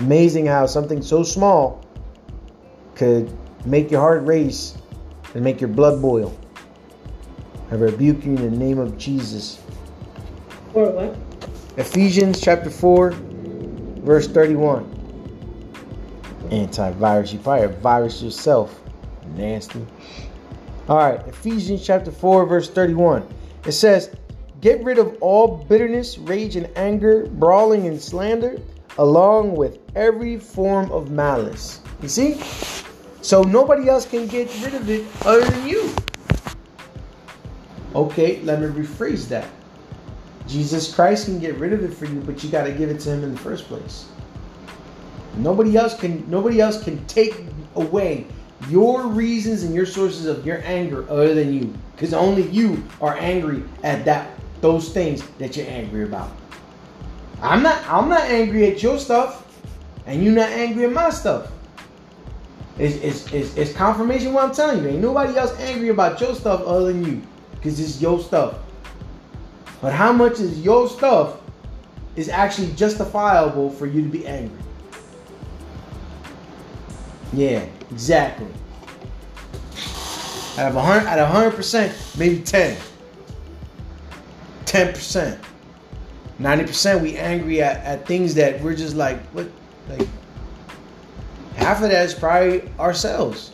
Amazing 0.00 0.46
how 0.46 0.64
something 0.64 1.02
so 1.02 1.22
small 1.22 1.84
could 2.94 3.30
make 3.66 3.90
your 3.90 4.00
heart 4.00 4.24
race 4.24 4.78
and 5.34 5.44
make 5.44 5.60
your 5.60 5.68
blood 5.68 6.00
boil. 6.00 6.34
I 7.70 7.74
rebuke 7.74 8.24
you 8.24 8.34
in 8.34 8.50
the 8.50 8.56
name 8.56 8.78
of 8.78 8.96
Jesus. 8.96 9.60
For 10.72 10.90
what? 10.90 11.16
Ephesians 11.76 12.40
chapter 12.40 12.70
4, 12.70 13.10
verse 13.10 14.26
31. 14.26 14.86
Antivirus. 16.48 17.34
You 17.34 17.38
probably 17.38 17.62
have 17.62 17.78
virus 17.80 18.22
yourself. 18.22 18.80
Nasty. 19.36 19.86
All 20.88 20.96
right, 20.96 21.20
Ephesians 21.28 21.84
chapter 21.84 22.10
4, 22.10 22.46
verse 22.46 22.70
31. 22.70 23.28
It 23.66 23.72
says, 23.72 24.10
Get 24.62 24.82
rid 24.82 24.98
of 24.98 25.18
all 25.20 25.58
bitterness, 25.58 26.16
rage, 26.16 26.56
and 26.56 26.70
anger, 26.74 27.26
brawling 27.26 27.86
and 27.86 28.00
slander 28.00 28.56
along 29.00 29.56
with 29.56 29.78
every 29.96 30.36
form 30.36 30.92
of 30.92 31.10
malice. 31.10 31.80
You 32.02 32.08
see? 32.08 32.38
So 33.22 33.42
nobody 33.42 33.88
else 33.88 34.04
can 34.04 34.26
get 34.26 34.54
rid 34.62 34.74
of 34.74 34.90
it 34.90 35.06
other 35.24 35.40
than 35.40 35.66
you. 35.66 35.90
Okay, 37.94 38.42
let 38.42 38.60
me 38.60 38.66
rephrase 38.66 39.26
that. 39.28 39.48
Jesus 40.46 40.94
Christ 40.94 41.24
can 41.24 41.38
get 41.38 41.54
rid 41.54 41.72
of 41.72 41.82
it 41.82 41.94
for 41.94 42.04
you, 42.04 42.20
but 42.20 42.44
you 42.44 42.50
got 42.50 42.64
to 42.64 42.72
give 42.72 42.90
it 42.90 43.00
to 43.00 43.10
him 43.10 43.24
in 43.24 43.32
the 43.32 43.40
first 43.40 43.64
place. 43.64 44.06
Nobody 45.36 45.78
else 45.78 45.98
can 45.98 46.28
nobody 46.28 46.60
else 46.60 46.82
can 46.82 47.02
take 47.06 47.46
away 47.76 48.26
your 48.68 49.06
reasons 49.06 49.62
and 49.62 49.74
your 49.74 49.86
sources 49.86 50.26
of 50.26 50.44
your 50.44 50.60
anger 50.66 51.08
other 51.08 51.34
than 51.34 51.54
you 51.54 51.72
because 51.94 52.12
only 52.12 52.42
you 52.50 52.82
are 53.00 53.16
angry 53.16 53.62
at 53.82 54.04
that 54.04 54.28
those 54.60 54.92
things 54.92 55.26
that 55.38 55.56
you're 55.56 55.68
angry 55.68 56.02
about. 56.02 56.32
I'm 57.42 57.62
not 57.62 57.82
I'm 57.88 58.08
not 58.08 58.22
angry 58.22 58.70
at 58.70 58.82
your 58.82 58.98
stuff, 58.98 59.46
and 60.06 60.22
you're 60.22 60.34
not 60.34 60.50
angry 60.50 60.84
at 60.84 60.92
my 60.92 61.10
stuff. 61.10 61.50
It's, 62.80 62.96
it's, 62.96 63.32
it's, 63.32 63.56
it's 63.58 63.72
confirmation 63.74 64.32
what 64.32 64.44
I'm 64.44 64.54
telling 64.54 64.82
you. 64.82 64.88
Ain't 64.88 65.02
nobody 65.02 65.36
else 65.36 65.52
angry 65.60 65.90
about 65.90 66.18
your 66.18 66.34
stuff 66.34 66.62
other 66.62 66.92
than 66.92 67.04
you. 67.04 67.22
Because 67.52 67.78
it's 67.78 68.00
your 68.00 68.18
stuff. 68.20 68.54
But 69.82 69.92
how 69.92 70.14
much 70.14 70.40
is 70.40 70.62
your 70.62 70.88
stuff 70.88 71.36
is 72.16 72.30
actually 72.30 72.72
justifiable 72.72 73.70
for 73.70 73.84
you 73.84 74.02
to 74.02 74.08
be 74.08 74.26
angry? 74.26 74.58
Yeah, 77.34 77.66
exactly. 77.90 78.48
Out 80.56 80.68
of 80.68 80.74
100, 80.74 81.06
out 81.06 81.18
of 81.18 81.54
100%, 81.54 82.18
maybe 82.18 82.40
10. 82.40 82.78
10%. 84.64 85.38
90% 86.40 87.02
we 87.02 87.16
angry 87.16 87.62
at, 87.62 87.84
at 87.84 88.06
things 88.06 88.34
that 88.34 88.60
we're 88.62 88.74
just 88.74 88.96
like, 88.96 89.20
what? 89.32 89.46
Like, 89.88 90.08
half 91.56 91.82
of 91.82 91.90
that 91.90 92.06
is 92.06 92.14
probably 92.14 92.62
ourselves. 92.78 93.52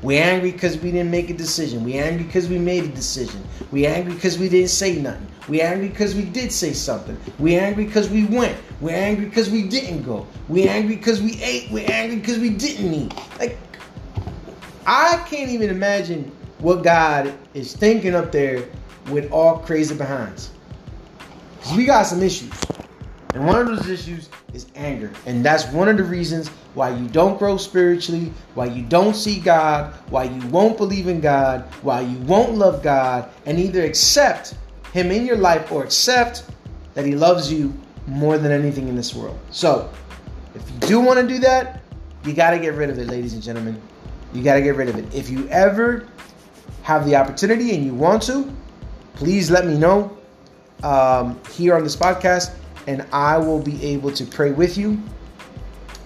We 0.00 0.16
angry 0.16 0.52
because 0.52 0.78
we 0.78 0.90
didn't 0.90 1.10
make 1.10 1.28
a 1.28 1.34
decision. 1.34 1.84
We 1.84 1.94
angry 1.94 2.24
because 2.24 2.48
we 2.48 2.58
made 2.58 2.84
a 2.84 2.88
decision. 2.88 3.44
We 3.70 3.86
angry 3.86 4.14
because 4.14 4.38
we 4.38 4.48
didn't 4.48 4.70
say 4.70 5.00
nothing. 5.00 5.26
We 5.48 5.60
angry 5.60 5.88
because 5.88 6.14
we 6.14 6.24
did 6.24 6.50
say 6.50 6.72
something. 6.72 7.16
We 7.38 7.56
angry 7.56 7.84
because 7.84 8.08
we 8.08 8.24
went. 8.24 8.56
We 8.80 8.92
angry 8.92 9.26
because 9.26 9.50
we 9.50 9.68
didn't 9.68 10.02
go. 10.02 10.26
We 10.48 10.66
angry 10.68 10.96
because 10.96 11.20
we 11.20 11.40
ate. 11.42 11.70
We 11.70 11.84
angry 11.84 12.16
because 12.16 12.38
we 12.38 12.50
didn't 12.50 12.94
eat. 12.94 13.14
Like, 13.38 13.58
I 14.86 15.24
can't 15.28 15.50
even 15.50 15.68
imagine 15.68 16.32
what 16.58 16.82
God 16.82 17.34
is 17.54 17.76
thinking 17.76 18.14
up 18.14 18.32
there 18.32 18.66
with 19.10 19.30
all 19.30 19.58
crazy 19.58 19.94
behinds. 19.94 20.50
Because 21.62 21.76
we 21.76 21.84
got 21.84 22.02
some 22.06 22.22
issues. 22.22 22.52
And 23.34 23.46
one 23.46 23.60
of 23.60 23.66
those 23.68 23.88
issues 23.88 24.28
is 24.52 24.66
anger. 24.74 25.12
And 25.26 25.44
that's 25.44 25.66
one 25.68 25.88
of 25.88 25.96
the 25.96 26.04
reasons 26.04 26.48
why 26.74 26.90
you 26.90 27.06
don't 27.08 27.38
grow 27.38 27.56
spiritually, 27.56 28.32
why 28.54 28.66
you 28.66 28.82
don't 28.82 29.14
see 29.14 29.38
God, 29.38 29.94
why 30.10 30.24
you 30.24 30.46
won't 30.48 30.76
believe 30.76 31.06
in 31.06 31.20
God, 31.20 31.62
why 31.82 32.00
you 32.00 32.18
won't 32.18 32.56
love 32.56 32.82
God, 32.82 33.30
and 33.46 33.58
either 33.58 33.84
accept 33.84 34.54
Him 34.92 35.12
in 35.12 35.24
your 35.24 35.36
life 35.36 35.70
or 35.70 35.84
accept 35.84 36.44
that 36.94 37.06
He 37.06 37.14
loves 37.14 37.50
you 37.52 37.72
more 38.06 38.38
than 38.38 38.50
anything 38.50 38.88
in 38.88 38.96
this 38.96 39.14
world. 39.14 39.38
So, 39.52 39.88
if 40.54 40.68
you 40.68 40.78
do 40.80 41.00
want 41.00 41.20
to 41.20 41.26
do 41.26 41.38
that, 41.40 41.80
you 42.24 42.34
got 42.34 42.50
to 42.50 42.58
get 42.58 42.74
rid 42.74 42.90
of 42.90 42.98
it, 42.98 43.06
ladies 43.06 43.34
and 43.34 43.42
gentlemen. 43.42 43.80
You 44.34 44.42
got 44.42 44.54
to 44.54 44.62
get 44.62 44.74
rid 44.74 44.88
of 44.88 44.98
it. 44.98 45.14
If 45.14 45.30
you 45.30 45.48
ever 45.48 46.08
have 46.82 47.06
the 47.06 47.16
opportunity 47.16 47.74
and 47.74 47.84
you 47.84 47.94
want 47.94 48.22
to, 48.24 48.52
please 49.14 49.50
let 49.50 49.66
me 49.66 49.78
know 49.78 50.18
um, 50.82 51.40
here 51.50 51.74
on 51.74 51.84
this 51.84 51.96
podcast, 51.96 52.54
and 52.86 53.06
I 53.12 53.38
will 53.38 53.60
be 53.60 53.82
able 53.84 54.12
to 54.12 54.24
pray 54.24 54.52
with 54.52 54.76
you. 54.76 55.00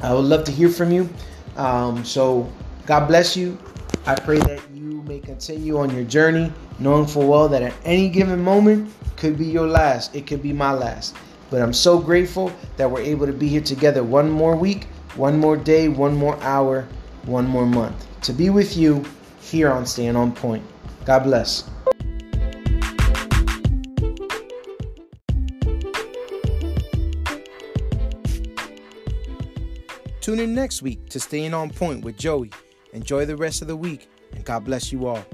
I 0.02 0.12
would 0.12 0.24
love 0.24 0.44
to 0.44 0.52
hear 0.52 0.68
from 0.68 0.92
you. 0.92 1.08
Um, 1.56 2.04
so, 2.04 2.50
God 2.86 3.06
bless 3.06 3.36
you. 3.36 3.58
I 4.06 4.14
pray 4.14 4.38
that 4.38 4.60
you 4.74 5.02
may 5.02 5.18
continue 5.18 5.78
on 5.78 5.94
your 5.94 6.04
journey, 6.04 6.52
knowing 6.78 7.06
full 7.06 7.28
well 7.28 7.48
that 7.48 7.62
at 7.62 7.74
any 7.84 8.08
given 8.08 8.42
moment 8.42 8.92
could 9.16 9.38
be 9.38 9.46
your 9.46 9.66
last. 9.66 10.14
It 10.14 10.26
could 10.26 10.42
be 10.42 10.52
my 10.52 10.72
last. 10.72 11.16
But 11.50 11.62
I'm 11.62 11.72
so 11.72 11.98
grateful 11.98 12.52
that 12.76 12.90
we're 12.90 13.00
able 13.00 13.26
to 13.26 13.32
be 13.32 13.48
here 13.48 13.60
together 13.60 14.02
one 14.02 14.30
more 14.30 14.56
week, 14.56 14.84
one 15.14 15.38
more 15.38 15.56
day, 15.56 15.88
one 15.88 16.14
more 16.14 16.36
hour, 16.42 16.86
one 17.24 17.46
more 17.46 17.66
month 17.66 18.06
to 18.26 18.32
be 18.32 18.50
with 18.50 18.76
you 18.76 19.04
here 19.40 19.70
on 19.70 19.86
Staying 19.86 20.16
On 20.16 20.32
Point. 20.32 20.64
God 21.04 21.20
bless. 21.20 21.70
Tune 30.26 30.40
in 30.40 30.56
next 30.56 30.82
week 30.82 31.08
to 31.10 31.20
Staying 31.20 31.54
On 31.54 31.70
Point 31.70 32.04
with 32.04 32.16
Joey. 32.16 32.50
Enjoy 32.92 33.24
the 33.24 33.36
rest 33.36 33.62
of 33.62 33.68
the 33.68 33.76
week, 33.76 34.08
and 34.32 34.44
God 34.44 34.64
bless 34.64 34.90
you 34.90 35.06
all. 35.06 35.24